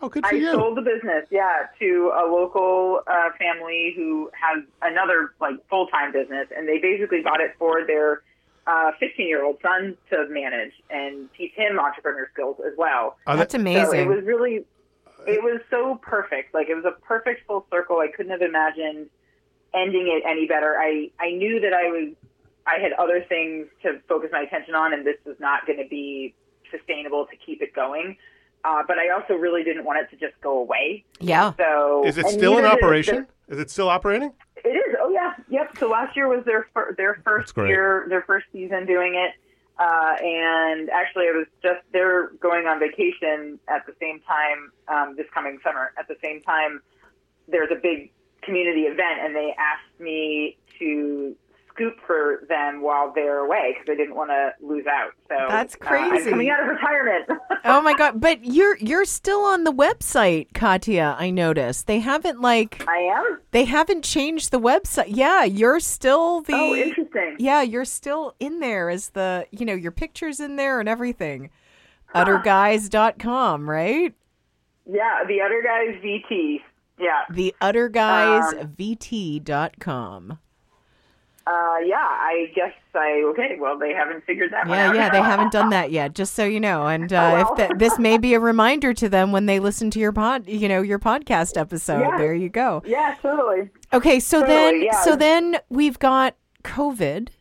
Oh, 0.00 0.08
good 0.08 0.24
for 0.26 0.34
I 0.34 0.38
you. 0.38 0.52
sold 0.52 0.76
the 0.76 0.82
business, 0.82 1.26
yeah, 1.30 1.66
to 1.80 2.12
a 2.16 2.24
local 2.30 3.00
uh, 3.06 3.30
family 3.38 3.92
who 3.96 4.30
has 4.32 4.64
another 4.82 5.34
like 5.40 5.54
full 5.68 5.86
time 5.88 6.12
business, 6.12 6.48
and 6.56 6.68
they 6.68 6.78
basically 6.78 7.20
bought 7.22 7.40
it 7.40 7.54
for 7.58 7.84
their 7.86 8.22
Uh, 8.64 8.92
15 9.00 9.26
year 9.26 9.44
old 9.44 9.56
son 9.60 9.96
to 10.08 10.24
manage 10.28 10.70
and 10.88 11.28
teach 11.36 11.52
him 11.54 11.80
entrepreneur 11.80 12.28
skills 12.32 12.56
as 12.64 12.72
well. 12.78 13.16
Oh, 13.26 13.36
That's 13.36 13.52
they- 13.54 13.58
So 13.58 13.62
amazing. 13.90 14.00
it 14.00 14.06
was 14.06 14.24
really, 14.24 14.64
it 15.26 15.42
was 15.42 15.60
so 15.68 15.98
perfect. 16.00 16.54
Like 16.54 16.68
it 16.68 16.76
was 16.76 16.84
a 16.84 16.92
perfect 17.04 17.44
full 17.48 17.66
circle. 17.72 17.98
I 17.98 18.06
couldn't 18.16 18.30
have 18.30 18.40
imagined 18.42 19.08
ending 19.74 20.06
it 20.06 20.22
any 20.28 20.46
better. 20.46 20.76
I 20.78 21.10
I 21.18 21.30
knew 21.32 21.58
that 21.60 21.72
I 21.72 21.88
was, 21.90 22.14
I 22.64 22.78
had 22.78 22.92
other 22.92 23.24
things 23.28 23.66
to 23.82 24.00
focus 24.08 24.30
my 24.32 24.42
attention 24.42 24.76
on, 24.76 24.92
and 24.94 25.04
this 25.04 25.16
was 25.26 25.34
not 25.40 25.66
going 25.66 25.78
to 25.82 25.88
be 25.88 26.32
sustainable 26.70 27.26
to 27.26 27.36
keep 27.44 27.62
it 27.62 27.74
going. 27.74 28.16
Uh, 28.64 28.82
but 28.86 28.98
I 28.98 29.08
also 29.10 29.34
really 29.34 29.64
didn't 29.64 29.84
want 29.84 29.98
it 29.98 30.10
to 30.10 30.16
just 30.16 30.40
go 30.40 30.58
away. 30.58 31.04
yeah. 31.20 31.52
So 31.56 32.04
Is 32.06 32.16
it 32.18 32.26
still 32.28 32.58
in 32.58 32.64
operation? 32.64 33.26
Is 33.48 33.58
it 33.58 33.70
still 33.70 33.88
operating? 33.88 34.32
it 34.64 34.68
is. 34.68 34.96
Oh 35.00 35.10
yeah. 35.10 35.32
Yep. 35.48 35.78
So 35.78 35.88
last 35.88 36.16
year 36.16 36.28
was 36.28 36.44
their 36.44 36.68
fir- 36.72 36.94
their 36.96 37.20
first 37.24 37.56
year, 37.56 38.06
their 38.08 38.22
first 38.22 38.46
season 38.52 38.86
doing 38.86 39.14
it. 39.16 39.32
Uh, 39.78 40.14
and 40.22 40.90
actually, 40.90 41.24
it 41.24 41.34
was 41.34 41.46
just 41.62 41.80
they're 41.92 42.28
going 42.40 42.66
on 42.66 42.78
vacation 42.78 43.58
at 43.68 43.84
the 43.86 43.94
same 44.00 44.20
time 44.20 44.70
um, 44.86 45.16
this 45.16 45.26
coming 45.34 45.58
summer. 45.64 45.92
At 45.98 46.06
the 46.06 46.16
same 46.22 46.40
time, 46.42 46.80
there's 47.48 47.70
a 47.72 47.80
big 47.80 48.12
community 48.42 48.82
event, 48.82 49.20
and 49.22 49.34
they 49.34 49.54
asked 49.58 49.98
me 50.00 50.56
to 50.78 51.34
scoop 51.74 51.94
for 52.06 52.44
them 52.48 52.80
while 52.82 53.12
they're 53.14 53.38
away 53.38 53.72
because 53.74 53.86
they 53.86 53.96
didn't 53.96 54.14
want 54.16 54.30
to 54.30 54.50
lose 54.64 54.84
out. 54.86 55.12
So 55.28 55.36
That's 55.48 55.74
uh, 55.74 55.78
I'm 55.86 56.10
crazy. 56.10 56.30
coming 56.30 56.50
out 56.50 56.60
of 56.62 56.68
retirement. 56.68 57.28
Oh 57.64 57.80
my 57.80 57.94
god! 57.94 58.20
But 58.20 58.44
you're 58.44 58.76
you're 58.78 59.04
still 59.04 59.44
on 59.44 59.62
the 59.62 59.70
website, 59.72 60.52
Katya. 60.52 61.14
I 61.16 61.30
noticed 61.30 61.86
they 61.86 62.00
haven't 62.00 62.40
like 62.40 62.84
I 62.88 62.96
am. 62.96 63.38
they 63.52 63.66
haven't 63.66 64.02
changed 64.02 64.50
the 64.50 64.58
website. 64.58 65.04
Yeah, 65.10 65.44
you're 65.44 65.78
still 65.78 66.40
the. 66.40 66.54
Oh, 66.54 66.74
interesting. 66.74 67.36
Yeah, 67.38 67.62
you're 67.62 67.84
still 67.84 68.34
in 68.40 68.58
there 68.58 68.90
as 68.90 69.10
the 69.10 69.46
you 69.52 69.64
know 69.64 69.74
your 69.74 69.92
pictures 69.92 70.40
in 70.40 70.56
there 70.56 70.80
and 70.80 70.88
everything. 70.88 71.50
Udderguys.com, 72.16 73.70
right? 73.70 74.12
Yeah, 74.90 75.22
the 75.28 75.40
other 75.40 75.62
guy's 75.62 75.94
VT. 76.02 76.62
Yeah. 76.98 77.20
The 77.30 77.54
Um, 77.60 77.72
udderguysvt.com. 77.72 80.38
Uh, 81.44 81.78
yeah, 81.84 81.96
I 81.98 82.52
guess 82.54 82.72
I 82.94 83.22
okay. 83.30 83.56
Well, 83.58 83.76
they 83.78 83.92
haven't 83.92 84.24
figured 84.24 84.52
that 84.52 84.68
one 84.68 84.78
Yeah, 84.78 84.88
out. 84.90 84.94
yeah, 84.94 85.10
they 85.10 85.20
haven't 85.20 85.50
done 85.50 85.70
that 85.76 85.90
yet. 85.90 86.14
Just 86.14 86.34
so 86.34 86.44
you 86.44 86.60
know, 86.60 86.86
and 86.86 87.12
uh, 87.12 87.16
Oh, 87.16 87.32
well. 87.32 87.50
if 87.52 87.56
that 87.58 87.78
this 87.80 87.98
may 87.98 88.16
be 88.16 88.34
a 88.34 88.40
reminder 88.52 88.94
to 88.94 89.08
them 89.08 89.32
when 89.32 89.46
they 89.46 89.58
listen 89.58 89.90
to 89.90 89.98
your 89.98 90.12
pod, 90.12 90.46
you 90.46 90.68
know, 90.68 90.82
your 90.82 91.00
podcast 91.00 91.56
episode. 91.60 92.00
Yeah. 92.02 92.16
There 92.18 92.34
you 92.34 92.48
go. 92.48 92.82
Yeah, 92.86 93.16
totally. 93.20 93.70
Okay, 93.92 94.20
so 94.20 94.40
Totally, 94.40 94.56
then, 94.56 94.82
yeah. 94.82 95.00
so 95.02 95.16
then 95.16 95.56
we've 95.68 95.98
got 95.98 96.36
COVID 96.62 97.28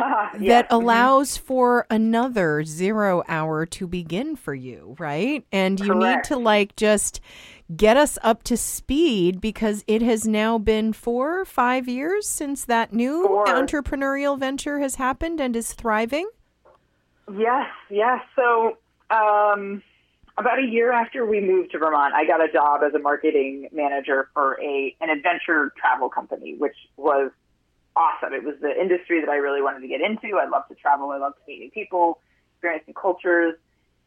Yes. 0.00 0.48
that 0.48 0.66
allows 0.70 1.36
for 1.36 1.86
another 1.90 2.64
zero 2.64 3.22
hour 3.28 3.66
to 3.66 3.86
begin 3.86 4.36
for 4.36 4.54
you, 4.54 4.96
right? 4.98 5.44
And 5.52 5.78
you 5.78 5.94
need 5.94 6.24
to 6.24 6.36
like 6.38 6.74
just 6.76 7.20
get 7.76 7.96
us 7.96 8.18
up 8.22 8.42
to 8.44 8.56
speed 8.56 9.40
because 9.40 9.84
it 9.86 10.02
has 10.02 10.26
now 10.26 10.58
been 10.58 10.92
four, 10.92 11.44
five 11.44 11.88
years 11.88 12.28
since 12.28 12.64
that 12.64 12.92
new 12.92 13.26
Four. 13.26 13.46
entrepreneurial 13.46 14.38
venture 14.38 14.80
has 14.80 14.96
happened 14.96 15.40
and 15.40 15.54
is 15.54 15.72
thriving. 15.72 16.28
Yes, 17.32 17.68
yes. 17.88 18.20
So, 18.36 18.78
um, 19.10 19.82
about 20.38 20.58
a 20.58 20.66
year 20.66 20.92
after 20.92 21.26
we 21.26 21.40
moved 21.40 21.72
to 21.72 21.78
Vermont, 21.78 22.14
I 22.14 22.26
got 22.26 22.42
a 22.42 22.50
job 22.50 22.80
as 22.82 22.94
a 22.94 22.98
marketing 22.98 23.68
manager 23.72 24.28
for 24.32 24.58
a 24.60 24.96
an 25.00 25.10
adventure 25.10 25.72
travel 25.78 26.08
company, 26.08 26.56
which 26.58 26.76
was 26.96 27.30
awesome. 27.94 28.32
It 28.32 28.42
was 28.42 28.54
the 28.60 28.72
industry 28.78 29.20
that 29.20 29.28
I 29.28 29.36
really 29.36 29.62
wanted 29.62 29.80
to 29.80 29.88
get 29.88 30.00
into. 30.00 30.38
I 30.38 30.48
love 30.48 30.66
to 30.68 30.74
travel. 30.74 31.10
I 31.10 31.18
love 31.18 31.34
to 31.34 31.40
meet 31.46 31.60
new 31.60 31.70
people, 31.70 32.18
experience 32.54 32.84
new 32.88 32.94
cultures, 32.94 33.54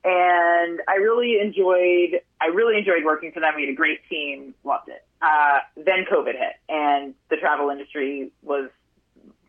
and 0.05 0.81
I 0.87 0.95
really 0.95 1.39
enjoyed. 1.41 2.21
I 2.39 2.47
really 2.53 2.77
enjoyed 2.77 3.03
working 3.03 3.31
for 3.31 3.39
them. 3.39 3.53
We 3.55 3.63
had 3.63 3.71
a 3.71 3.75
great 3.75 3.99
team. 4.07 4.53
Loved 4.63 4.89
it. 4.89 5.03
Uh, 5.21 5.59
then 5.75 6.05
COVID 6.11 6.33
hit, 6.33 6.53
and 6.69 7.15
the 7.29 7.37
travel 7.37 7.69
industry 7.69 8.31
was 8.43 8.69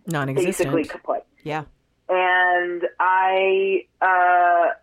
Non-existent. 0.06 0.72
basically 0.72 0.84
kaput 0.84 1.24
yeah. 1.42 1.64
and 2.08 2.82
I, 2.98 3.84
uh, 4.00 4.74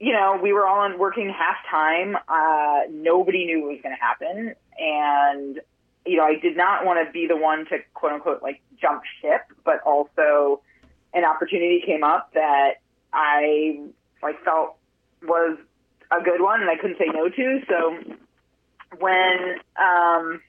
you 0.00 0.12
know, 0.12 0.38
we 0.42 0.52
were 0.52 0.66
all 0.66 0.80
on 0.80 0.98
working 0.98 1.28
half 1.28 1.56
time. 1.70 2.16
Uh, 2.28 2.88
nobody 2.90 3.44
knew 3.44 3.60
what 3.62 3.72
was 3.72 3.80
going 3.82 3.94
to 3.94 4.02
happen, 4.02 4.54
and 4.78 5.60
you 6.06 6.16
know, 6.16 6.24
I 6.24 6.38
did 6.40 6.56
not 6.56 6.86
want 6.86 7.04
to 7.06 7.12
be 7.12 7.26
the 7.26 7.36
one 7.36 7.66
to 7.66 7.78
quote 7.92 8.12
unquote 8.12 8.42
like 8.42 8.62
jump 8.80 9.02
ship, 9.20 9.42
but 9.64 9.80
also 9.84 10.62
an 11.12 11.24
opportunity 11.24 11.82
came 11.84 12.04
up 12.04 12.32
that 12.34 12.74
I 13.12 13.80
like 14.22 14.42
felt 14.44 14.75
was 15.26 15.58
a 16.10 16.22
good 16.22 16.40
one, 16.40 16.60
and 16.60 16.70
I 16.70 16.76
couldn't 16.76 16.98
say 16.98 17.06
no 17.12 17.28
to. 17.28 17.60
So 17.68 18.16
when 18.98 19.56
um, 19.76 20.40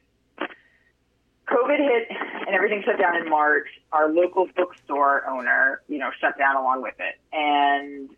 COVID 1.47 1.77
hit 1.77 2.07
and 2.09 2.55
everything 2.55 2.83
shut 2.85 2.99
down 2.99 3.15
in 3.15 3.29
March, 3.29 3.67
our 3.91 4.09
local 4.09 4.47
bookstore 4.55 5.27
owner, 5.27 5.81
you 5.87 5.97
know, 5.97 6.11
shut 6.19 6.37
down 6.37 6.55
along 6.55 6.81
with 6.81 6.95
it. 6.99 7.15
And 7.31 8.09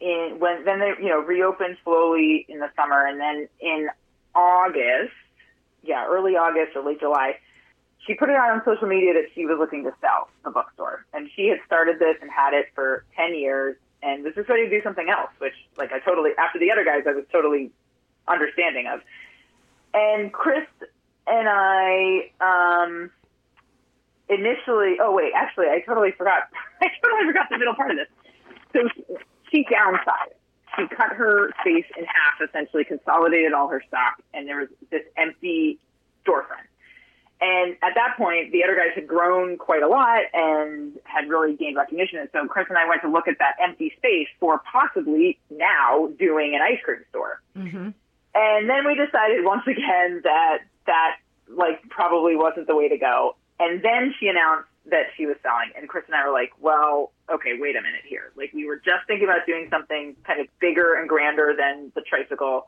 in 0.00 0.36
when 0.38 0.64
then 0.64 0.80
they, 0.80 0.92
you 1.00 1.08
know, 1.08 1.20
reopened 1.20 1.78
slowly 1.84 2.44
in 2.48 2.58
the 2.58 2.70
summer 2.76 3.06
and 3.06 3.20
then 3.20 3.48
in 3.60 3.88
August, 4.34 5.14
yeah, 5.82 6.06
early 6.06 6.32
August 6.32 6.76
or 6.76 6.84
late 6.84 7.00
July, 7.00 7.36
she 8.06 8.14
put 8.14 8.28
it 8.28 8.36
out 8.36 8.50
on 8.50 8.62
social 8.64 8.88
media 8.88 9.14
that 9.14 9.30
she 9.34 9.46
was 9.46 9.56
looking 9.58 9.84
to 9.84 9.92
sell 10.00 10.28
the 10.44 10.50
bookstore. 10.50 11.06
And 11.14 11.30
she 11.34 11.48
had 11.48 11.58
started 11.66 11.98
this 11.98 12.16
and 12.20 12.30
had 12.30 12.52
it 12.52 12.66
for 12.74 13.04
10 13.16 13.34
years 13.34 13.76
and 14.04 14.22
was 14.22 14.34
just 14.34 14.48
ready 14.48 14.68
to 14.68 14.70
do 14.70 14.82
something 14.82 15.08
else, 15.08 15.30
which 15.38 15.54
like 15.76 15.92
I 15.92 15.98
totally 15.98 16.30
after 16.38 16.58
the 16.58 16.70
Udder 16.70 16.84
Guys 16.84 17.04
I 17.06 17.12
was 17.12 17.24
totally 17.32 17.70
understanding 18.28 18.86
of. 18.86 19.00
And 19.94 20.32
Chris 20.32 20.66
and 21.26 21.48
I 21.48 22.30
um, 22.40 23.10
initially. 24.28 24.96
Oh 25.00 25.12
wait, 25.12 25.32
actually, 25.34 25.66
I 25.66 25.80
totally 25.80 26.12
forgot. 26.12 26.44
I 26.82 26.88
totally 27.02 27.26
forgot 27.26 27.48
the 27.50 27.58
middle 27.58 27.74
part 27.74 27.90
of 27.90 27.96
this. 27.96 28.08
So 28.72 28.88
she 29.50 29.64
downsized. 29.64 30.36
She 30.76 30.88
cut 30.88 31.12
her 31.12 31.50
space 31.60 31.86
in 31.96 32.04
half, 32.04 32.48
essentially 32.48 32.84
consolidated 32.84 33.52
all 33.52 33.68
her 33.68 33.82
stock, 33.86 34.20
and 34.34 34.48
there 34.48 34.58
was 34.58 34.68
this 34.90 35.02
empty 35.16 35.78
storefront. 36.26 36.66
And 37.40 37.72
at 37.82 37.94
that 37.94 38.16
point, 38.16 38.52
the 38.52 38.62
Udder 38.64 38.76
Guys 38.76 38.94
had 38.94 39.06
grown 39.06 39.58
quite 39.58 39.82
a 39.82 39.88
lot 39.88 40.22
and 40.32 40.98
had 41.04 41.28
really 41.28 41.56
gained 41.56 41.76
recognition. 41.76 42.18
And 42.18 42.28
so 42.32 42.46
Chris 42.46 42.66
and 42.68 42.78
I 42.78 42.88
went 42.88 43.02
to 43.02 43.10
look 43.10 43.28
at 43.28 43.38
that 43.38 43.56
empty 43.62 43.92
space 43.96 44.28
for 44.40 44.62
possibly 44.70 45.38
now 45.50 46.08
doing 46.18 46.54
an 46.54 46.62
ice 46.62 46.80
cream 46.82 47.04
store. 47.10 47.42
Mm-hmm. 47.56 47.90
And 48.34 48.70
then 48.70 48.86
we 48.86 48.94
decided 48.94 49.44
once 49.44 49.62
again 49.66 50.20
that 50.24 50.58
that 50.86 51.16
like 51.48 51.82
probably 51.88 52.36
wasn't 52.36 52.66
the 52.66 52.76
way 52.76 52.88
to 52.88 52.98
go. 52.98 53.36
And 53.60 53.82
then 53.82 54.14
she 54.18 54.26
announced 54.26 54.68
that 54.86 55.06
she 55.16 55.24
was 55.24 55.36
selling, 55.42 55.70
and 55.76 55.88
Chris 55.88 56.04
and 56.06 56.14
I 56.14 56.26
were 56.26 56.32
like, 56.32 56.52
"Well, 56.60 57.12
okay, 57.32 57.56
wait 57.58 57.76
a 57.76 57.80
minute 57.80 58.02
here. 58.04 58.32
Like 58.36 58.52
we 58.52 58.66
were 58.66 58.76
just 58.76 59.06
thinking 59.06 59.24
about 59.24 59.46
doing 59.46 59.68
something 59.70 60.16
kind 60.26 60.40
of 60.40 60.46
bigger 60.60 60.94
and 60.94 61.08
grander 61.08 61.54
than 61.56 61.92
the 61.94 62.02
tricycle. 62.02 62.66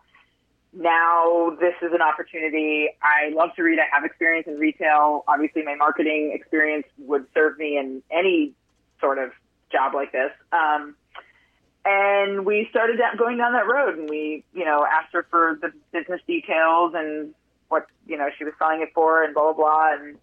Now 0.77 1.57
this 1.59 1.75
is 1.81 1.93
an 1.95 2.03
opportunity. 2.03 2.89
I 3.03 3.31
love 3.35 3.51
to 3.57 3.63
read. 3.63 3.79
I 3.79 3.87
have 3.95 4.05
experience 4.05 4.47
in 4.47 4.59
retail. 4.59 5.25
Obviously, 5.27 5.63
my 5.63 5.75
marketing 5.75 6.33
experience 6.35 6.87
would 6.99 7.25
serve 7.33 7.59
me 7.59 7.79
in 7.79 8.03
any 8.11 8.53
sort 9.01 9.19
of 9.19 9.31
job 9.73 9.95
like 9.95 10.13
this. 10.13 10.31
Um, 10.53 10.95
and 11.87 12.45
we 12.45 12.67
started 12.71 12.99
down, 12.99 13.17
going 13.17 13.39
down 13.39 13.53
that 13.53 13.67
road 13.67 13.97
and 13.97 14.11
we 14.11 14.45
you 14.53 14.65
know 14.65 14.85
asked 14.85 15.13
her 15.13 15.27
for 15.31 15.59
the 15.63 15.73
business 15.93 16.21
details 16.27 16.93
and 16.95 17.33
what 17.69 17.87
you 18.07 18.19
know 18.19 18.29
she 18.37 18.45
was 18.45 18.53
selling 18.59 18.83
it 18.83 18.91
for 18.95 19.23
and 19.23 19.35
blah 19.35 19.53
blah 19.53 19.55
blah 19.55 19.95
and 19.95 20.19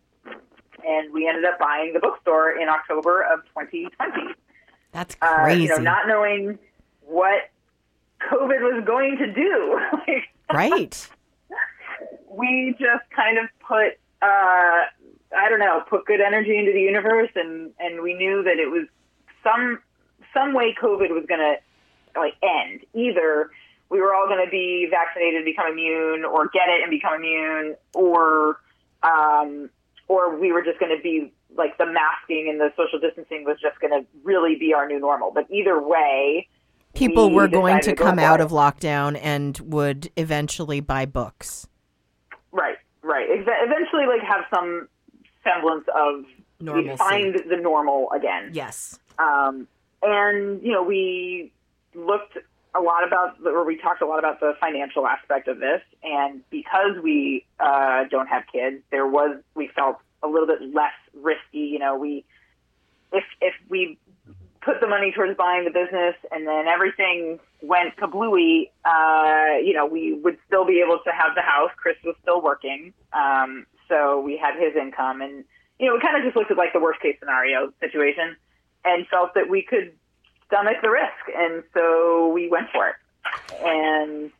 and 0.86 1.14
we 1.14 1.28
ended 1.28 1.46
up 1.46 1.58
buying 1.60 1.94
the 1.94 2.00
bookstore 2.00 2.52
in 2.52 2.68
October 2.68 3.22
of 3.22 3.40
2020 3.46 4.34
That's 4.92 5.16
uh, 5.22 5.44
crazy. 5.46 5.64
you 5.64 5.70
know 5.70 5.78
not 5.78 6.08
knowing 6.08 6.60
what 7.02 7.50
COVID 8.30 8.62
was 8.62 8.84
going 8.86 9.18
to 9.18 9.32
do 9.34 9.80
like 10.08 10.30
right. 10.52 11.10
we 12.30 12.76
just 12.80 13.10
kind 13.16 13.38
of 13.38 13.46
put 13.60 14.00
uh 14.22 14.86
I 15.36 15.50
don't 15.50 15.60
know, 15.60 15.84
put 15.90 16.06
good 16.06 16.22
energy 16.22 16.58
into 16.58 16.72
the 16.72 16.82
universe 16.82 17.32
and 17.36 17.72
and 17.80 18.02
we 18.02 18.14
knew 18.14 18.44
that 18.44 18.58
it 18.58 18.70
was 18.72 18.88
some 19.44 19.80
some 20.34 20.54
way 20.54 20.76
COVID 20.82 21.10
was 21.10 21.26
going 21.28 21.42
to 21.42 21.56
like 22.20 22.34
end. 22.42 22.82
Either 22.94 23.50
we 23.90 24.02
were 24.02 24.14
all 24.14 24.28
going 24.28 24.44
to 24.44 24.50
be 24.50 24.88
vaccinated 24.90 25.36
and 25.36 25.46
become 25.46 25.68
immune, 25.72 26.26
or 26.26 26.48
get 26.48 26.68
it 26.68 26.82
and 26.82 26.90
become 26.90 27.16
immune, 27.16 27.76
or 27.94 28.60
um, 29.04 29.70
or 30.08 30.36
we 30.38 30.52
were 30.52 30.64
just 30.64 30.80
going 30.80 30.96
to 30.96 31.02
be 31.02 31.32
like 31.56 31.78
the 31.78 31.86
masking 31.86 32.50
and 32.50 32.60
the 32.60 32.74
social 32.76 33.00
distancing 33.00 33.46
was 33.46 33.58
just 33.62 33.80
going 33.80 33.92
to 33.92 34.08
really 34.24 34.56
be 34.56 34.74
our 34.74 34.88
new 34.88 35.00
normal. 35.00 35.32
But 35.32 35.46
either 35.52 35.80
way, 35.80 36.48
People 36.94 37.30
we 37.30 37.36
were 37.36 37.48
going 37.48 37.80
to 37.82 37.96
come 37.96 38.20
out 38.20 38.40
of 38.40 38.52
lockdown 38.52 39.20
and 39.22 39.58
would 39.60 40.12
eventually 40.16 40.80
buy 40.80 41.06
books. 41.06 41.68
Right, 42.52 42.78
right. 43.02 43.28
Eventually, 43.30 44.06
like 44.06 44.22
have 44.22 44.46
some 44.54 44.88
semblance 45.44 45.86
of 45.96 46.26
Normalcy. 46.60 46.98
find 46.98 47.42
the 47.50 47.58
normal 47.58 48.12
again. 48.12 48.52
Yes. 48.54 49.00
Um, 49.18 49.68
and 50.02 50.62
you 50.62 50.72
know, 50.72 50.84
we 50.84 51.52
looked 51.96 52.38
a 52.76 52.82
lot 52.82 53.06
about, 53.06 53.38
or 53.46 53.66
we 53.66 53.78
talked 53.78 54.02
a 54.02 54.06
lot 54.06 54.20
about 54.20 54.40
the 54.40 54.54
financial 54.60 55.06
aspect 55.08 55.48
of 55.48 55.60
this. 55.60 55.82
And 56.04 56.42
because 56.50 56.98
we 57.04 57.46
uh, 57.60 58.06
don't 58.10 58.28
have 58.28 58.44
kids, 58.52 58.82
there 58.92 59.08
was 59.08 59.38
we 59.56 59.70
felt 59.76 59.98
a 60.22 60.28
little 60.28 60.48
bit 60.48 60.62
less 60.74 60.94
risky. 61.14 61.60
You 61.60 61.80
know, 61.80 61.98
we 61.98 62.26
if 63.12 63.24
if 63.42 63.54
we 63.70 63.98
put 64.64 64.80
the 64.80 64.88
money 64.88 65.12
towards 65.12 65.36
buying 65.38 65.66
the 65.66 65.72
business 65.72 66.16
and 66.32 66.48
then 66.48 66.68
everything 66.68 67.40
went 67.62 67.96
kablooey, 67.98 68.70
uh, 68.86 69.58
you 69.64 69.74
know, 69.74 69.86
we 69.86 70.14
would 70.14 70.38
still 70.48 70.66
be 70.66 70.82
able 70.86 71.00
to 71.06 71.12
have 71.12 71.36
the 71.36 71.42
house. 71.42 71.72
Chris 71.78 71.96
was 72.04 72.16
still 72.22 72.42
working, 72.42 72.94
um, 73.14 73.66
so 73.90 74.20
we 74.22 74.38
had 74.38 74.56
his 74.60 74.76
income, 74.76 75.22
and 75.22 75.44
you 75.80 75.88
know, 75.88 75.94
we 75.96 76.00
kind 76.02 76.16
of 76.18 76.24
just 76.24 76.36
looked 76.36 76.52
at 76.52 76.58
like 76.58 76.72
the 76.74 76.80
worst 76.80 77.02
case 77.02 77.16
scenario 77.20 77.72
situation 77.80 78.36
and 78.86 79.06
felt 79.08 79.34
that 79.36 79.50
we 79.50 79.62
could 79.62 79.92
stomach 80.48 80.78
the 80.82 80.90
risk, 80.90 81.38
and 81.38 81.64
so 81.74 82.30
we 82.30 82.48
went 82.50 82.68
for 82.72 82.88
it, 82.90 82.96
and 83.64 84.32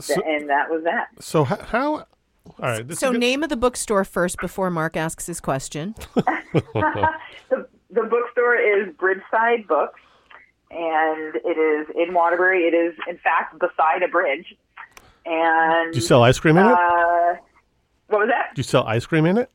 th- 0.00 0.18
and 0.26 0.48
that 0.48 0.70
was 0.70 0.82
that. 0.84 1.08
So 1.20 1.44
how? 1.44 1.56
how 1.56 1.94
all 1.94 2.06
right. 2.58 2.86
This 2.86 2.98
So 2.98 3.06
is 3.08 3.12
good- 3.12 3.20
name 3.20 3.42
of 3.44 3.50
the 3.50 3.56
bookstore 3.56 4.04
first 4.04 4.36
before 4.40 4.68
Mark 4.70 4.96
asks 4.96 5.26
his 5.26 5.40
question. 5.40 5.94
the, 6.14 7.66
the 7.92 8.02
bookstore 8.02 8.56
is 8.56 8.94
Bridgeside 8.96 9.66
Books, 9.68 10.00
and 10.70 11.36
it 11.36 11.58
is 11.58 11.86
in 11.94 12.14
Waterbury. 12.14 12.62
It 12.64 12.74
is, 12.74 12.94
in 13.08 13.18
fact, 13.18 13.58
beside 13.58 14.02
a 14.02 14.08
bridge. 14.08 14.54
And 15.26 15.92
Do 15.92 15.98
you 15.98 16.02
sell 16.04 16.22
ice 16.24 16.38
cream 16.40 16.56
in 16.56 16.66
it? 16.66 16.72
uh, 16.72 17.34
what 18.08 18.18
was 18.20 18.28
that? 18.28 18.54
Do 18.54 18.60
you 18.60 18.64
sell 18.64 18.84
ice 18.86 19.06
cream 19.06 19.24
in 19.26 19.38
it? 19.38 19.50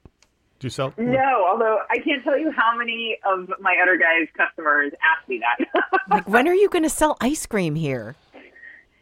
Do 0.60 0.66
you 0.66 0.70
sell? 0.72 0.94
No, 0.98 1.46
although 1.48 1.80
I 1.92 1.98
can't 2.00 2.24
tell 2.24 2.38
you 2.38 2.52
how 2.52 2.76
many 2.78 3.18
of 3.26 3.52
my 3.60 3.76
Udder 3.82 3.98
Guys' 3.98 4.28
customers 4.36 4.92
ask 5.04 5.28
me 5.28 5.40
that. 5.40 5.84
Like, 6.10 6.28
when 6.30 6.48
are 6.48 6.54
you 6.56 6.70
going 6.70 6.84
to 6.84 6.90
sell 6.90 7.18
ice 7.20 7.46
cream 7.46 7.76
here? 7.76 8.16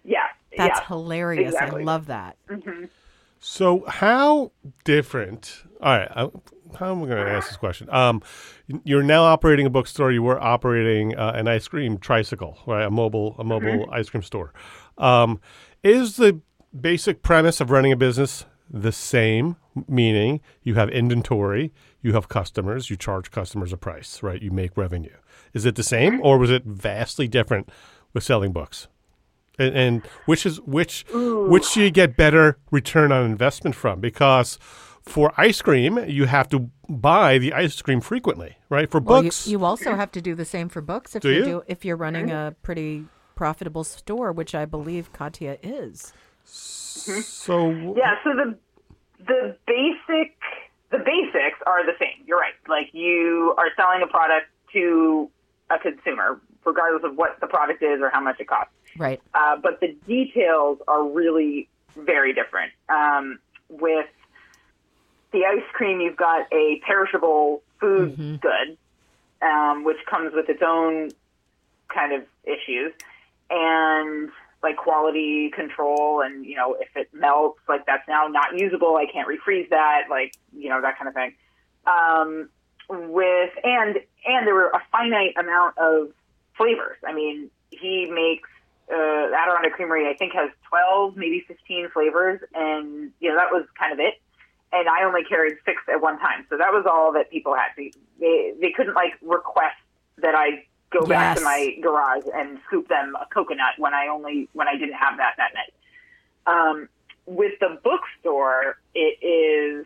yeah, 0.03 0.17
That's 0.57 0.79
yeah. 0.79 0.87
hilarious. 0.87 1.53
exactly. 1.53 1.81
I 1.83 1.85
love 1.85 2.07
that. 2.07 2.35
So 3.47 3.85
how 3.87 4.51
different? 4.85 5.65
All 5.79 5.95
right, 5.95 6.09
I, 6.09 6.29
how 6.79 6.91
am 6.91 7.03
I 7.03 7.05
going 7.05 7.23
to 7.23 7.31
ask 7.31 7.47
this 7.47 7.57
question? 7.57 7.87
Um, 7.91 8.23
you're 8.83 9.03
now 9.03 9.21
operating 9.21 9.67
a 9.67 9.69
bookstore. 9.69 10.11
You 10.11 10.23
were 10.23 10.41
operating 10.41 11.15
uh, 11.15 11.33
an 11.35 11.47
ice 11.47 11.67
cream 11.67 11.99
tricycle, 11.99 12.57
right? 12.65 12.85
A 12.85 12.89
mobile, 12.89 13.35
a 13.37 13.43
mobile 13.43 13.87
ice 13.91 14.09
cream 14.09 14.23
store. 14.23 14.51
Um, 14.97 15.39
is 15.83 16.15
the 16.15 16.41
basic 16.77 17.21
premise 17.21 17.61
of 17.61 17.69
running 17.69 17.91
a 17.91 17.95
business 17.95 18.45
the 18.67 18.91
same? 18.91 19.57
Meaning, 19.87 20.41
you 20.63 20.73
have 20.73 20.89
inventory, 20.89 21.71
you 22.01 22.13
have 22.13 22.27
customers, 22.27 22.89
you 22.89 22.95
charge 22.95 23.29
customers 23.29 23.71
a 23.71 23.77
price, 23.77 24.23
right? 24.23 24.41
You 24.41 24.49
make 24.49 24.75
revenue. 24.75 25.17
Is 25.53 25.67
it 25.67 25.75
the 25.75 25.83
same, 25.83 26.19
or 26.23 26.39
was 26.39 26.49
it 26.49 26.63
vastly 26.65 27.27
different 27.27 27.69
with 28.11 28.23
selling 28.23 28.53
books? 28.53 28.87
And, 29.59 29.75
and 29.75 30.05
which 30.25 30.45
is 30.45 30.59
which 30.61 31.05
which 31.13 31.73
do 31.73 31.81
you 31.81 31.91
get 31.91 32.15
better 32.17 32.57
return 32.71 33.11
on 33.11 33.25
investment 33.25 33.75
from 33.75 33.99
because 33.99 34.57
for 35.01 35.31
ice 35.37 35.61
cream 35.61 35.99
you 36.07 36.25
have 36.25 36.49
to 36.49 36.69
buy 36.89 37.37
the 37.37 37.53
ice 37.53 37.81
cream 37.81 38.01
frequently 38.01 38.57
right 38.69 38.89
for 38.89 38.99
Well, 38.99 39.23
you, 39.23 39.29
books 39.29 39.47
you 39.47 39.63
also 39.65 39.95
have 39.95 40.11
to 40.13 40.21
do 40.21 40.35
the 40.35 40.45
same 40.45 40.69
for 40.69 40.81
books 40.81 41.15
if 41.15 41.21
Do 41.21 41.29
you 41.29 41.35
you? 41.37 41.43
do 41.45 41.63
if 41.67 41.85
you're 41.85 41.97
running 41.97 42.31
a 42.31 42.55
pretty 42.61 43.05
profitable 43.35 43.83
store, 43.83 44.31
which 44.31 44.55
I 44.55 44.63
believe 44.65 45.11
Katya 45.11 45.57
is. 45.61 46.13
so 46.45 47.69
Yeah, 47.97 48.15
so 48.23 48.31
the 48.35 48.57
the 49.19 49.57
basic 49.67 50.35
the 50.91 50.99
basics 50.99 51.59
are 51.67 51.85
the 51.85 51.93
same. 51.99 52.23
You're 52.25 52.39
right. 52.39 52.53
Like 52.67 52.89
you 52.93 53.53
are 53.57 53.67
selling 53.75 54.01
a 54.03 54.07
product 54.07 54.47
to 54.73 55.29
a 55.69 55.77
consumer, 55.79 56.39
regardless 56.65 57.03
of 57.03 57.17
what 57.17 57.39
the 57.41 57.47
product 57.47 57.81
is 57.83 57.99
or 58.01 58.09
how 58.09 58.21
much 58.21 58.39
it 58.39 58.47
costs. 58.47 58.71
Right. 58.97 59.21
Uh, 59.33 59.57
but 59.57 59.79
the 59.81 59.95
details 60.07 60.79
are 60.87 61.03
really 61.03 61.67
very 61.95 62.33
different. 62.33 62.71
Um, 62.89 63.39
with 63.69 64.07
the 65.31 65.45
ice 65.45 65.63
cream, 65.73 66.01
you've 66.01 66.17
got 66.17 66.47
a 66.51 66.81
perishable 66.85 67.61
food 67.79 68.39
good, 68.41 68.77
um, 69.41 69.83
which 69.83 69.97
comes 70.09 70.33
with 70.33 70.49
its 70.49 70.61
own 70.65 71.11
kind 71.89 72.13
of 72.13 72.23
issues, 72.45 72.93
and 73.49 74.29
like 74.63 74.77
quality 74.77 75.51
control, 75.53 76.21
and 76.21 76.45
you 76.45 76.55
know 76.55 76.75
if 76.79 76.95
it 76.95 77.09
melts, 77.13 77.59
like 77.67 77.85
that's 77.85 78.07
now 78.07 78.27
not 78.27 78.57
usable. 78.57 78.95
I 78.95 79.05
can't 79.11 79.27
refreeze 79.27 79.69
that, 79.69 80.03
like 80.09 80.33
you 80.55 80.69
know 80.69 80.81
that 80.81 80.97
kind 80.97 81.07
of 81.07 81.13
thing. 81.13 81.33
Um, 81.85 82.49
with 82.89 83.51
and 83.63 83.97
and 84.25 84.47
there 84.47 84.55
were 84.55 84.69
a 84.69 84.81
finite 84.91 85.35
amount 85.37 85.77
of 85.77 86.11
flavors. 86.57 86.97
I 87.05 87.13
mean, 87.13 87.51
he 87.71 88.09
makes 88.09 88.49
uh, 88.91 88.95
Adirondack 89.35 89.73
Creamery, 89.73 90.07
I 90.07 90.13
think, 90.15 90.33
has 90.33 90.49
12, 90.69 91.17
maybe 91.17 91.43
15 91.47 91.89
flavors, 91.89 92.39
and 92.53 93.11
you 93.19 93.29
know 93.29 93.35
that 93.35 93.51
was 93.51 93.65
kind 93.79 93.91
of 93.93 93.99
it. 93.99 94.15
And 94.73 94.89
I 94.89 95.03
only 95.05 95.23
carried 95.23 95.57
six 95.65 95.81
at 95.91 96.01
one 96.01 96.19
time, 96.19 96.45
so 96.49 96.57
that 96.57 96.71
was 96.73 96.85
all 96.91 97.13
that 97.13 97.31
people 97.31 97.55
had. 97.55 97.69
They 97.77 97.91
they, 98.19 98.53
they 98.61 98.71
couldn't 98.71 98.93
like 98.95 99.13
request 99.21 99.75
that 100.17 100.35
I 100.35 100.65
go 100.91 101.05
back 101.05 101.37
to 101.37 101.43
my 101.43 101.75
garage 101.81 102.23
and 102.33 102.59
scoop 102.67 102.87
them 102.87 103.15
a 103.19 103.25
coconut 103.33 103.73
when 103.77 103.93
I 103.93 104.07
only 104.07 104.47
when 104.53 104.67
I 104.67 104.73
didn't 104.77 104.95
have 104.95 105.17
that 105.17 105.33
that 105.37 105.51
night. 105.53 105.73
Um, 106.47 106.89
with 107.25 107.53
the 107.59 107.79
bookstore, 107.83 108.77
it 108.93 109.17
is 109.25 109.85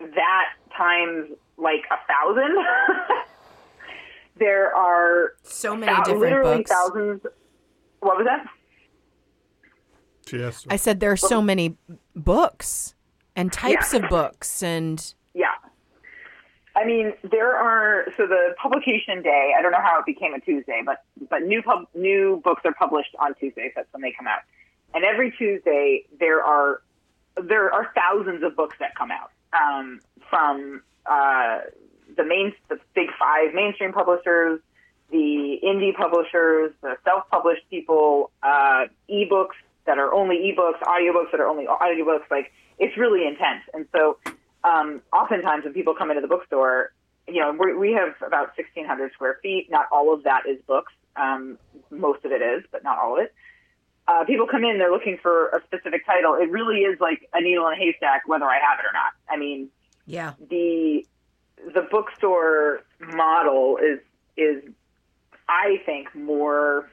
that 0.00 0.46
times 0.76 1.30
like 1.56 1.84
a 1.90 1.96
thousand. 2.12 2.56
there 4.36 4.74
are 4.74 5.34
So 5.44 5.76
many 5.76 5.94
different 5.98 6.20
literally 6.20 6.56
books. 6.58 6.70
thousands. 6.70 7.20
What 8.04 8.18
was 8.18 8.26
that? 8.26 8.46
yes 10.32 10.66
I 10.70 10.76
said 10.76 11.00
there 11.00 11.12
are 11.12 11.16
so 11.18 11.42
many 11.42 11.76
books 12.16 12.94
and 13.36 13.52
types 13.52 13.92
Yeah. 13.92 14.00
of 14.04 14.08
books 14.10 14.62
and 14.62 15.14
Yeah. 15.34 15.52
I 16.76 16.84
mean, 16.84 17.12
there 17.22 17.54
are 17.56 18.06
so 18.16 18.26
the 18.26 18.54
publication 18.60 19.22
day. 19.22 19.54
I 19.56 19.62
don't 19.62 19.70
know 19.70 19.80
how 19.82 19.98
it 20.00 20.06
became 20.06 20.34
a 20.34 20.40
Tuesday, 20.40 20.82
but 20.84 21.02
but 21.30 21.42
new 21.42 21.62
pub, 21.62 21.86
new 21.94 22.40
books 22.42 22.62
are 22.64 22.72
published 22.74 23.14
on 23.18 23.34
Tuesdays. 23.34 23.72
That's 23.76 23.92
when 23.92 24.02
they 24.02 24.12
come 24.12 24.26
out. 24.26 24.40
And 24.94 25.04
every 25.04 25.30
Tuesday 25.30 26.04
there 26.18 26.42
are 26.42 26.82
there 27.40 27.72
are 27.72 27.92
thousands 27.94 28.42
of 28.42 28.56
books 28.56 28.76
that 28.80 28.94
come 28.96 29.10
out 29.10 29.30
um, 29.52 30.00
from 30.30 30.82
uh, 31.06 31.60
the 32.16 32.24
main 32.24 32.52
the 32.68 32.78
big 32.94 33.08
five 33.18 33.54
mainstream 33.54 33.92
publishers, 33.92 34.60
the 35.10 35.58
indie 35.62 35.94
publishers, 35.94 36.72
the 36.82 36.96
self-published 37.04 37.68
people, 37.70 38.30
uh, 38.42 38.86
ebooks 39.10 39.56
that 39.86 39.98
are 39.98 40.12
only 40.12 40.36
ebooks, 40.36 40.80
audiobooks 40.82 41.30
that 41.30 41.40
are 41.40 41.46
only 41.46 41.66
audiobooks. 41.66 42.30
Like 42.30 42.52
it's 42.78 42.96
really 42.96 43.26
intense. 43.26 43.62
And 43.72 43.86
so, 43.92 44.18
um, 44.64 45.02
oftentimes 45.12 45.64
when 45.64 45.74
people 45.74 45.94
come 45.94 46.10
into 46.10 46.22
the 46.22 46.28
bookstore, 46.28 46.92
you 47.28 47.40
know, 47.40 47.56
we 47.58 47.74
we 47.74 47.92
have 47.92 48.14
about 48.26 48.56
1,600 48.56 49.12
square 49.12 49.38
feet. 49.42 49.70
Not 49.70 49.86
all 49.92 50.12
of 50.12 50.24
that 50.24 50.42
is 50.48 50.58
books. 50.66 50.92
Um, 51.16 51.58
most 51.90 52.24
of 52.24 52.32
it 52.32 52.42
is, 52.42 52.64
but 52.72 52.82
not 52.82 52.98
all 52.98 53.16
of 53.16 53.24
it. 53.24 53.34
Uh, 54.06 54.24
people 54.24 54.46
come 54.46 54.64
in, 54.64 54.78
they're 54.78 54.90
looking 54.90 55.16
for 55.22 55.48
a 55.48 55.62
specific 55.64 56.04
title. 56.04 56.34
It 56.34 56.50
really 56.50 56.80
is 56.80 57.00
like 57.00 57.26
a 57.32 57.40
needle 57.40 57.66
in 57.68 57.74
a 57.74 57.76
haystack, 57.76 58.22
whether 58.26 58.44
I 58.44 58.56
have 58.56 58.78
it 58.78 58.84
or 58.84 58.92
not. 58.92 59.12
I 59.30 59.38
mean, 59.38 59.70
yeah. 60.06 60.34
the 60.50 61.06
the 61.72 61.88
bookstore 61.90 62.80
model 63.00 63.78
is 63.78 64.00
is 64.36 64.62
I 65.48 65.80
think 65.84 66.14
more 66.14 66.90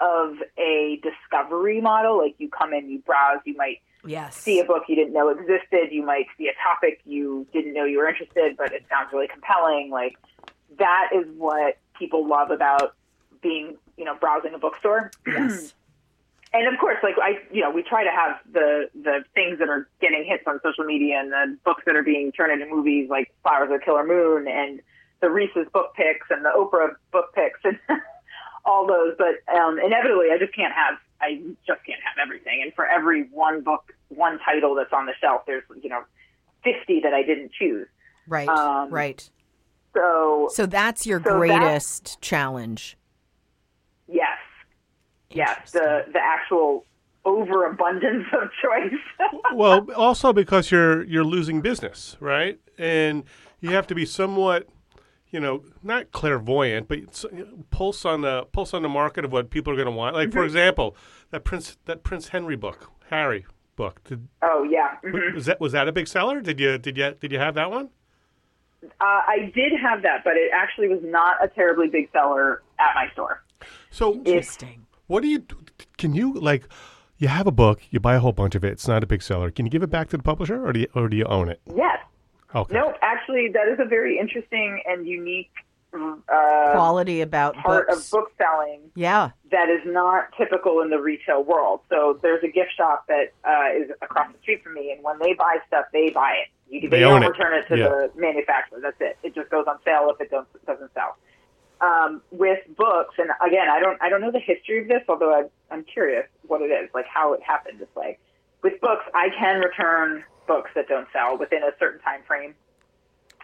of 0.00 0.36
a 0.58 1.00
discovery 1.02 1.80
model. 1.80 2.18
Like 2.18 2.34
you 2.38 2.48
come 2.48 2.72
in, 2.74 2.88
you 2.88 2.98
browse, 3.00 3.40
you 3.44 3.56
might 3.56 3.80
Yes. 4.04 4.36
see 4.36 4.60
a 4.60 4.64
book 4.64 4.84
you 4.88 4.94
didn't 4.94 5.14
know 5.14 5.30
existed, 5.30 5.88
you 5.90 6.04
might 6.04 6.26
see 6.38 6.46
a 6.48 6.52
topic 6.62 7.00
you 7.04 7.44
didn't 7.52 7.72
know 7.74 7.84
you 7.84 7.98
were 7.98 8.08
interested, 8.08 8.56
but 8.56 8.72
it 8.72 8.84
sounds 8.88 9.12
really 9.12 9.26
compelling. 9.26 9.90
Like 9.90 10.16
that 10.78 11.08
is 11.12 11.26
what 11.36 11.78
people 11.98 12.26
love 12.26 12.50
about 12.52 12.94
being, 13.42 13.76
you 13.96 14.04
know, 14.04 14.14
browsing 14.14 14.54
a 14.54 14.58
bookstore 14.58 15.10
Yes. 15.26 15.74
and 16.52 16.72
of 16.72 16.78
course, 16.78 16.98
like 17.02 17.16
I, 17.20 17.38
you 17.52 17.62
know, 17.62 17.70
we 17.70 17.82
try 17.82 18.04
to 18.04 18.10
have 18.10 18.38
the 18.52 18.88
the 18.94 19.24
things 19.34 19.58
that 19.58 19.68
are 19.68 19.88
getting 20.00 20.24
hits 20.24 20.44
on 20.46 20.60
social 20.62 20.84
media 20.84 21.18
and 21.18 21.32
the 21.32 21.58
books 21.64 21.82
that 21.86 21.96
are 21.96 22.04
being 22.04 22.30
turned 22.32 22.52
into 22.52 22.72
movies, 22.72 23.08
like 23.10 23.32
Flowers 23.42 23.70
of 23.72 23.80
the 23.80 23.84
Killer 23.84 24.06
Moon 24.06 24.46
and 24.46 24.80
the 25.20 25.30
Reese's 25.30 25.66
book 25.72 25.94
picks 25.96 26.26
and 26.30 26.44
the 26.44 26.50
Oprah 26.56 26.90
book 27.12 27.34
picks 27.34 27.60
and 27.64 27.78
all 28.64 28.86
those. 28.86 29.14
But 29.18 29.36
um, 29.56 29.78
inevitably, 29.78 30.26
I 30.32 30.38
just 30.38 30.54
can't 30.54 30.72
have 30.74 30.94
I 31.20 31.40
just 31.66 31.84
can't 31.86 32.00
have 32.04 32.22
everything. 32.22 32.60
And 32.62 32.74
for 32.74 32.86
every 32.86 33.24
one 33.32 33.62
book, 33.62 33.92
one 34.08 34.38
title 34.44 34.74
that's 34.74 34.92
on 34.92 35.06
the 35.06 35.12
shelf, 35.20 35.42
there's 35.46 35.64
you 35.82 35.88
know, 35.88 36.02
fifty 36.62 37.00
that 37.00 37.14
I 37.14 37.22
didn't 37.22 37.52
choose. 37.52 37.86
Right. 38.28 38.48
Um, 38.48 38.90
right. 38.90 39.28
So 39.94 40.48
So 40.52 40.66
that's 40.66 41.06
your 41.06 41.20
so 41.20 41.24
that- 41.30 41.36
greatest 41.38 42.20
challenge. 42.20 42.98
yes, 44.08 44.38
yes, 45.30 45.70
the 45.72 46.04
the 46.12 46.20
actual 46.22 46.84
overabundance 47.24 48.26
of 48.32 48.48
choice. 48.62 49.00
well, 49.54 49.86
also 49.96 50.32
because 50.32 50.70
you're 50.70 51.02
you're 51.04 51.24
losing 51.24 51.60
business, 51.60 52.16
right? 52.20 52.58
And 52.78 53.24
you 53.60 53.70
have 53.70 53.86
to 53.88 53.94
be 53.94 54.04
somewhat, 54.04 54.68
you 55.36 55.40
know, 55.42 55.62
not 55.82 56.12
clairvoyant, 56.12 56.88
but 56.88 57.00
pulse 57.68 58.06
on 58.06 58.22
the 58.22 58.46
pulse 58.52 58.72
on 58.72 58.80
the 58.80 58.88
market 58.88 59.22
of 59.22 59.32
what 59.32 59.50
people 59.50 59.70
are 59.70 59.76
going 59.76 59.84
to 59.84 59.92
want. 59.92 60.16
Like, 60.16 60.32
for 60.32 60.42
example, 60.42 60.96
that 61.30 61.44
Prince 61.44 61.76
that 61.84 62.02
Prince 62.02 62.28
Henry 62.28 62.56
book, 62.56 62.90
Harry 63.10 63.44
book. 63.76 64.02
Did, 64.04 64.28
oh 64.40 64.62
yeah. 64.64 64.96
mhm. 65.04 65.34
was 65.34 65.44
that 65.44 65.60
was 65.60 65.72
that 65.72 65.88
a 65.88 65.92
big 65.92 66.08
seller? 66.08 66.40
Did 66.40 66.58
you 66.58 66.78
did 66.78 66.96
you 66.96 67.14
did 67.20 67.32
you 67.32 67.38
have 67.38 67.54
that 67.54 67.70
one? 67.70 67.90
Uh, 68.82 68.88
I 69.02 69.52
did 69.54 69.72
have 69.78 70.00
that, 70.04 70.24
but 70.24 70.38
it 70.38 70.50
actually 70.54 70.88
was 70.88 71.00
not 71.02 71.36
a 71.44 71.48
terribly 71.48 71.88
big 71.88 72.10
seller 72.12 72.62
at 72.78 72.94
my 72.94 73.10
store. 73.12 73.44
So, 73.90 74.14
Interesting. 74.14 74.86
what 75.06 75.20
do 75.20 75.28
you 75.28 75.44
can 75.98 76.14
you 76.14 76.32
like? 76.32 76.66
You 77.18 77.28
have 77.28 77.46
a 77.46 77.52
book, 77.52 77.82
you 77.90 78.00
buy 78.00 78.14
a 78.14 78.20
whole 78.20 78.32
bunch 78.32 78.54
of 78.54 78.64
it. 78.64 78.72
It's 78.72 78.88
not 78.88 79.02
a 79.02 79.06
big 79.06 79.20
seller. 79.20 79.50
Can 79.50 79.66
you 79.66 79.70
give 79.70 79.82
it 79.82 79.90
back 79.90 80.08
to 80.10 80.16
the 80.16 80.22
publisher, 80.22 80.66
or 80.66 80.72
do 80.72 80.80
you, 80.80 80.86
or 80.94 81.10
do 81.10 81.16
you 81.18 81.26
own 81.26 81.50
it? 81.50 81.60
Yes. 81.74 81.98
Okay. 82.56 82.74
No, 82.74 82.94
actually, 83.02 83.48
that 83.52 83.68
is 83.68 83.78
a 83.78 83.84
very 83.84 84.18
interesting 84.18 84.80
and 84.86 85.06
unique 85.06 85.50
uh, 85.94 86.72
Quality 86.72 87.20
about 87.22 87.54
part 87.56 87.86
books. 87.88 88.04
of 88.06 88.10
book 88.10 88.30
selling 88.36 88.80
Yeah. 88.94 89.30
that 89.50 89.68
is 89.70 89.80
not 89.86 90.28
typical 90.36 90.80
in 90.82 90.90
the 90.90 90.98
retail 90.98 91.42
world. 91.42 91.80
So 91.88 92.18
there's 92.22 92.42
a 92.44 92.48
gift 92.48 92.70
shop 92.76 93.06
that 93.08 93.32
uh, 93.44 93.78
is 93.82 93.90
across 94.02 94.30
the 94.32 94.38
street 94.40 94.62
from 94.62 94.74
me, 94.74 94.90
and 94.92 95.02
when 95.02 95.18
they 95.20 95.32
buy 95.34 95.58
stuff, 95.68 95.86
they 95.92 96.10
buy 96.10 96.32
it. 96.42 96.48
You, 96.72 96.80
They 96.90 96.98
they 96.98 97.04
own 97.04 97.20
don't 97.22 97.30
it. 97.30 97.38
return 97.38 97.54
it 97.58 97.66
to 97.68 97.78
Yeah. 97.78 97.88
the 97.88 98.10
manufacturer. 98.16 98.80
That's 98.82 99.00
it. 99.00 99.16
It 99.22 99.34
just 99.34 99.48
goes 99.50 99.66
on 99.68 99.78
sale 99.84 100.10
if 100.14 100.20
it 100.20 100.30
don't, 100.30 100.48
doesn't 100.66 100.92
sell. 100.94 101.16
Um, 101.80 102.22
with 102.30 102.58
books, 102.76 103.14
and 103.18 103.30
again, 103.46 103.68
I 103.70 103.80
don't, 103.80 104.00
I 104.02 104.08
don't 104.08 104.20
know 104.22 104.32
the 104.32 104.40
history 104.40 104.80
of 104.82 104.88
this, 104.88 105.02
although 105.08 105.32
I, 105.32 105.44
I'm 105.72 105.84
curious 105.84 106.26
what 106.46 106.60
it 106.62 106.66
is, 106.72 106.88
like 106.94 107.06
how 107.06 107.32
it 107.34 107.42
happened 107.42 107.78
this 107.78 107.94
way. 107.94 108.18
With 108.66 108.80
books, 108.80 109.04
I 109.14 109.28
can 109.38 109.60
return 109.60 110.24
books 110.48 110.72
that 110.74 110.88
don't 110.88 111.06
sell 111.12 111.38
within 111.38 111.62
a 111.62 111.70
certain 111.78 112.00
time 112.00 112.22
frame 112.26 112.52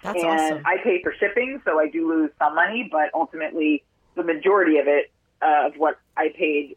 That's 0.02 0.18
and 0.18 0.26
awesome. 0.26 0.62
I 0.66 0.78
pay 0.82 1.00
for 1.00 1.14
shipping, 1.20 1.62
so 1.64 1.78
I 1.78 1.88
do 1.88 2.08
lose 2.08 2.32
some 2.40 2.56
money, 2.56 2.88
but 2.90 3.10
ultimately 3.14 3.84
the 4.16 4.24
majority 4.24 4.78
of 4.78 4.88
it 4.88 5.12
uh, 5.40 5.68
of 5.68 5.74
what 5.76 6.00
I 6.16 6.30
paid 6.36 6.76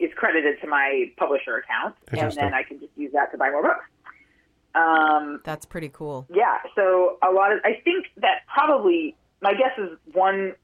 is 0.00 0.10
credited 0.16 0.60
to 0.62 0.66
my 0.66 1.12
publisher 1.16 1.58
account, 1.58 1.94
and 2.10 2.32
then 2.32 2.52
I 2.52 2.64
can 2.64 2.80
just 2.80 2.90
use 2.96 3.12
that 3.12 3.30
to 3.30 3.38
buy 3.38 3.50
more 3.50 3.62
books. 3.62 3.86
Um, 4.74 5.40
That's 5.44 5.64
pretty 5.64 5.88
cool. 5.88 6.26
yeah, 6.34 6.58
so 6.74 7.18
a 7.22 7.30
lot 7.30 7.52
of 7.52 7.60
I 7.64 7.80
think 7.84 8.06
that 8.16 8.40
probably 8.52 9.14
my 9.40 9.52
guess 9.52 9.78
is 9.78 9.96
one 10.12 10.54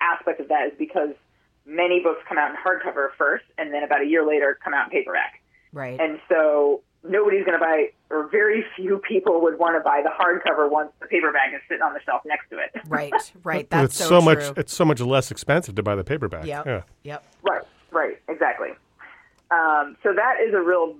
aspect 0.00 0.40
of 0.40 0.48
that 0.48 0.66
is 0.66 0.72
because 0.76 1.10
many 1.64 2.00
books 2.00 2.18
come 2.28 2.36
out 2.36 2.50
in 2.50 2.56
hardcover 2.56 3.10
first, 3.16 3.44
and 3.58 3.72
then 3.72 3.84
about 3.84 4.02
a 4.02 4.06
year 4.06 4.26
later 4.26 4.58
come 4.64 4.74
out 4.74 4.86
in 4.86 4.90
paperback. 4.90 5.39
Right. 5.72 5.98
And 6.00 6.20
so 6.28 6.82
nobody's 7.02 7.44
going 7.44 7.58
to 7.58 7.64
buy, 7.64 7.88
or 8.10 8.28
very 8.28 8.64
few 8.76 8.98
people 8.98 9.40
would 9.42 9.58
want 9.58 9.76
to 9.76 9.80
buy 9.80 10.02
the 10.02 10.10
hardcover 10.10 10.70
once 10.70 10.90
the 11.00 11.06
paperback 11.06 11.52
is 11.54 11.60
sitting 11.68 11.82
on 11.82 11.94
the 11.94 12.00
shelf 12.04 12.22
next 12.24 12.48
to 12.50 12.58
it. 12.58 12.70
right. 12.88 13.12
Right. 13.42 13.68
That's 13.70 13.98
it's 14.00 14.08
so, 14.08 14.20
much 14.20 14.38
true. 14.38 14.54
it's 14.56 14.74
so 14.74 14.84
much 14.84 15.00
less 15.00 15.30
expensive 15.30 15.74
to 15.76 15.82
buy 15.82 15.94
the 15.94 16.04
paperback. 16.04 16.46
Yep. 16.46 16.66
Yeah. 16.66 16.82
Yep. 17.04 17.24
right, 17.42 17.62
right, 17.90 18.18
exactly. 18.28 18.70
Um, 19.50 19.96
so 20.02 20.12
that 20.14 20.36
is 20.46 20.54
a 20.54 20.60
real 20.60 20.96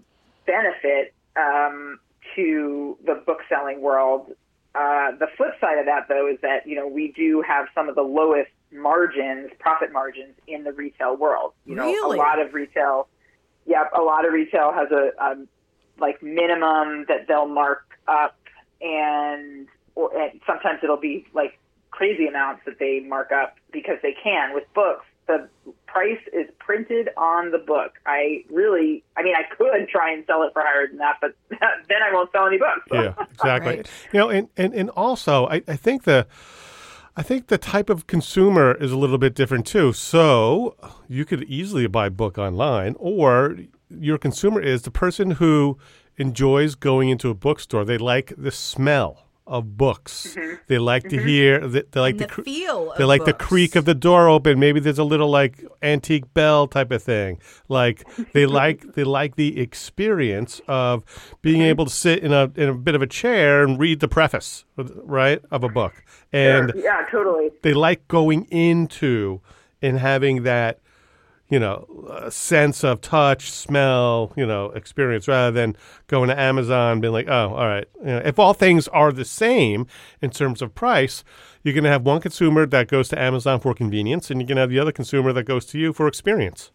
benefit 0.46 1.14
um, 1.36 2.00
to 2.34 2.98
the 3.04 3.22
book 3.26 3.38
selling 3.48 3.80
world. 3.80 4.32
Uh, 4.74 5.12
the 5.18 5.26
flip 5.36 5.52
side 5.60 5.78
of 5.78 5.86
that, 5.86 6.06
though, 6.08 6.28
is 6.28 6.38
that 6.42 6.66
you 6.66 6.76
know 6.76 6.86
we 6.86 7.12
do 7.16 7.42
have 7.46 7.66
some 7.74 7.88
of 7.88 7.94
the 7.94 8.02
lowest 8.02 8.50
margins, 8.72 9.50
profit 9.58 9.92
margins 9.92 10.34
in 10.46 10.64
the 10.64 10.72
retail 10.72 11.16
world. 11.16 11.52
You 11.66 11.74
know, 11.74 11.84
Really? 11.84 12.18
a 12.18 12.20
lot 12.20 12.40
of 12.40 12.54
retail. 12.54 13.08
Yep, 13.70 13.92
a 13.96 14.02
lot 14.02 14.26
of 14.26 14.32
retail 14.32 14.72
has 14.72 14.90
a, 14.90 15.10
um 15.24 15.48
like 15.98 16.22
minimum 16.22 17.04
that 17.08 17.28
they'll 17.28 17.46
mark 17.46 17.84
up, 18.08 18.36
and 18.80 19.68
or 19.94 20.10
and 20.18 20.40
sometimes 20.46 20.80
it'll 20.82 20.96
be 20.96 21.26
like 21.32 21.58
crazy 21.92 22.26
amounts 22.26 22.62
that 22.66 22.80
they 22.80 23.00
mark 23.00 23.30
up 23.30 23.56
because 23.72 23.98
they 24.02 24.14
can. 24.20 24.54
With 24.54 24.64
books, 24.74 25.04
the 25.28 25.48
price 25.86 26.18
is 26.32 26.46
printed 26.58 27.10
on 27.16 27.52
the 27.52 27.58
book. 27.58 27.92
I 28.06 28.44
really, 28.50 29.04
I 29.16 29.22
mean, 29.22 29.34
I 29.36 29.42
could 29.54 29.88
try 29.88 30.12
and 30.12 30.24
sell 30.26 30.42
it 30.42 30.52
for 30.52 30.62
higher 30.62 30.88
than 30.88 30.98
that, 30.98 31.18
but 31.20 31.34
then 31.50 32.02
I 32.02 32.12
won't 32.12 32.32
sell 32.32 32.46
any 32.46 32.58
books. 32.58 32.88
Yeah, 32.90 33.14
exactly. 33.32 33.76
Right. 33.76 33.90
You 34.12 34.18
know, 34.18 34.30
and, 34.30 34.48
and, 34.56 34.74
and 34.74 34.90
also 34.90 35.46
I, 35.46 35.62
I 35.68 35.76
think 35.76 36.04
the 36.04 36.26
I 37.16 37.22
think 37.22 37.48
the 37.48 37.58
type 37.58 37.90
of 37.90 38.06
consumer 38.06 38.74
is 38.74 38.92
a 38.92 38.96
little 38.96 39.18
bit 39.18 39.34
different 39.34 39.66
too. 39.66 39.92
So 39.92 40.76
you 41.08 41.24
could 41.24 41.42
easily 41.44 41.86
buy 41.86 42.06
a 42.06 42.10
book 42.10 42.38
online, 42.38 42.94
or 42.98 43.56
your 43.88 44.18
consumer 44.18 44.60
is 44.60 44.82
the 44.82 44.90
person 44.90 45.32
who 45.32 45.78
enjoys 46.16 46.74
going 46.74 47.08
into 47.08 47.30
a 47.30 47.34
bookstore. 47.34 47.84
They 47.84 47.98
like 47.98 48.32
the 48.36 48.52
smell 48.52 49.29
of 49.50 49.76
books. 49.76 50.36
Mm-hmm. 50.36 50.54
They 50.68 50.78
like 50.78 51.02
to 51.08 51.16
mm-hmm. 51.16 51.28
hear. 51.28 51.66
They, 51.66 51.82
they 51.90 52.00
like 52.00 52.18
the, 52.18 52.26
the 52.28 52.42
feel 52.42 52.94
They 52.96 53.02
of 53.02 53.08
like 53.08 53.24
the 53.24 53.32
creak 53.32 53.74
of 53.74 53.84
the 53.84 53.94
door 53.94 54.28
open. 54.28 54.60
Maybe 54.60 54.78
there's 54.78 55.00
a 55.00 55.04
little 55.04 55.28
like 55.28 55.62
antique 55.82 56.32
bell 56.32 56.68
type 56.68 56.92
of 56.92 57.02
thing. 57.02 57.40
Like 57.68 58.04
they 58.32 58.46
like 58.60 58.94
they 58.94 59.02
like 59.04 59.34
the 59.34 59.60
experience 59.60 60.60
of 60.68 61.04
being 61.42 61.56
mm-hmm. 61.56 61.64
able 61.64 61.84
to 61.86 61.90
sit 61.90 62.20
in 62.20 62.32
a 62.32 62.50
in 62.54 62.68
a 62.68 62.74
bit 62.74 62.94
of 62.94 63.02
a 63.02 63.08
chair 63.08 63.64
and 63.64 63.78
read 63.78 63.98
the 63.98 64.08
preface, 64.08 64.64
right, 64.76 65.42
of 65.50 65.64
a 65.64 65.68
book. 65.68 66.04
And 66.32 66.72
yeah, 66.76 67.04
totally. 67.10 67.50
they 67.62 67.74
like 67.74 68.06
going 68.06 68.44
into 68.44 69.40
and 69.82 69.98
having 69.98 70.44
that 70.44 70.78
you 71.50 71.58
know 71.58 71.86
uh, 72.08 72.30
sense 72.30 72.82
of 72.82 73.00
touch 73.00 73.50
smell 73.50 74.32
you 74.36 74.46
know 74.46 74.66
experience 74.70 75.28
rather 75.28 75.50
than 75.50 75.76
going 76.06 76.28
to 76.28 76.40
amazon 76.40 77.00
being 77.00 77.12
like 77.12 77.28
oh 77.28 77.54
all 77.54 77.66
right 77.66 77.86
you 78.00 78.06
know, 78.06 78.22
if 78.24 78.38
all 78.38 78.54
things 78.54 78.88
are 78.88 79.12
the 79.12 79.24
same 79.24 79.86
in 80.22 80.30
terms 80.30 80.62
of 80.62 80.74
price 80.74 81.22
you're 81.62 81.74
going 81.74 81.84
to 81.84 81.90
have 81.90 82.06
one 82.06 82.20
consumer 82.20 82.64
that 82.64 82.88
goes 82.88 83.08
to 83.08 83.18
amazon 83.18 83.60
for 83.60 83.74
convenience 83.74 84.30
and 84.30 84.40
you're 84.40 84.46
going 84.46 84.56
to 84.56 84.62
have 84.62 84.70
the 84.70 84.78
other 84.78 84.92
consumer 84.92 85.32
that 85.32 85.42
goes 85.42 85.66
to 85.66 85.78
you 85.78 85.92
for 85.92 86.06
experience 86.06 86.70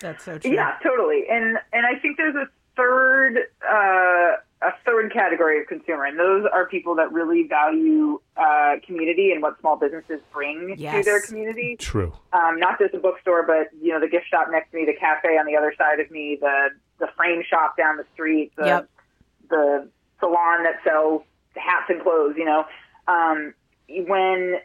That's 0.00 0.24
so 0.24 0.38
true. 0.38 0.52
Yeah, 0.52 0.76
totally. 0.82 1.24
And 1.30 1.58
and 1.72 1.86
I 1.86 1.98
think 2.00 2.16
there's 2.16 2.34
a 2.34 2.48
third 2.76 3.38
uh, 3.62 4.36
a 4.62 4.70
third 4.86 5.12
category 5.12 5.60
of 5.60 5.66
consumer, 5.66 6.04
and 6.04 6.18
those 6.18 6.46
are 6.52 6.66
people 6.66 6.94
that 6.96 7.12
really 7.12 7.46
value 7.46 8.20
uh, 8.36 8.76
community 8.86 9.30
and 9.32 9.42
what 9.42 9.58
small 9.60 9.76
businesses 9.76 10.20
bring 10.32 10.76
to 10.76 11.02
their 11.04 11.20
community. 11.20 11.76
true 11.78 12.12
Um, 12.32 12.58
not 12.58 12.78
just 12.78 12.94
a 12.94 12.98
bookstore, 12.98 13.42
but 13.46 13.68
you 13.80 13.92
know 13.92 14.00
the 14.00 14.08
gift 14.08 14.26
shop 14.30 14.48
next 14.50 14.70
to 14.70 14.76
me, 14.76 14.84
the 14.86 14.98
cafe 14.98 15.36
on 15.38 15.46
the 15.46 15.56
other 15.56 15.74
side 15.76 16.00
of 16.00 16.10
me, 16.10 16.38
the 16.40 16.70
the 16.98 17.08
frame 17.16 17.42
shop 17.48 17.76
down 17.76 17.96
the 17.96 18.06
street, 18.14 18.52
the 18.56 18.66
Yep. 18.66 18.88
the 19.50 19.88
salon 20.20 20.62
that 20.62 20.76
sells 20.84 21.22
hats 21.56 21.86
and 21.88 22.02
clothes. 22.02 22.34
You 22.36 22.44
know, 22.46 22.64
um, 23.06 23.54
when 23.88 24.60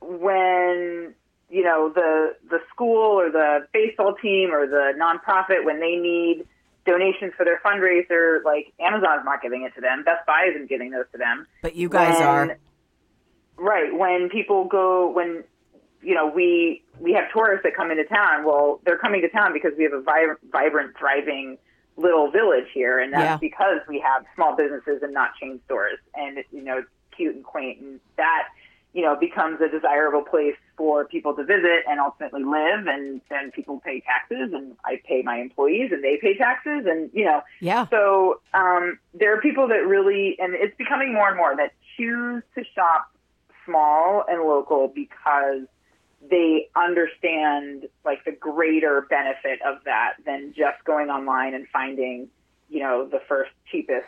when 0.00 1.14
you 1.50 1.64
know 1.64 1.90
the 1.94 2.36
the 2.50 2.58
school 2.72 3.20
or 3.20 3.30
the 3.30 3.66
baseball 3.72 4.14
team 4.20 4.52
or 4.52 4.66
the 4.66 4.92
nonprofit 4.96 5.64
when 5.64 5.80
they 5.80 5.96
need 5.96 6.46
donations 6.86 7.32
for 7.36 7.44
their 7.44 7.60
fundraiser, 7.64 8.42
like 8.44 8.72
Amazon's 8.80 9.24
not 9.24 9.40
giving 9.42 9.62
it 9.62 9.74
to 9.74 9.80
them, 9.80 10.02
Best 10.04 10.26
Buy 10.26 10.48
isn't 10.50 10.68
giving 10.68 10.90
those 10.90 11.06
to 11.12 11.18
them. 11.18 11.46
But 11.62 11.74
you 11.74 11.88
guys 11.88 12.18
When- 12.18 12.26
are. 12.50 12.56
right 13.56 13.94
when 13.96 14.28
people 14.28 14.64
go 14.64 15.08
when 15.10 15.44
you 16.02 16.14
know 16.14 16.26
we 16.26 16.82
we 17.00 17.12
have 17.12 17.30
tourists 17.32 17.62
that 17.64 17.74
come 17.74 17.90
into 17.90 18.04
town. 18.04 18.44
Well, 18.44 18.80
they're 18.84 18.98
coming 18.98 19.20
to 19.22 19.28
town 19.28 19.52
because 19.52 19.72
we 19.76 19.84
have 19.84 19.92
a 19.92 20.00
vi- 20.02 20.34
vibrant, 20.52 20.96
thriving 20.98 21.58
little 21.96 22.30
village 22.30 22.66
here, 22.74 22.98
and 22.98 23.12
that's 23.12 23.22
Yeah. 23.24 23.36
because 23.36 23.80
we 23.88 24.00
have 24.00 24.24
small 24.34 24.54
businesses 24.56 25.02
and 25.02 25.12
not 25.14 25.34
chain 25.36 25.60
stores, 25.64 25.98
and 26.14 26.44
you 26.52 26.62
know 26.62 26.78
it's 26.78 26.88
cute 27.12 27.34
and 27.36 27.44
quaint, 27.44 27.80
and 27.80 28.00
that 28.16 28.48
you 28.92 29.02
know 29.02 29.14
becomes 29.16 29.60
a 29.60 29.68
desirable 29.68 30.22
place 30.22 30.56
for 30.76 31.04
people 31.04 31.34
to 31.34 31.44
visit 31.44 31.84
and 31.88 32.00
ultimately 32.00 32.42
live, 32.44 32.86
and 32.86 33.20
then 33.30 33.50
people 33.52 33.80
pay 33.84 34.00
taxes, 34.00 34.52
and 34.52 34.76
I 34.84 35.00
pay 35.06 35.22
my 35.22 35.36
employees, 35.38 35.92
and 35.92 36.02
they 36.02 36.16
pay 36.20 36.36
taxes, 36.36 36.84
and 36.86 37.10
you 37.12 37.24
know 37.24 37.42
Yeah. 37.60 37.86
so 37.88 38.40
um, 38.54 38.98
there 39.12 39.36
are 39.36 39.40
people 39.40 39.68
that 39.68 39.86
really, 39.86 40.36
and 40.38 40.54
it's 40.54 40.76
becoming 40.76 41.12
more 41.12 41.28
and 41.28 41.36
more 41.36 41.54
that 41.56 41.72
choose 41.96 42.42
to 42.56 42.64
shop 42.74 43.10
small 43.64 44.24
and 44.28 44.42
local 44.42 44.88
because 44.88 45.62
they 46.30 46.68
understand 46.74 47.86
like 48.04 48.24
the 48.24 48.32
greater 48.32 49.02
benefit 49.10 49.60
of 49.62 49.78
that 49.84 50.14
than 50.24 50.52
just 50.56 50.82
going 50.84 51.08
online 51.10 51.54
and 51.54 51.66
finding, 51.68 52.28
you 52.68 52.80
know, 52.80 53.06
the 53.06 53.20
first 53.28 53.50
cheapest, 53.70 54.06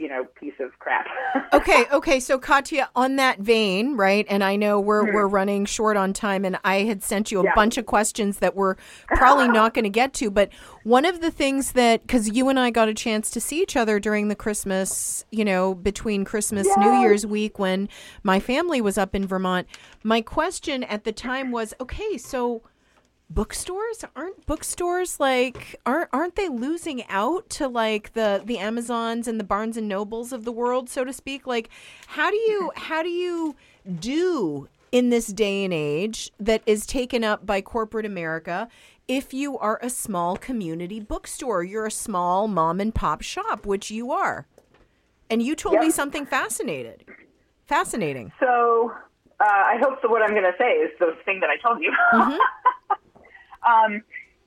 you 0.00 0.08
know 0.08 0.24
piece 0.40 0.54
of 0.60 0.76
crap. 0.78 1.06
okay, 1.52 1.84
okay. 1.92 2.18
So 2.20 2.38
Katya, 2.38 2.88
on 2.96 3.16
that 3.16 3.38
vein, 3.40 3.96
right? 3.96 4.26
And 4.30 4.42
I 4.42 4.56
know 4.56 4.80
we're 4.80 5.12
we're 5.12 5.28
running 5.28 5.66
short 5.66 5.96
on 5.96 6.12
time, 6.14 6.44
and 6.44 6.58
I 6.64 6.80
had 6.84 7.02
sent 7.02 7.30
you 7.30 7.38
a 7.38 7.40
Mm-hmm. 7.42 7.46
Yeah. 7.50 7.54
bunch 7.54 7.78
of 7.78 7.86
questions 7.86 8.38
that 8.38 8.54
we're 8.56 8.76
probably 9.08 9.48
not 9.60 9.74
going 9.74 9.84
to 9.84 9.90
get 9.90 10.12
to. 10.14 10.30
But 10.30 10.50
one 10.84 11.04
of 11.04 11.20
the 11.20 11.30
things 11.30 11.72
that 11.72 12.02
because 12.02 12.28
you 12.28 12.48
and 12.48 12.58
I 12.58 12.70
got 12.70 12.88
a 12.88 12.94
chance 12.94 13.30
to 13.32 13.40
see 13.40 13.60
each 13.62 13.76
other 13.76 13.98
during 14.00 14.28
the 14.28 14.34
Christmas, 14.36 15.24
you 15.30 15.44
know, 15.44 15.74
between 15.74 16.24
Christmas 16.24 16.66
New 16.76 17.00
Year's 17.00 17.26
week 17.26 17.58
when 17.58 17.88
my 18.22 18.40
family 18.40 18.80
was 18.80 18.96
up 18.98 19.14
in 19.14 19.26
Vermont. 19.26 19.66
My 20.02 20.20
question 20.22 20.84
at 20.84 21.04
the 21.04 21.12
time 21.12 21.50
was, 21.50 21.74
okay, 21.80 22.16
so 22.16 22.62
bookstores? 23.30 24.04
Aren't 24.14 24.44
bookstores 24.46 25.18
like 25.18 25.80
aren't 25.86 26.10
aren't 26.12 26.36
they 26.36 26.48
losing 26.48 27.06
out 27.08 27.48
to 27.50 27.68
like 27.68 28.12
the 28.12 28.42
the 28.44 28.58
amazons 28.58 29.26
and 29.26 29.40
the 29.40 29.44
barnes 29.44 29.76
and 29.76 29.88
nobles 29.88 30.32
of 30.32 30.44
the 30.44 30.52
world 30.52 30.90
so 30.90 31.04
to 31.04 31.12
speak? 31.12 31.46
Like 31.46 31.70
how 32.08 32.30
do 32.30 32.36
you 32.36 32.72
how 32.76 33.02
do 33.02 33.08
you 33.08 33.56
do 33.98 34.68
in 34.92 35.10
this 35.10 35.28
day 35.28 35.64
and 35.64 35.72
age 35.72 36.30
that 36.38 36.62
is 36.66 36.84
taken 36.84 37.22
up 37.22 37.46
by 37.46 37.60
corporate 37.60 38.04
america 38.04 38.68
if 39.06 39.32
you 39.32 39.56
are 39.58 39.78
a 39.82 39.88
small 39.88 40.36
community 40.36 41.00
bookstore? 41.00 41.62
You're 41.62 41.86
a 41.86 41.90
small 41.90 42.48
mom 42.48 42.80
and 42.80 42.94
pop 42.94 43.22
shop 43.22 43.64
which 43.64 43.90
you 43.90 44.12
are. 44.12 44.46
And 45.30 45.40
you 45.40 45.54
told 45.54 45.78
me 45.78 45.90
something 45.90 46.26
fascinated 46.26 47.04
fascinating. 47.70 48.32
So 48.40 48.92
uh, 49.38 49.44
I 49.44 49.78
hope 49.80 50.02
that 50.02 50.10
what 50.10 50.22
I'm 50.22 50.30
going 50.30 50.42
to 50.42 50.58
say 50.58 50.72
is 50.72 50.90
the 50.98 51.16
thing 51.24 51.38
that 51.40 51.48
I 51.48 51.56
told 51.56 51.80
you. 51.80 51.92
um, 53.66 54.02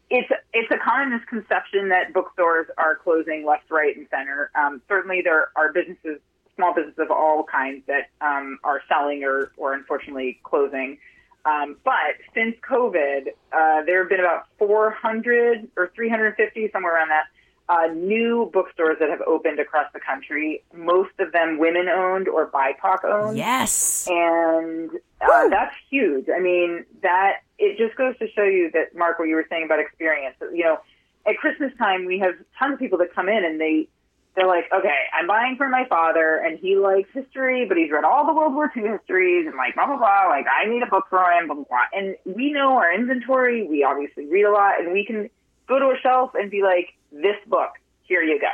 it's 0.09 0.30
it's 0.53 0.72
a 0.72 0.78
common 0.78 1.09
misconception 1.11 1.89
that 1.89 2.14
bookstores 2.14 2.68
are 2.78 2.95
closing 2.95 3.45
left, 3.45 3.72
right, 3.72 3.95
and 3.95 4.07
center. 4.09 4.51
Um, 4.55 4.82
certainly, 4.88 5.22
there 5.24 5.49
are 5.55 5.74
businesses, 5.74 6.20
small 6.55 6.74
businesses 6.74 6.99
of 6.99 7.11
all 7.11 7.43
kinds, 7.43 7.84
that 7.88 8.09
um, 8.22 8.59
are 8.64 8.82
selling 8.88 9.24
or 9.24 9.51
or 9.57 9.74
unfortunately 9.74 10.39
closing. 10.43 10.97
Um, 11.45 11.78
but 11.84 12.16
since 12.34 12.55
COVID, 12.70 13.28
uh, 13.51 13.84
there 13.86 13.99
have 13.99 14.09
been 14.09 14.22
about 14.22 14.45
400 14.59 15.68
or 15.76 15.91
350, 15.93 16.70
somewhere 16.72 16.95
around 16.95 17.09
that, 17.09 17.26
uh, 17.70 17.88
new 17.93 18.49
bookstores 18.53 18.97
that 18.99 19.09
have 19.09 19.22
opened 19.22 19.59
across 19.59 19.86
the 19.93 19.99
country. 19.99 20.64
Most 20.74 21.11
of 21.20 21.32
them 21.32 21.59
women 21.59 21.88
owned 21.88 22.28
or 22.28 22.47
BIPOC 22.47 23.05
owned 23.05 23.38
yes 23.38 24.07
and 24.09 24.89
uh, 25.22 25.49
that's 25.49 25.76
huge. 25.89 26.28
I 26.34 26.39
mean, 26.39 26.86
that 27.01 27.43
it 27.57 27.78
just 27.78 27.97
goes 27.97 28.18
to 28.20 28.28
show 28.32 28.43
you 28.43 28.70
that 28.74 28.95
Mark, 28.95 29.20
what 29.20 29.28
you 29.28 29.36
were 29.36 29.45
saying 29.49 29.66
about 29.66 29.80
experience. 29.80 30.36
You 30.41 30.64
know, 30.64 30.80
at 31.26 31.38
Christmas 31.38 31.72
time, 31.78 32.05
we 32.05 32.20
have 32.20 32.34
tons 32.59 32.74
of 32.74 32.80
people 32.80 32.97
that 32.99 33.14
come 33.14 33.30
in 33.30 33.45
and 33.45 33.59
they 33.59 33.88
they're 34.36 34.47
like, 34.47 34.66
okay, 34.76 34.97
I'm 35.14 35.28
buying 35.28 35.57
for 35.57 35.70
my 35.70 35.86
father, 35.88 36.38
and 36.38 36.57
he 36.57 36.76
likes 36.76 37.07
history, 37.14 37.66
but 37.68 37.78
he's 37.78 37.91
read 37.91 38.03
all 38.03 38.26
the 38.26 38.34
World 38.34 38.55
War 38.55 38.72
II 38.76 38.82
histories, 38.82 39.45
and 39.45 39.55
like 39.55 39.76
blah 39.76 39.86
blah 39.86 39.97
blah. 39.97 40.26
Like, 40.28 40.45
I 40.49 40.68
need 40.68 40.82
a 40.82 40.88
book 40.88 41.05
for 41.09 41.20
him, 41.32 41.47
blah 41.47 41.55
blah 41.55 41.66
blah. 41.66 41.86
And 41.93 42.16
we 42.26 42.51
know 42.51 42.78
our 42.78 42.91
inventory. 42.91 43.68
We 43.68 43.84
obviously 43.84 44.26
read 44.26 44.45
a 44.45 44.51
lot, 44.51 44.80
and 44.80 44.91
we 44.91 45.05
can 45.05 45.30
go 45.68 45.80
to 45.80 45.86
a 45.86 45.97
shelf 46.01 46.32
and 46.36 46.49
be 46.49 46.61
like, 46.61 46.93
this 47.11 47.38
book, 47.47 47.72
here 48.03 48.22
you 48.22 48.39
go. 48.39 48.53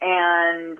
And 0.00 0.78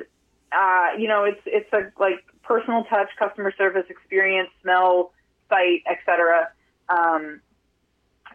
uh, 0.52 0.98
you 0.98 1.08
know, 1.08 1.24
it's 1.24 1.40
it's 1.46 1.72
a 1.72 1.90
like 2.00 2.24
personal 2.42 2.84
touch, 2.84 3.08
customer 3.18 3.52
service 3.56 3.86
experience, 3.88 4.50
smell, 4.62 5.12
sight, 5.48 5.82
etc. 5.90 6.48
Um, 6.88 7.40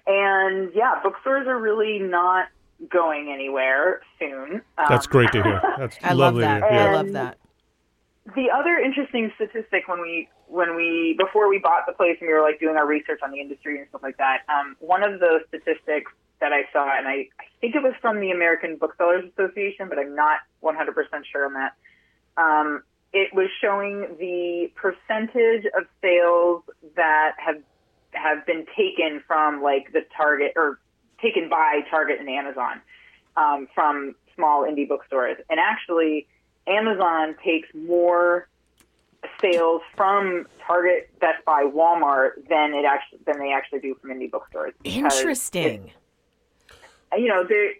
and 0.07 0.71
yeah, 0.73 0.95
bookstores 1.03 1.47
are 1.47 1.59
really 1.59 1.99
not 1.99 2.47
going 2.89 3.31
anywhere 3.31 4.01
soon. 4.19 4.61
Um, 4.77 4.85
That's 4.89 5.07
great 5.07 5.31
to 5.33 5.43
hear. 5.43 5.61
That's 5.77 5.97
i 6.03 6.13
love 6.13 6.33
lovely. 6.35 6.41
that 6.41 6.59
To 6.61 6.67
hear. 6.67 6.79
i 6.79 6.91
love 6.93 7.11
that 7.11 7.37
the 8.35 8.49
other 8.53 8.77
interesting 8.77 9.31
statistic 9.35 9.87
when 9.87 10.01
we 10.01 10.29
when 10.47 10.75
we 10.75 11.15
before 11.17 11.49
we 11.49 11.59
bought 11.59 11.85
the 11.87 11.93
place 11.93 12.17
and 12.19 12.27
we 12.27 12.33
were 12.33 12.41
like 12.41 12.59
doing 12.59 12.75
our 12.75 12.85
research 12.85 13.19
on 13.23 13.31
the 13.31 13.39
industry 13.39 13.79
and 13.79 13.87
stuff 13.89 14.03
like 14.03 14.17
that, 14.17 14.39
um, 14.49 14.75
one 14.79 15.03
of 15.03 15.19
the 15.19 15.39
statistics 15.47 16.11
that 16.41 16.51
I 16.51 16.63
saw, 16.73 16.89
and 16.97 17.07
I, 17.07 17.29
I 17.39 17.45
think 17.61 17.75
it 17.75 17.81
was 17.81 17.93
from 18.01 18.19
the 18.19 18.31
American 18.31 18.75
Booksellers 18.75 19.31
Association, 19.31 19.87
but 19.87 19.97
I'm 19.97 20.15
not 20.15 20.39
100% 20.63 20.75
sure 21.31 21.45
on 21.45 21.53
that. 21.53 21.73
Um, 22.35 22.83
it 23.13 23.33
was 23.33 23.47
showing 23.61 24.15
the 24.19 24.71
percentage 24.75 25.65
of 25.77 25.85
sales 26.01 26.63
that 26.95 27.33
have 27.37 27.61
have 28.13 28.45
been 28.45 28.65
taken 28.75 29.23
from 29.25 29.61
like 29.61 29.93
the 29.93 30.01
Target 30.17 30.53
or 30.57 30.79
taken 31.21 31.47
by 31.49 31.81
Target 31.89 32.19
and 32.19 32.27
Amazon 32.27 32.81
um, 33.37 33.67
from 33.73 34.15
small 34.35 34.63
indie 34.63 34.87
bookstores, 34.87 35.37
and 35.49 35.59
actually 35.59 36.27
Amazon 36.67 37.35
takes 37.43 37.67
more 37.73 38.47
sales 39.39 39.81
from 39.95 40.47
Target, 40.65 41.09
Best 41.19 41.45
Buy, 41.45 41.63
Walmart 41.63 42.47
than 42.49 42.73
it 42.73 42.85
actually 42.85 43.19
than 43.25 43.39
they 43.39 43.51
actually 43.51 43.79
do 43.79 43.95
from 44.01 44.09
indie 44.09 44.31
bookstores. 44.31 44.73
interesting 44.83 45.91
you 47.17 47.27
know, 47.27 47.43
there- 47.43 47.73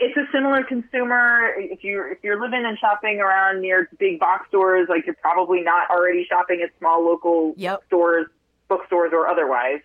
it's 0.00 0.16
a 0.16 0.24
similar 0.32 0.64
consumer. 0.64 1.54
If 1.58 1.84
you're 1.84 2.08
if 2.10 2.18
you're 2.24 2.40
living 2.40 2.64
and 2.64 2.78
shopping 2.78 3.20
around 3.20 3.60
near 3.60 3.88
big 3.98 4.18
box 4.18 4.48
stores, 4.48 4.88
like 4.88 5.04
you're 5.06 5.14
probably 5.20 5.60
not 5.60 5.90
already 5.90 6.24
shopping 6.24 6.62
at 6.62 6.70
small 6.78 7.04
local 7.04 7.52
Yep. 7.58 7.82
stores, 7.86 8.26
bookstores, 8.68 9.12
or 9.12 9.28
otherwise. 9.28 9.80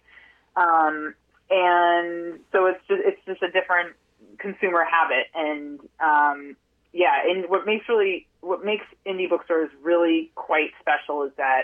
Um, 0.56 1.14
and 1.50 2.40
so 2.54 2.68
it's 2.68 2.80
just 2.88 3.02
it's 3.06 3.20
just 3.26 3.44
a 3.44 3.52
different 3.52 3.94
consumer 4.38 4.86
habit, 4.86 5.28
and 5.36 5.80
um, 6.00 6.56
yeah, 6.94 7.22
and 7.28 7.50
what 7.50 7.66
makes 7.66 7.88
really 7.90 8.26
what 8.40 8.64
makes 8.64 8.86
indie 9.06 9.30
bookstores 9.30 9.70
really 9.82 10.32
quite 10.36 10.70
special 10.80 11.24
is 11.24 11.32
that 11.36 11.64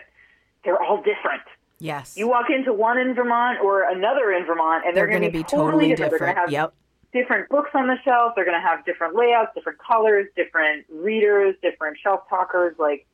they're 0.66 0.82
all 0.82 0.98
different. 0.98 1.42
yes 1.80 2.18
You 2.18 2.28
walk 2.28 2.50
into 2.50 2.74
one 2.74 2.98
in 2.98 3.14
Vermont 3.16 3.60
or 3.64 3.90
another 3.90 4.34
in 4.34 4.46
Vermont, 4.46 4.84
and 4.86 4.96
they're 4.96 5.08
they're, 5.08 5.20
going 5.20 5.32
to 5.32 5.32
be, 5.32 5.40
be 5.40 5.44
totally 5.44 5.90
different. 5.90 6.12
Different. 6.12 6.38
have 6.38 6.52
Yep. 6.52 6.74
Different 7.16 7.48
books 7.50 7.70
on 7.74 7.88
the 7.88 7.96
shelf. 8.04 8.34
They're 8.36 8.46
going 8.46 8.62
to 8.62 8.68
have 8.68 8.86
different 8.86 9.16
layouts, 9.16 9.52
different 9.56 9.80
colors, 9.80 10.28
different 10.36 10.86
readers, 10.92 11.56
different 11.62 11.98
shelf 12.04 12.22
talkers. 12.30 12.76
Like 12.78 13.08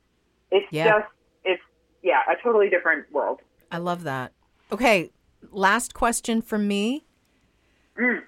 it's 0.50 0.66
Yeah. 0.70 0.98
just 0.98 1.06
it's 1.44 1.62
yeah, 2.02 2.20
a 2.28 2.34
totally 2.42 2.68
different 2.68 3.10
world. 3.12 3.40
I 3.70 3.78
love 3.78 4.02
that. 4.02 4.32
Okay, 4.72 5.10
last 5.50 5.94
question 5.94 6.42
from 6.42 6.66
me. 6.66 7.04
Mm. 7.96 8.22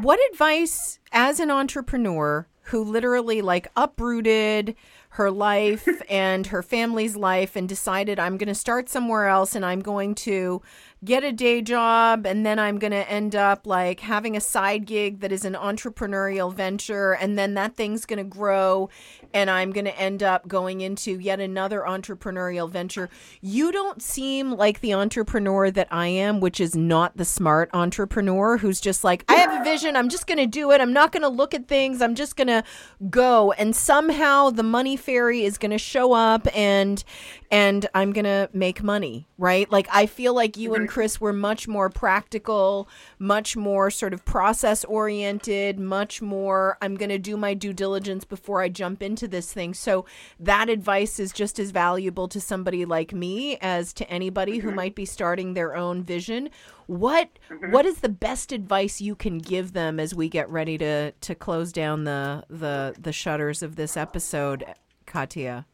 What 0.00 0.18
advice 0.32 0.98
as 1.12 1.38
an 1.38 1.50
entrepreneur 1.50 2.46
who 2.68 2.82
literally 2.82 3.42
like 3.42 3.68
uprooted 3.76 4.74
her 5.10 5.30
life 5.30 5.86
and 6.10 6.46
her 6.48 6.62
family's 6.62 7.14
life 7.14 7.54
and 7.54 7.68
decided 7.68 8.18
I'm 8.18 8.36
going 8.38 8.48
to 8.48 8.54
start 8.54 8.88
somewhere 8.88 9.28
else 9.28 9.54
and 9.54 9.64
I'm 9.64 9.80
going 9.80 10.14
to 10.16 10.60
get 11.04 11.22
a 11.22 11.32
day 11.32 11.60
job 11.60 12.24
and 12.24 12.46
then 12.46 12.58
I'm 12.58 12.78
going 12.78 12.92
to 12.92 13.10
end 13.10 13.36
up 13.36 13.66
like 13.66 14.00
having 14.00 14.36
a 14.36 14.40
side 14.40 14.86
gig 14.86 15.20
that 15.20 15.32
is 15.32 15.44
an 15.44 15.54
entrepreneurial 15.54 16.52
venture 16.54 17.12
and 17.12 17.38
then 17.38 17.54
that 17.54 17.76
thing's 17.76 18.06
going 18.06 18.18
to 18.18 18.24
grow 18.24 18.88
and 19.34 19.50
I'm 19.50 19.72
going 19.72 19.84
to 19.84 19.98
end 19.98 20.22
up 20.22 20.46
going 20.46 20.80
into 20.80 21.18
yet 21.18 21.40
another 21.40 21.80
entrepreneurial 21.80 22.70
venture. 22.70 23.10
You 23.40 23.72
don't 23.72 24.00
seem 24.00 24.52
like 24.52 24.80
the 24.80 24.94
entrepreneur 24.94 25.70
that 25.72 25.88
I 25.90 26.06
am, 26.06 26.40
which 26.40 26.60
is 26.60 26.76
not 26.76 27.16
the 27.16 27.24
smart 27.24 27.68
entrepreneur 27.74 28.58
who's 28.58 28.80
just 28.80 29.02
like, 29.02 29.24
I 29.28 29.34
have 29.34 29.60
a 29.60 29.64
vision, 29.64 29.96
I'm 29.96 30.08
just 30.08 30.26
going 30.26 30.38
to 30.38 30.46
do 30.46 30.70
it. 30.70 30.80
I'm 30.80 30.92
not 30.92 31.12
going 31.12 31.22
to 31.22 31.28
look 31.28 31.52
at 31.52 31.66
things, 31.66 32.00
I'm 32.00 32.14
just 32.14 32.36
going 32.36 32.48
to 32.48 32.62
go 33.10 33.52
and 33.52 33.74
somehow 33.74 34.50
the 34.50 34.62
money 34.62 34.96
fairy 34.96 35.44
is 35.44 35.58
going 35.58 35.72
to 35.72 35.78
show 35.78 36.12
up 36.12 36.46
and 36.56 37.02
and 37.50 37.86
I'm 37.94 38.12
going 38.12 38.24
to 38.24 38.50
make 38.52 38.82
money, 38.82 39.28
right? 39.38 39.70
Like 39.70 39.86
I 39.92 40.06
feel 40.06 40.34
like 40.34 40.56
you 40.56 40.74
and 40.74 40.88
Chris 40.94 41.20
were 41.20 41.32
much 41.32 41.66
more 41.66 41.90
practical, 41.90 42.88
much 43.18 43.56
more 43.56 43.90
sort 43.90 44.14
of 44.14 44.24
process 44.24 44.84
oriented, 44.84 45.76
much 45.76 46.22
more 46.22 46.78
I'm 46.80 46.94
going 46.94 47.08
to 47.08 47.18
do 47.18 47.36
my 47.36 47.52
due 47.52 47.72
diligence 47.72 48.24
before 48.24 48.62
I 48.62 48.68
jump 48.68 49.02
into 49.02 49.26
this 49.26 49.52
thing. 49.52 49.74
So 49.74 50.06
that 50.38 50.68
advice 50.68 51.18
is 51.18 51.32
just 51.32 51.58
as 51.58 51.72
valuable 51.72 52.28
to 52.28 52.40
somebody 52.40 52.84
like 52.84 53.12
me 53.12 53.56
as 53.56 53.92
to 53.94 54.08
anybody 54.08 54.58
who 54.58 54.70
might 54.70 54.94
be 54.94 55.04
starting 55.04 55.54
their 55.54 55.74
own 55.74 56.04
vision. 56.04 56.48
What 56.86 57.28
what 57.70 57.86
is 57.86 57.96
the 57.96 58.08
best 58.08 58.52
advice 58.52 59.00
you 59.00 59.16
can 59.16 59.38
give 59.38 59.72
them 59.72 59.98
as 59.98 60.14
we 60.14 60.28
get 60.28 60.48
ready 60.48 60.78
to 60.78 61.10
to 61.10 61.34
close 61.34 61.72
down 61.72 62.04
the 62.04 62.44
the 62.48 62.94
the 63.00 63.12
shutters 63.12 63.64
of 63.64 63.74
this 63.74 63.96
episode, 63.96 64.64
Katya? 65.06 65.66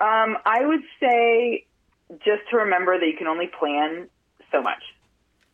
Um, 0.00 0.38
I 0.46 0.64
would 0.64 0.82
say 0.98 1.66
just 2.24 2.42
to 2.50 2.56
remember 2.56 2.98
that 2.98 3.06
you 3.06 3.16
can 3.16 3.26
only 3.26 3.46
plan 3.58 4.08
so 4.52 4.62
much. 4.62 4.82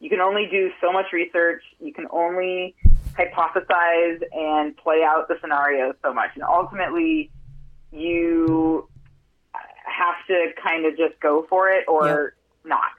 You 0.01 0.09
can 0.09 0.21
only 0.21 0.47
do 0.51 0.71
so 0.81 0.93
much 0.93 1.13
research. 1.13 1.63
You 1.79 1.93
can 1.93 2.07
only 2.11 2.75
hypothesize 3.15 4.23
and 4.33 4.77
play 4.77 5.03
out 5.05 5.29
the 5.29 5.37
scenarios 5.41 5.95
so 6.03 6.15
much. 6.15 6.31
And 6.35 6.43
ultimately, 6.43 7.31
you 7.93 8.89
have 9.85 10.15
to 10.29 10.53
kind 10.63 10.87
of 10.87 10.97
just 10.97 11.21
go 11.21 11.47
for 11.49 11.69
it 11.69 11.85
or 11.89 12.35
not. 12.65 12.93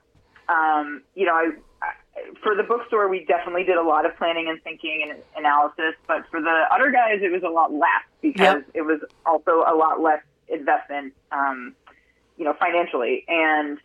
Um, 0.47 1.01
you 1.15 1.25
know, 1.25 1.33
I, 1.33 1.51
I, 1.81 1.93
for 2.43 2.55
the 2.55 2.63
bookstore, 2.63 3.07
we 3.07 3.25
definitely 3.25 3.63
did 3.63 3.77
a 3.77 3.83
lot 3.83 4.05
of 4.05 4.15
planning 4.17 4.47
and 4.49 4.61
thinking 4.63 5.07
and 5.09 5.19
analysis. 5.37 5.95
But 6.07 6.23
for 6.29 6.41
the 6.41 6.65
Udder 6.71 6.91
Guys, 6.91 7.19
it 7.21 7.31
was 7.31 7.43
a 7.43 7.49
lot 7.49 7.73
less 7.73 8.03
because 8.21 8.63
Yep. 8.63 8.69
it 8.75 8.81
was 8.81 8.99
also 9.25 9.63
a 9.67 9.73
lot 9.75 10.01
less 10.01 10.21
investment, 10.49 11.13
um, 11.31 11.73
you 12.41 12.45
know, 12.45 12.55
financially. 12.59 13.23
And 13.27 13.77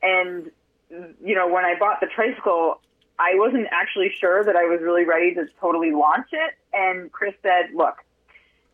and 0.00 0.52
you 0.88 1.34
know, 1.34 1.48
when 1.48 1.64
I 1.64 1.74
bought 1.76 1.98
the 2.00 2.06
tricycle, 2.06 2.80
I 3.18 3.34
wasn't 3.34 3.66
actually 3.72 4.12
sure 4.20 4.44
that 4.44 4.54
I 4.54 4.66
was 4.66 4.78
really 4.80 5.04
ready 5.04 5.34
to 5.34 5.46
totally 5.60 5.90
launch 5.90 6.28
it. 6.30 6.54
And 6.72 7.10
Chris 7.10 7.34
said, 7.42 7.74
"Look, 7.74 7.96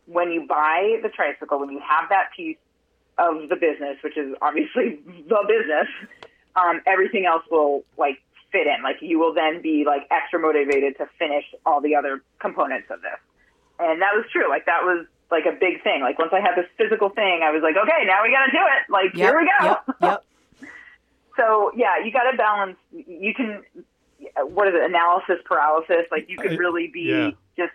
when 0.05 0.31
you 0.31 0.45
buy 0.45 0.99
the 1.01 1.09
tricycle, 1.09 1.59
when 1.59 1.71
you 1.71 1.79
have 1.79 2.09
that 2.09 2.29
piece 2.37 2.57
of 3.17 3.49
the 3.49 3.55
business, 3.55 3.97
which 4.03 4.15
is 4.15 4.35
obviously 4.43 4.99
the 5.27 5.43
business, 5.47 5.87
um, 6.55 6.81
everything 6.85 7.25
else 7.25 7.43
will 7.49 7.83
like 7.97 8.21
fit 8.51 8.67
in. 8.67 8.83
Like 8.83 8.97
you 9.01 9.17
will 9.17 9.33
then 9.33 9.59
be 9.63 9.85
like 9.87 10.07
extra 10.11 10.39
motivated 10.39 10.97
to 10.99 11.09
finish 11.17 11.45
all 11.65 11.81
the 11.81 11.95
other 11.95 12.21
components 12.37 12.89
of 12.91 13.01
this. 13.01 13.17
And 13.79 14.03
that 14.03 14.13
was 14.13 14.25
true. 14.31 14.47
Like 14.47 14.67
that 14.67 14.83
was 14.83 15.07
like 15.31 15.45
a 15.45 15.51
big 15.59 15.83
thing. 15.83 16.01
Like 16.01 16.17
once 16.19 16.31
I 16.33 16.39
had 16.39 16.55
this 16.55 16.67
physical 16.77 17.09
thing, 17.09 17.41
I 17.43 17.51
was 17.51 17.61
like, 17.63 17.75
okay, 17.75 18.05
now 18.05 18.23
we 18.23 18.31
got 18.31 18.45
to 18.45 18.51
do 18.51 18.57
it. 18.59 18.91
Like 18.91 19.13
Yep, 19.15 19.29
here 19.29 19.37
we 19.39 19.49
go. 19.59 19.65
Yep. 19.65 19.85
Yep. 20.01 20.23
So 21.37 21.71
yeah, 21.75 22.03
you 22.03 22.11
got 22.11 22.29
to 22.31 22.37
balance. 22.37 22.77
You 22.93 23.33
can, 23.33 23.63
what 24.45 24.67
is 24.67 24.73
it? 24.73 24.83
Analysis 24.83 25.37
paralysis. 25.45 26.05
Like 26.11 26.29
you 26.29 26.37
Uh, 26.39 26.43
could 26.43 26.59
really 26.59 26.87
be 26.87 27.01
yeah. 27.01 27.31
just 27.57 27.73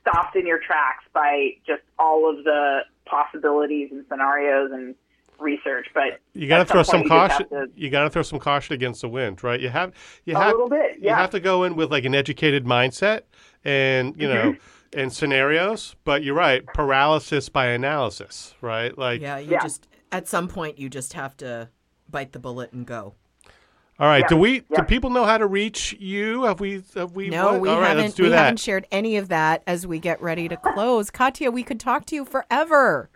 stopped 0.00 0.36
in 0.36 0.46
your 0.46 0.58
tracks 0.58 1.04
by 1.12 1.50
just 1.66 1.82
all 1.98 2.28
of 2.30 2.44
the 2.44 2.80
possibilities 3.06 3.88
and 3.90 4.04
scenarios 4.08 4.70
and 4.72 4.94
research. 5.40 5.88
But 5.92 6.20
You 6.34 6.46
got 6.46 6.58
to 6.58 6.64
throw 6.66 6.82
some 6.84 7.00
point, 7.08 7.32
you 7.32 7.46
caution. 7.46 7.48
to- 7.48 7.70
You 7.74 7.90
got 7.90 8.04
to 8.04 8.10
throw 8.10 8.22
some 8.22 8.38
caution 8.38 8.74
against 8.74 9.00
the 9.00 9.08
wind, 9.08 9.42
right? 9.42 9.58
You 9.60 9.70
have 9.70 9.92
you 10.24 10.36
A 10.36 10.38
have 10.38 10.52
little 10.52 10.68
bit, 10.68 10.98
You 11.00 11.10
have 11.10 11.30
to 11.30 11.40
go 11.40 11.64
in 11.64 11.74
with 11.74 11.90
like 11.90 12.04
an 12.04 12.14
educated 12.14 12.64
mindset 12.64 13.22
and 13.64 14.14
you 14.20 14.28
know 14.28 14.52
Mm-hmm. 14.52 14.58
And 14.94 15.12
scenarios. 15.12 15.96
But 16.04 16.22
you're 16.22 16.34
right, 16.34 16.64
paralysis 16.66 17.48
by 17.48 17.66
analysis, 17.66 18.54
right? 18.60 18.96
Like, 18.96 19.20
Yeah, 19.20 19.38
you 19.38 19.52
Yeah. 19.52 19.62
just 19.62 19.88
at 20.12 20.28
some 20.28 20.48
point 20.48 20.78
you 20.78 20.88
just 20.88 21.12
have 21.14 21.36
to 21.38 21.68
bite 22.10 22.32
the 22.32 22.38
bullet 22.38 22.72
and 22.72 22.86
go. 22.86 23.14
all 23.98 24.08
right. 24.08 24.22
Yeah, 24.22 24.28
Do 24.28 24.36
we? 24.36 24.60
Do 24.74 24.82
people 24.82 25.10
know 25.10 25.24
how 25.24 25.38
to 25.38 25.46
reach 25.46 25.94
you? 26.00 26.44
Have 26.44 26.58
we? 26.60 26.82
Have 26.94 27.12
we? 27.12 27.28
No, 27.30 27.52
what? 27.52 27.60
we 27.60 27.68
All 27.68 27.80
right, 27.80 27.88
haven't. 27.88 28.02
let's 28.04 28.14
do 28.14 28.24
we 28.24 28.28
that. 28.30 28.38
haven't 28.38 28.60
shared 28.60 28.86
any 28.90 29.16
of 29.16 29.28
that 29.28 29.62
as 29.66 29.86
we 29.86 29.98
get 30.00 30.20
ready 30.22 30.48
to 30.48 30.56
close. 30.56 31.10
Katya, 31.10 31.50
we 31.50 31.62
could 31.62 31.78
talk 31.80 32.04
to 32.06 32.14
you 32.16 32.24
forever. 32.24 33.08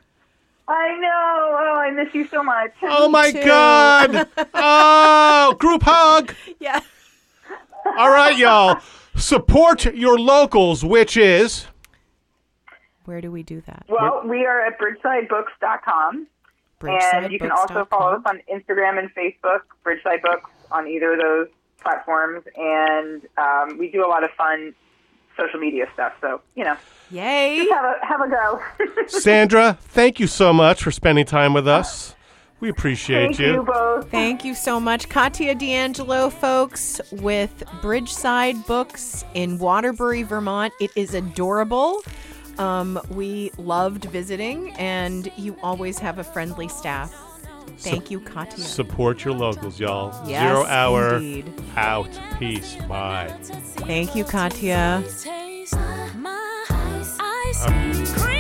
I 0.68 0.99
know. 1.01 1.57
Oh, 1.61 1.76
I 1.79 1.91
miss 1.91 2.14
you 2.14 2.26
so 2.29 2.43
much. 2.43 2.72
Oh 2.83 3.09
my 3.09 3.33
too. 3.33 3.43
God! 3.45 4.29
oh, 4.55 5.57
group 5.59 5.83
hug. 5.83 6.35
Yeah. 6.61 6.81
All 7.85 8.11
right, 8.11 8.37
y'all. 8.37 8.81
Support 9.16 9.87
your 9.95 10.18
locals, 10.18 10.85
which 10.85 11.16
is 11.16 11.66
Where 13.05 13.20
do 13.20 13.31
we 13.31 13.43
do 13.43 13.61
that? 13.62 13.85
Well, 13.89 14.22
we 14.24 14.47
are 14.47 14.64
at 14.64 14.79
bridgesidebooks.com. 14.79 16.26
And 16.81 17.33
you 17.33 17.41
can 17.41 17.51
also 17.51 17.85
follow 17.87 18.16
us 18.16 18.22
on 18.26 18.41
Instagram 18.53 18.99
and 19.01 19.12
Facebook, 19.14 19.62
Bridgeside 19.85 20.22
Books, 20.22 20.49
on 20.70 20.87
either 20.87 21.14
of 21.14 21.18
those 21.18 21.49
platforms. 21.83 22.45
And 22.57 23.22
um, 23.37 23.79
we 23.79 23.91
do 23.91 24.07
a 24.07 24.09
lot 24.09 24.22
of 24.22 24.31
fun 24.33 24.74
social 25.37 25.59
media 25.59 25.87
stuff. 25.95 26.12
So, 26.20 26.41
you 26.55 26.64
know, 26.64 26.76
Yay! 27.11 27.57
just 27.57 27.72
have 27.72 27.85
a, 27.85 28.07
have 28.07 28.20
a 28.20 28.29
go. 28.29 28.62
Sandra. 29.09 29.76
Thank 29.81 30.20
you 30.20 30.29
so 30.29 30.53
much 30.53 30.83
for 30.83 30.93
spending 30.93 31.24
time 31.24 31.53
with 31.53 31.66
us. 31.66 32.14
We 32.61 32.70
appreciate 32.70 33.36
Thank 33.36 33.38
you 33.38 33.62
both. 33.62 34.11
Thank 34.11 34.44
you 34.44 34.54
so 34.54 34.80
much, 34.80 35.09
Katya 35.09 35.54
D'Angelo, 35.54 36.28
folks, 36.28 37.00
with 37.12 37.62
Bridgeside 37.80 38.66
Books 38.66 39.24
in 39.34 39.59
Waterbury, 39.59 40.24
Vermont. 40.24 40.72
It 40.80 40.90
is 40.96 41.14
adorable. 41.14 42.02
Um, 42.59 43.00
we 43.11 43.52
loved 43.59 44.06
visiting, 44.06 44.72
and 44.72 45.30
you 45.36 45.56
always 45.62 45.98
have 46.00 46.18
a 46.18 46.24
friendly 46.24 46.66
staff. 46.66 47.14
Thank 47.78 48.11
you, 48.11 48.18
Katya. 48.18 48.64
Support 48.64 49.24
your 49.24 49.34
locals, 49.34 49.78
y'all. 49.78 50.12
Yes, 50.28 50.42
Zero 50.42 50.64
hour 50.64 51.16
indeed. 51.16 51.52
out. 51.76 52.09
Peace. 52.40 52.74
Bye. 52.88 53.32
Thank 53.42 54.16
you, 54.16 54.24
Katya. 54.24 55.04
Taste 55.20 55.76
my 56.16 56.64
ice 57.20 57.64
cream. 58.14 58.38